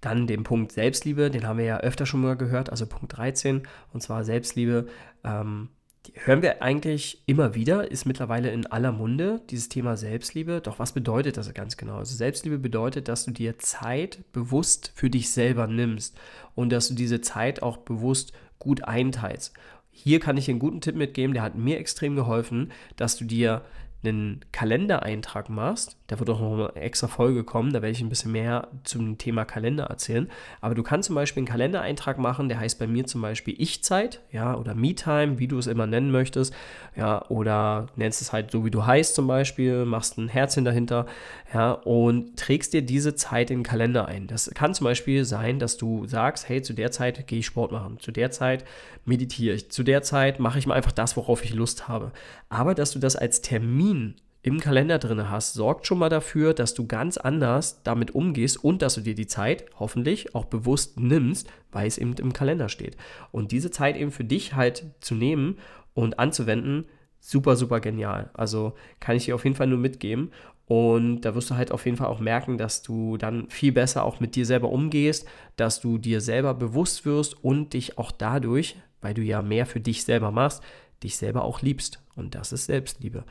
Dann 0.00 0.26
den 0.26 0.42
Punkt 0.42 0.72
Selbstliebe, 0.72 1.30
den 1.30 1.46
haben 1.46 1.58
wir 1.58 1.64
ja 1.64 1.78
öfter 1.78 2.06
schon 2.06 2.20
mal 2.20 2.36
gehört, 2.36 2.70
also 2.70 2.86
Punkt 2.86 3.16
13, 3.16 3.62
und 3.92 4.02
zwar 4.02 4.24
Selbstliebe. 4.24 4.86
Ähm, 5.24 5.70
hören 6.14 6.42
wir 6.42 6.62
eigentlich 6.62 7.22
immer 7.26 7.54
wieder, 7.54 7.90
ist 7.90 8.04
mittlerweile 8.04 8.50
in 8.50 8.66
aller 8.66 8.92
Munde, 8.92 9.40
dieses 9.50 9.68
Thema 9.68 9.96
Selbstliebe. 9.96 10.60
Doch 10.60 10.78
was 10.78 10.92
bedeutet 10.92 11.36
das 11.36 11.52
ganz 11.54 11.76
genau? 11.76 11.96
Also 11.96 12.14
Selbstliebe 12.14 12.58
bedeutet, 12.58 13.08
dass 13.08 13.24
du 13.24 13.30
dir 13.30 13.58
Zeit 13.58 14.20
bewusst 14.32 14.92
für 14.94 15.10
dich 15.10 15.30
selber 15.30 15.66
nimmst 15.66 16.16
und 16.54 16.70
dass 16.70 16.88
du 16.88 16.94
diese 16.94 17.20
Zeit 17.20 17.62
auch 17.62 17.78
bewusst 17.78 18.32
gut 18.58 18.84
einteilst. 18.84 19.54
Hier 19.90 20.20
kann 20.20 20.36
ich 20.36 20.48
einen 20.48 20.58
guten 20.58 20.80
Tipp 20.80 20.94
mitgeben, 20.94 21.34
der 21.34 21.42
hat 21.42 21.56
mir 21.56 21.78
extrem 21.78 22.16
geholfen, 22.16 22.72
dass 22.96 23.16
du 23.16 23.24
dir 23.24 23.62
einen 24.04 24.44
Kalendereintrag 24.52 25.48
machst, 25.48 25.96
da 26.06 26.18
wird 26.18 26.30
auch 26.30 26.40
noch 26.40 26.52
eine 26.52 26.76
extra 26.76 27.08
Folge 27.08 27.44
kommen, 27.44 27.72
da 27.72 27.82
werde 27.82 27.92
ich 27.92 28.00
ein 28.00 28.08
bisschen 28.08 28.32
mehr 28.32 28.68
zum 28.84 29.18
Thema 29.18 29.44
Kalender 29.44 29.84
erzählen. 29.84 30.30
Aber 30.60 30.74
du 30.74 30.82
kannst 30.82 31.08
zum 31.08 31.16
Beispiel 31.16 31.40
einen 31.40 31.48
Kalendereintrag 31.48 32.18
machen, 32.18 32.48
der 32.48 32.60
heißt 32.60 32.78
bei 32.78 32.86
mir 32.86 33.06
zum 33.06 33.22
Beispiel 33.22 33.54
Ich-Zeit, 33.58 34.20
ja, 34.30 34.56
oder 34.56 34.74
Me-Time, 34.74 35.38
wie 35.38 35.48
du 35.48 35.58
es 35.58 35.66
immer 35.66 35.86
nennen 35.86 36.10
möchtest, 36.10 36.54
ja, 36.94 37.24
oder 37.28 37.88
nennst 37.96 38.22
es 38.22 38.32
halt 38.32 38.50
so, 38.50 38.64
wie 38.64 38.70
du 38.70 38.86
heißt 38.86 39.14
zum 39.14 39.26
Beispiel, 39.26 39.84
machst 39.84 40.18
ein 40.18 40.28
Herzchen 40.28 40.64
dahinter, 40.64 41.06
ja, 41.52 41.72
und 41.72 42.36
trägst 42.38 42.72
dir 42.72 42.82
diese 42.82 43.14
Zeit 43.14 43.50
in 43.50 43.58
den 43.58 43.64
Kalender 43.64 44.06
ein. 44.06 44.26
Das 44.26 44.50
kann 44.54 44.74
zum 44.74 44.84
Beispiel 44.84 45.24
sein, 45.24 45.58
dass 45.58 45.76
du 45.76 46.06
sagst, 46.06 46.48
hey, 46.48 46.62
zu 46.62 46.72
der 46.72 46.90
Zeit 46.90 47.26
gehe 47.26 47.40
ich 47.40 47.46
Sport 47.46 47.72
machen, 47.72 47.98
zu 47.98 48.12
der 48.12 48.30
Zeit 48.30 48.64
meditiere 49.04 49.54
ich, 49.54 49.70
zu 49.70 49.82
der 49.82 50.02
Zeit 50.02 50.40
mache 50.40 50.58
ich 50.58 50.66
mal 50.66 50.74
einfach 50.74 50.92
das, 50.92 51.16
worauf 51.16 51.44
ich 51.44 51.54
Lust 51.54 51.88
habe. 51.88 52.12
Aber 52.48 52.74
dass 52.74 52.92
du 52.92 52.98
das 52.98 53.16
als 53.16 53.40
Termin 53.40 54.16
im 54.46 54.60
Kalender 54.60 55.00
drin 55.00 55.28
hast, 55.28 55.54
sorgt 55.54 55.88
schon 55.88 55.98
mal 55.98 56.08
dafür, 56.08 56.54
dass 56.54 56.72
du 56.72 56.86
ganz 56.86 57.16
anders 57.16 57.82
damit 57.82 58.14
umgehst 58.14 58.62
und 58.62 58.80
dass 58.80 58.94
du 58.94 59.00
dir 59.00 59.16
die 59.16 59.26
Zeit 59.26 59.66
hoffentlich 59.76 60.36
auch 60.36 60.44
bewusst 60.44 61.00
nimmst, 61.00 61.50
weil 61.72 61.88
es 61.88 61.98
eben 61.98 62.14
im 62.14 62.32
Kalender 62.32 62.68
steht. 62.68 62.96
Und 63.32 63.50
diese 63.50 63.72
Zeit 63.72 63.96
eben 63.96 64.12
für 64.12 64.22
dich 64.22 64.54
halt 64.54 64.84
zu 65.00 65.16
nehmen 65.16 65.58
und 65.94 66.20
anzuwenden, 66.20 66.86
super, 67.18 67.56
super 67.56 67.80
genial. 67.80 68.30
Also 68.34 68.74
kann 69.00 69.16
ich 69.16 69.24
dir 69.24 69.34
auf 69.34 69.42
jeden 69.42 69.56
Fall 69.56 69.66
nur 69.66 69.80
mitgeben. 69.80 70.30
Und 70.66 71.22
da 71.22 71.34
wirst 71.34 71.50
du 71.50 71.56
halt 71.56 71.72
auf 71.72 71.84
jeden 71.84 71.96
Fall 71.96 72.06
auch 72.06 72.20
merken, 72.20 72.56
dass 72.56 72.82
du 72.82 73.16
dann 73.16 73.50
viel 73.50 73.72
besser 73.72 74.04
auch 74.04 74.20
mit 74.20 74.36
dir 74.36 74.46
selber 74.46 74.68
umgehst, 74.68 75.26
dass 75.56 75.80
du 75.80 75.98
dir 75.98 76.20
selber 76.20 76.54
bewusst 76.54 77.04
wirst 77.04 77.42
und 77.42 77.72
dich 77.72 77.98
auch 77.98 78.12
dadurch, 78.12 78.76
weil 79.00 79.14
du 79.14 79.22
ja 79.22 79.42
mehr 79.42 79.66
für 79.66 79.80
dich 79.80 80.04
selber 80.04 80.30
machst, 80.30 80.62
dich 81.02 81.16
selber 81.16 81.42
auch 81.42 81.62
liebst. 81.62 82.00
Und 82.14 82.36
das 82.36 82.52
ist 82.52 82.66
Selbstliebe. 82.66 83.24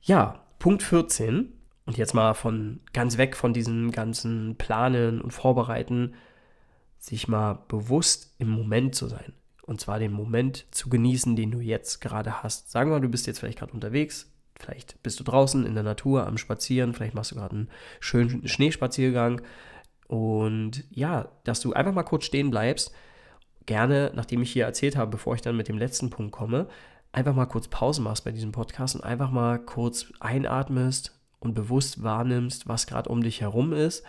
Ja, 0.00 0.44
Punkt 0.58 0.82
14. 0.82 1.52
Und 1.86 1.96
jetzt 1.96 2.14
mal 2.14 2.34
von 2.34 2.80
ganz 2.92 3.16
weg 3.16 3.34
von 3.34 3.54
diesen 3.54 3.92
ganzen 3.92 4.56
Planen 4.56 5.22
und 5.22 5.30
Vorbereiten, 5.30 6.14
sich 6.98 7.28
mal 7.28 7.64
bewusst 7.68 8.34
im 8.38 8.50
Moment 8.50 8.94
zu 8.94 9.08
sein. 9.08 9.32
Und 9.62 9.80
zwar 9.80 9.98
den 9.98 10.12
Moment 10.12 10.66
zu 10.70 10.90
genießen, 10.90 11.34
den 11.36 11.50
du 11.50 11.60
jetzt 11.60 12.00
gerade 12.00 12.42
hast. 12.42 12.70
Sagen 12.70 12.90
wir 12.90 13.00
du 13.00 13.08
bist 13.08 13.26
jetzt 13.26 13.38
vielleicht 13.38 13.58
gerade 13.58 13.72
unterwegs, 13.72 14.30
vielleicht 14.58 15.02
bist 15.02 15.18
du 15.20 15.24
draußen 15.24 15.64
in 15.64 15.74
der 15.74 15.82
Natur 15.82 16.26
am 16.26 16.36
Spazieren, 16.36 16.92
vielleicht 16.92 17.14
machst 17.14 17.30
du 17.30 17.36
gerade 17.36 17.56
einen 17.56 17.70
schönen 18.00 18.46
Schneespaziergang. 18.46 19.40
Und 20.08 20.84
ja, 20.90 21.28
dass 21.44 21.60
du 21.60 21.72
einfach 21.72 21.92
mal 21.92 22.02
kurz 22.02 22.24
stehen 22.24 22.50
bleibst. 22.50 22.92
Gerne, 23.66 24.12
nachdem 24.14 24.42
ich 24.42 24.52
hier 24.52 24.64
erzählt 24.64 24.96
habe, 24.96 25.10
bevor 25.10 25.34
ich 25.34 25.42
dann 25.42 25.56
mit 25.56 25.68
dem 25.68 25.78
letzten 25.78 26.10
Punkt 26.10 26.32
komme, 26.32 26.68
einfach 27.12 27.34
mal 27.34 27.46
kurz 27.46 27.68
Pause 27.68 28.02
machst 28.02 28.24
bei 28.24 28.32
diesem 28.32 28.52
Podcast 28.52 28.94
und 28.94 29.04
einfach 29.04 29.30
mal 29.30 29.58
kurz 29.58 30.06
einatmest 30.20 31.18
und 31.40 31.54
bewusst 31.54 32.02
wahrnimmst, 32.02 32.68
was 32.68 32.86
gerade 32.86 33.08
um 33.08 33.22
dich 33.22 33.40
herum 33.40 33.72
ist 33.72 34.04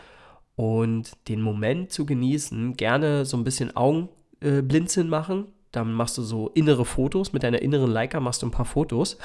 und 0.56 1.12
den 1.30 1.42
Moment 1.42 1.92
zu 1.92 2.06
genießen, 2.06 2.76
gerne 2.76 3.26
so 3.26 3.38
ein 3.38 3.44
bisschen 3.44 3.76
Augenblinzeln 3.76 5.08
äh, 5.08 5.10
machen, 5.10 5.48
dann 5.72 5.94
machst 5.94 6.18
du 6.18 6.24
so 6.24 6.50
innere 6.50 6.84
Fotos. 6.84 7.32
Mit 7.32 7.44
deiner 7.44 7.62
inneren 7.62 7.92
Leica 7.92 8.20
machst 8.20 8.42
du 8.42 8.48
ein 8.48 8.52
paar 8.52 8.66
Fotos. 8.66 9.18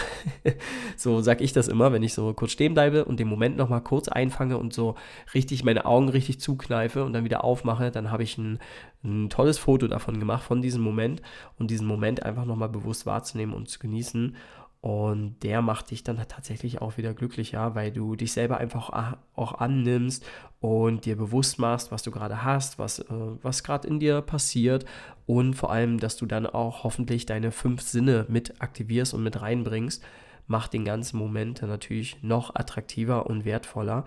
so 0.96 1.20
sag 1.22 1.40
ich 1.40 1.52
das 1.52 1.68
immer, 1.68 1.92
wenn 1.92 2.02
ich 2.02 2.12
so 2.12 2.34
kurz 2.34 2.52
stehen 2.52 2.74
bleibe 2.74 3.06
und 3.06 3.18
den 3.18 3.28
Moment 3.28 3.56
nochmal 3.56 3.80
kurz 3.80 4.08
einfange 4.08 4.58
und 4.58 4.74
so 4.74 4.94
richtig 5.32 5.64
meine 5.64 5.86
Augen 5.86 6.10
richtig 6.10 6.40
zukneife 6.40 7.04
und 7.04 7.14
dann 7.14 7.24
wieder 7.24 7.44
aufmache, 7.44 7.90
dann 7.90 8.10
habe 8.10 8.22
ich 8.22 8.36
ein, 8.36 8.58
ein 9.02 9.30
tolles 9.30 9.58
Foto 9.58 9.88
davon 9.88 10.20
gemacht, 10.20 10.44
von 10.44 10.60
diesem 10.60 10.82
Moment 10.82 11.22
und 11.58 11.70
diesen 11.70 11.86
Moment 11.86 12.22
einfach 12.22 12.44
nochmal 12.44 12.68
bewusst 12.68 13.06
wahrzunehmen 13.06 13.54
und 13.54 13.68
zu 13.68 13.78
genießen. 13.78 14.36
Und 14.84 15.42
der 15.42 15.62
macht 15.62 15.92
dich 15.92 16.04
dann 16.04 16.18
tatsächlich 16.28 16.82
auch 16.82 16.98
wieder 16.98 17.14
glücklicher, 17.14 17.74
weil 17.74 17.90
du 17.90 18.16
dich 18.16 18.34
selber 18.34 18.58
einfach 18.58 19.16
auch 19.34 19.54
annimmst 19.54 20.26
und 20.60 21.06
dir 21.06 21.16
bewusst 21.16 21.58
machst, 21.58 21.90
was 21.90 22.02
du 22.02 22.10
gerade 22.10 22.44
hast, 22.44 22.78
was, 22.78 22.98
äh, 22.98 23.04
was 23.40 23.64
gerade 23.64 23.88
in 23.88 23.98
dir 23.98 24.20
passiert 24.20 24.84
und 25.24 25.54
vor 25.54 25.72
allem, 25.72 26.00
dass 26.00 26.18
du 26.18 26.26
dann 26.26 26.44
auch 26.44 26.84
hoffentlich 26.84 27.24
deine 27.24 27.50
fünf 27.50 27.80
Sinne 27.80 28.26
mit 28.28 28.60
aktivierst 28.60 29.14
und 29.14 29.22
mit 29.22 29.40
reinbringst, 29.40 30.04
macht 30.48 30.74
den 30.74 30.84
ganzen 30.84 31.16
Moment 31.16 31.62
dann 31.62 31.70
natürlich 31.70 32.22
noch 32.22 32.54
attraktiver 32.54 33.24
und 33.24 33.46
wertvoller. 33.46 34.04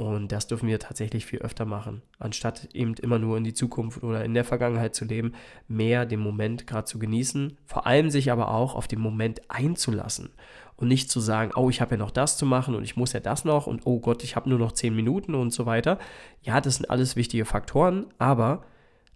Und 0.00 0.32
das 0.32 0.46
dürfen 0.46 0.66
wir 0.66 0.78
tatsächlich 0.78 1.26
viel 1.26 1.40
öfter 1.40 1.66
machen. 1.66 2.00
Anstatt 2.18 2.70
eben 2.72 2.94
immer 2.94 3.18
nur 3.18 3.36
in 3.36 3.44
die 3.44 3.52
Zukunft 3.52 4.02
oder 4.02 4.24
in 4.24 4.32
der 4.32 4.46
Vergangenheit 4.46 4.94
zu 4.94 5.04
leben, 5.04 5.34
mehr 5.68 6.06
den 6.06 6.20
Moment 6.20 6.66
gerade 6.66 6.86
zu 6.86 6.98
genießen, 6.98 7.58
vor 7.66 7.86
allem 7.86 8.08
sich 8.08 8.32
aber 8.32 8.50
auch 8.50 8.74
auf 8.74 8.88
den 8.88 8.98
Moment 8.98 9.42
einzulassen 9.50 10.30
und 10.76 10.88
nicht 10.88 11.10
zu 11.10 11.20
sagen, 11.20 11.52
oh, 11.54 11.68
ich 11.68 11.82
habe 11.82 11.96
ja 11.96 11.96
noch 11.98 12.12
das 12.12 12.38
zu 12.38 12.46
machen 12.46 12.74
und 12.74 12.82
ich 12.82 12.96
muss 12.96 13.12
ja 13.12 13.20
das 13.20 13.44
noch 13.44 13.66
und 13.66 13.82
oh 13.84 14.00
Gott, 14.00 14.24
ich 14.24 14.36
habe 14.36 14.48
nur 14.48 14.58
noch 14.58 14.72
zehn 14.72 14.96
Minuten 14.96 15.34
und 15.34 15.52
so 15.52 15.66
weiter. 15.66 15.98
Ja, 16.40 16.62
das 16.62 16.76
sind 16.76 16.88
alles 16.88 17.14
wichtige 17.14 17.44
Faktoren, 17.44 18.06
aber 18.16 18.64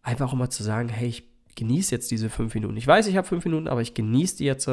einfach 0.03 0.35
mal 0.35 0.51
zu 0.51 0.63
sagen, 0.63 0.91
hey, 0.91 1.09
ich 1.09 1.25
genieße 1.55 1.95
jetzt 1.95 2.11
diese 2.11 2.29
fünf 2.29 2.55
Minuten. 2.55 2.77
Ich 2.77 2.87
weiß, 2.87 3.07
ich 3.07 3.17
habe 3.17 3.27
fünf 3.27 3.47
Minuten, 3.47 3.69
aber 3.69 3.81
ich 3.81 3.95
genieße 3.95 4.37
die 4.37 4.45
jetzt 4.45 4.69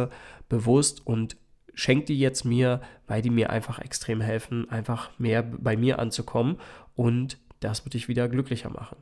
bewusst 0.49 1.07
und 1.07 1.37
schenke 1.73 2.05
die 2.05 2.19
jetzt 2.19 2.45
mir, 2.45 2.81
weil 3.07 3.21
die 3.21 3.29
mir 3.29 3.49
einfach 3.49 3.79
extrem 3.79 4.21
helfen, 4.21 4.69
einfach 4.69 5.17
mehr 5.19 5.43
bei 5.43 5.77
mir 5.77 5.99
anzukommen 5.99 6.57
und 6.95 7.37
das 7.59 7.85
wird 7.85 7.93
dich 7.93 8.07
wieder 8.07 8.27
glücklicher 8.27 8.69
machen. 8.69 8.97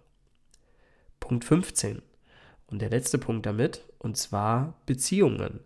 Punkt 1.20 1.46
15. 1.46 2.02
Und 2.68 2.82
der 2.82 2.90
letzte 2.90 3.18
Punkt 3.18 3.46
damit, 3.46 3.84
und 3.98 4.16
zwar 4.16 4.76
Beziehungen. 4.86 5.62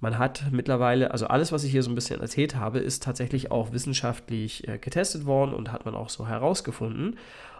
Man 0.00 0.18
hat 0.18 0.44
mittlerweile, 0.50 1.10
also 1.10 1.26
alles, 1.26 1.52
was 1.52 1.64
ich 1.64 1.70
hier 1.70 1.82
so 1.82 1.90
ein 1.90 1.94
bisschen 1.94 2.20
erzählt 2.20 2.54
habe, 2.56 2.78
ist 2.78 3.02
tatsächlich 3.02 3.50
auch 3.50 3.72
wissenschaftlich 3.72 4.68
äh, 4.68 4.78
getestet 4.78 5.24
worden 5.24 5.54
und 5.54 5.72
hat 5.72 5.86
man 5.86 5.94
auch 5.94 6.10
so 6.10 6.28
herausgefunden. 6.28 7.16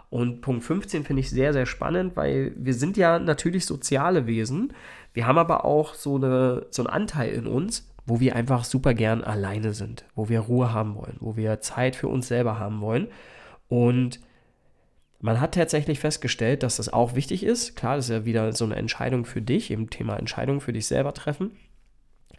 Und 0.09 0.41
Punkt 0.41 0.63
15 0.63 1.03
finde 1.03 1.21
ich 1.21 1.29
sehr, 1.29 1.51
sehr 1.51 1.65
spannend, 1.65 2.15
weil 2.15 2.53
wir 2.55 2.73
sind 2.73 2.95
ja 2.95 3.19
natürlich 3.19 3.65
soziale 3.65 4.27
Wesen. 4.27 4.73
Wir 5.13 5.25
haben 5.25 5.37
aber 5.37 5.65
auch 5.65 5.95
so, 5.95 6.15
eine, 6.15 6.67
so 6.69 6.83
einen 6.83 6.93
Anteil 6.93 7.33
in 7.33 7.47
uns, 7.47 7.89
wo 8.07 8.21
wir 8.21 8.35
einfach 8.35 8.63
super 8.63 8.93
gern 8.93 9.23
alleine 9.23 9.73
sind, 9.73 10.05
wo 10.15 10.29
wir 10.29 10.39
Ruhe 10.39 10.73
haben 10.73 10.95
wollen, 10.95 11.17
wo 11.19 11.35
wir 11.35 11.59
Zeit 11.59 11.95
für 11.95 12.07
uns 12.07 12.29
selber 12.29 12.57
haben 12.57 12.79
wollen. 12.79 13.09
Und 13.67 14.21
man 15.19 15.41
hat 15.41 15.55
tatsächlich 15.55 15.99
festgestellt, 15.99 16.63
dass 16.63 16.77
das 16.77 16.91
auch 16.91 17.15
wichtig 17.15 17.43
ist. 17.43 17.75
Klar, 17.75 17.97
das 17.97 18.05
ist 18.05 18.15
ja 18.15 18.25
wieder 18.25 18.53
so 18.53 18.63
eine 18.63 18.75
Entscheidung 18.75 19.25
für 19.25 19.41
dich, 19.41 19.71
eben 19.71 19.89
Thema 19.89 20.17
Entscheidung 20.17 20.61
für 20.61 20.71
dich 20.71 20.87
selber 20.87 21.13
treffen. 21.13 21.51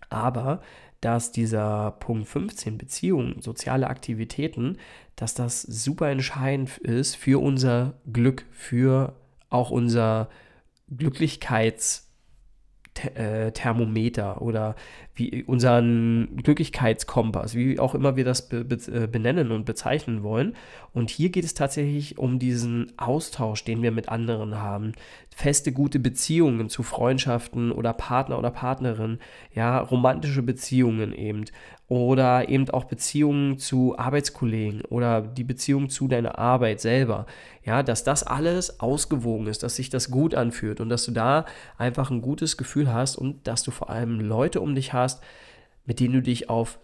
Aber 0.08 0.62
dass 1.02 1.32
dieser 1.32 1.92
Punkt 2.00 2.28
15, 2.28 2.78
Beziehungen, 2.78 3.42
soziale 3.42 3.88
Aktivitäten, 3.88 4.78
dass 5.16 5.34
das 5.34 5.62
super 5.62 6.08
entscheidend 6.08 6.78
ist 6.78 7.14
für 7.14 7.42
unser 7.42 7.94
Glück, 8.10 8.46
für 8.52 9.14
auch 9.50 9.70
unser 9.70 10.28
Glücklichkeits- 10.90 12.08
äh, 13.14 13.52
oder 14.40 14.74
wie 15.18 15.42
unseren 15.42 16.36
Glücklichkeitskompass, 16.42 17.54
wie 17.54 17.78
auch 17.78 17.94
immer 17.94 18.16
wir 18.16 18.24
das 18.24 18.50
äh, 18.52 19.08
benennen 19.10 19.50
und 19.50 19.64
bezeichnen 19.64 20.22
wollen. 20.22 20.54
Und 20.92 21.10
hier 21.10 21.30
geht 21.30 21.44
es 21.44 21.54
tatsächlich 21.54 22.18
um 22.18 22.38
diesen 22.38 22.92
Austausch, 22.96 23.64
den 23.64 23.82
wir 23.82 23.90
mit 23.90 24.08
anderen 24.08 24.58
haben. 24.58 24.92
Feste, 25.34 25.72
gute 25.72 25.98
Beziehungen 25.98 26.68
zu 26.68 26.82
Freundschaften 26.82 27.70
oder 27.72 27.92
Partner 27.92 28.38
oder 28.38 28.50
Partnerin, 28.50 29.18
ja, 29.54 29.78
romantische 29.78 30.42
Beziehungen 30.42 31.12
eben 31.12 31.44
oder 31.88 32.50
eben 32.50 32.68
auch 32.70 32.84
Beziehungen 32.84 33.58
zu 33.58 33.98
Arbeitskollegen 33.98 34.82
oder 34.82 35.22
die 35.22 35.44
Beziehung 35.44 35.88
zu 35.88 36.06
deiner 36.06 36.38
Arbeit 36.38 36.80
selber. 36.80 37.24
Ja, 37.64 37.82
dass 37.82 38.04
das 38.04 38.22
alles 38.22 38.80
ausgewogen 38.80 39.46
ist, 39.46 39.62
dass 39.62 39.76
sich 39.76 39.90
das 39.90 40.10
gut 40.10 40.34
anfühlt 40.34 40.80
und 40.80 40.90
dass 40.90 41.04
du 41.04 41.12
da 41.12 41.44
einfach 41.76 42.10
ein 42.10 42.20
gutes 42.20 42.56
Gefühl 42.56 42.92
hast 42.92 43.16
und 43.16 43.46
dass 43.46 43.62
du 43.62 43.70
vor 43.70 43.90
allem 43.90 44.20
Leute 44.20 44.60
um 44.60 44.74
dich 44.74 44.92
hast, 44.92 45.07
mit 45.84 46.00
denen 46.00 46.14
du 46.14 46.22
dich 46.22 46.50
auf 46.50 46.78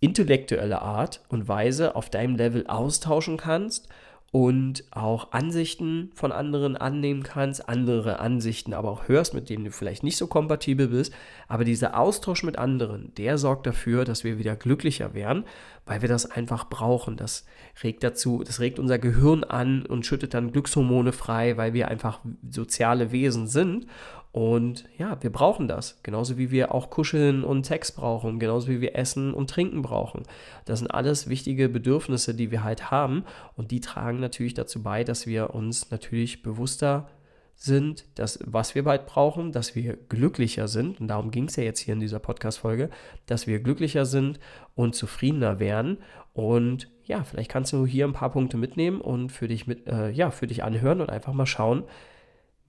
intellektuelle 0.00 0.80
Art 0.82 1.22
und 1.28 1.48
Weise 1.48 1.96
auf 1.96 2.10
deinem 2.10 2.36
Level 2.36 2.66
austauschen 2.66 3.36
kannst 3.36 3.88
und 4.30 4.84
auch 4.90 5.32
Ansichten 5.32 6.10
von 6.14 6.32
anderen 6.32 6.76
annehmen 6.76 7.22
kannst, 7.22 7.66
andere 7.66 8.20
Ansichten 8.20 8.74
aber 8.74 8.90
auch 8.90 9.08
hörst, 9.08 9.32
mit 9.32 9.48
denen 9.48 9.64
du 9.64 9.70
vielleicht 9.70 10.02
nicht 10.02 10.18
so 10.18 10.26
kompatibel 10.26 10.88
bist. 10.88 11.14
Aber 11.48 11.64
dieser 11.64 11.98
Austausch 11.98 12.42
mit 12.42 12.58
anderen, 12.58 13.14
der 13.16 13.38
sorgt 13.38 13.66
dafür, 13.66 14.04
dass 14.04 14.24
wir 14.24 14.38
wieder 14.38 14.54
glücklicher 14.54 15.14
werden, 15.14 15.44
weil 15.86 16.02
wir 16.02 16.10
das 16.10 16.30
einfach 16.30 16.68
brauchen. 16.68 17.16
Das 17.16 17.46
regt 17.82 18.04
dazu, 18.04 18.42
das 18.44 18.60
regt 18.60 18.78
unser 18.78 18.98
Gehirn 18.98 19.44
an 19.44 19.86
und 19.86 20.04
schüttet 20.04 20.34
dann 20.34 20.52
Glückshormone 20.52 21.12
frei, 21.12 21.56
weil 21.56 21.72
wir 21.72 21.88
einfach 21.88 22.20
soziale 22.50 23.12
Wesen 23.12 23.46
sind. 23.46 23.86
Und 24.38 24.84
ja, 24.96 25.20
wir 25.20 25.32
brauchen 25.32 25.66
das. 25.66 25.98
Genauso 26.04 26.38
wie 26.38 26.52
wir 26.52 26.72
auch 26.72 26.90
Kuscheln 26.90 27.42
und 27.42 27.66
Sex 27.66 27.90
brauchen, 27.90 28.38
genauso 28.38 28.68
wie 28.68 28.80
wir 28.80 28.94
Essen 28.94 29.34
und 29.34 29.50
Trinken 29.50 29.82
brauchen. 29.82 30.22
Das 30.64 30.78
sind 30.78 30.92
alles 30.92 31.28
wichtige 31.28 31.68
Bedürfnisse, 31.68 32.36
die 32.36 32.52
wir 32.52 32.62
halt 32.62 32.92
haben. 32.92 33.24
Und 33.56 33.72
die 33.72 33.80
tragen 33.80 34.20
natürlich 34.20 34.54
dazu 34.54 34.80
bei, 34.80 35.02
dass 35.02 35.26
wir 35.26 35.56
uns 35.56 35.90
natürlich 35.90 36.44
bewusster 36.44 37.08
sind, 37.56 38.04
dass, 38.14 38.38
was 38.44 38.76
wir 38.76 38.84
bald 38.84 39.06
brauchen, 39.06 39.50
dass 39.50 39.74
wir 39.74 39.96
glücklicher 39.96 40.68
sind. 40.68 41.00
Und 41.00 41.08
darum 41.08 41.32
ging 41.32 41.46
es 41.48 41.56
ja 41.56 41.64
jetzt 41.64 41.80
hier 41.80 41.94
in 41.94 42.00
dieser 42.00 42.20
Podcast-Folge, 42.20 42.90
dass 43.26 43.48
wir 43.48 43.58
glücklicher 43.58 44.06
sind 44.06 44.38
und 44.76 44.94
zufriedener 44.94 45.58
werden. 45.58 45.98
Und 46.32 46.88
ja, 47.02 47.24
vielleicht 47.24 47.50
kannst 47.50 47.72
du 47.72 47.86
hier 47.86 48.06
ein 48.06 48.12
paar 48.12 48.30
Punkte 48.30 48.56
mitnehmen 48.56 49.00
und 49.00 49.32
für 49.32 49.48
dich 49.48 49.66
mit, 49.66 49.88
äh, 49.88 50.10
ja, 50.10 50.30
für 50.30 50.46
dich 50.46 50.62
anhören 50.62 51.00
und 51.00 51.10
einfach 51.10 51.32
mal 51.32 51.44
schauen, 51.44 51.82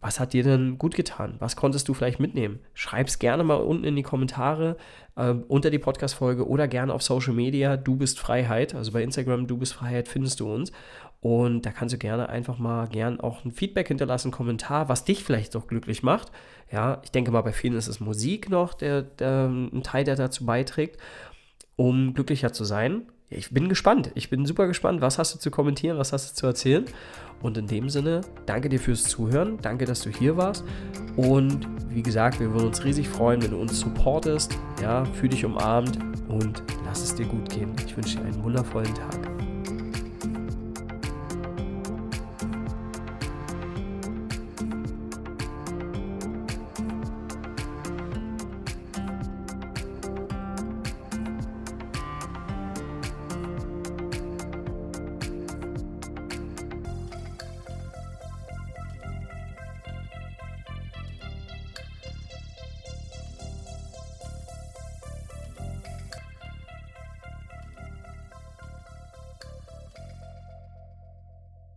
was 0.02 0.20
hat 0.20 0.34
dir 0.34 0.44
denn 0.44 0.78
gut 0.78 0.96
getan? 0.96 1.36
Was 1.40 1.56
konntest 1.56 1.88
du 1.90 1.94
vielleicht 1.94 2.20
mitnehmen? 2.20 2.60
Schreib 2.74 3.08
es 3.08 3.20
gerne 3.20 3.44
mal 3.44 3.56
unten 3.56 3.84
in 3.84 3.96
die 3.96 4.04
Kommentare 4.04 4.78
äh, 5.16 5.32
unter 5.32 5.70
die 5.70 5.80
Podcast-Folge 5.80 6.48
oder 6.48 6.68
gerne 6.68 6.94
auf 6.94 7.04
Social 7.04 7.34
Media. 7.34 7.76
Du 7.76 7.98
bist 7.98 8.20
Freiheit. 8.20 8.76
Also 8.76 8.94
bei 8.94 9.04
Instagram, 9.04 9.48
du 9.48 9.58
bist 9.58 9.74
Freiheit, 9.74 10.08
findest 10.08 10.40
du 10.40 10.54
uns. 10.54 10.72
Und 11.22 11.66
da 11.66 11.72
kannst 11.72 11.94
du 11.94 11.98
gerne 11.98 12.30
einfach 12.30 12.60
mal 12.60 12.88
gern 12.88 13.20
auch 13.20 13.44
ein 13.44 13.52
Feedback 13.52 13.90
hinterlassen, 13.90 14.28
einen 14.28 14.34
Kommentar, 14.34 14.88
was 14.88 15.04
dich 15.04 15.24
vielleicht 15.24 15.54
doch 15.54 15.68
glücklich 15.68 16.02
macht. 16.02 16.32
Ja, 16.72 17.02
ich 17.04 17.12
denke 17.12 17.32
mal, 17.32 17.42
bei 17.42 17.52
vielen 17.52 17.76
ist 17.76 17.88
es 17.88 18.00
Musik 18.00 18.50
noch, 18.50 18.74
der, 18.74 19.02
der 19.02 19.50
ein 19.50 19.84
Teil, 19.84 20.06
der 20.06 20.16
dazu 20.16 20.46
beiträgt, 20.46 20.98
um 21.76 22.14
glücklicher 22.14 22.54
zu 22.54 22.64
sein. 22.64 23.04
Ich 23.32 23.52
bin 23.52 23.70
gespannt. 23.70 24.12
Ich 24.16 24.30
bin 24.30 24.46
super 24.46 24.68
gespannt. 24.68 25.02
Was 25.02 25.20
hast 25.20 25.36
du 25.36 25.40
zu 25.40 25.52
kommentieren? 25.52 25.98
Was 25.98 26.14
hast 26.14 26.32
du 26.32 26.36
zu 26.36 26.48
erzählen? 26.48 26.86
Und 27.42 27.58
in 27.58 27.68
dem 27.68 27.90
Sinne, 27.90 28.22
danke 28.46 28.70
dir 28.70 28.80
fürs 28.80 29.04
Zuhören. 29.04 29.58
Danke, 29.62 29.86
dass 29.86 30.02
du 30.02 30.10
hier 30.10 30.36
warst. 30.36 30.64
Und 31.16 31.68
wie 31.90 32.02
gesagt, 32.02 32.40
wir 32.40 32.52
würden 32.52 32.68
uns 32.68 32.84
riesig 32.84 33.08
freuen, 33.08 33.42
wenn 33.42 33.52
du 33.52 33.58
uns 33.58 33.80
supportest. 33.80 34.58
Ja, 34.82 35.06
fühl 35.06 35.30
dich 35.30 35.46
umarmt 35.46 36.00
und 36.28 36.64
lass 36.86 37.04
es 37.04 37.16
dir 37.16 37.26
gut 37.26 37.50
gehen. 37.50 37.72
Ich 37.86 37.96
wünsche 37.96 38.18
dir 38.18 38.26
einen 38.26 38.44
wundervollen 38.44 38.94
Tag. 38.96 39.39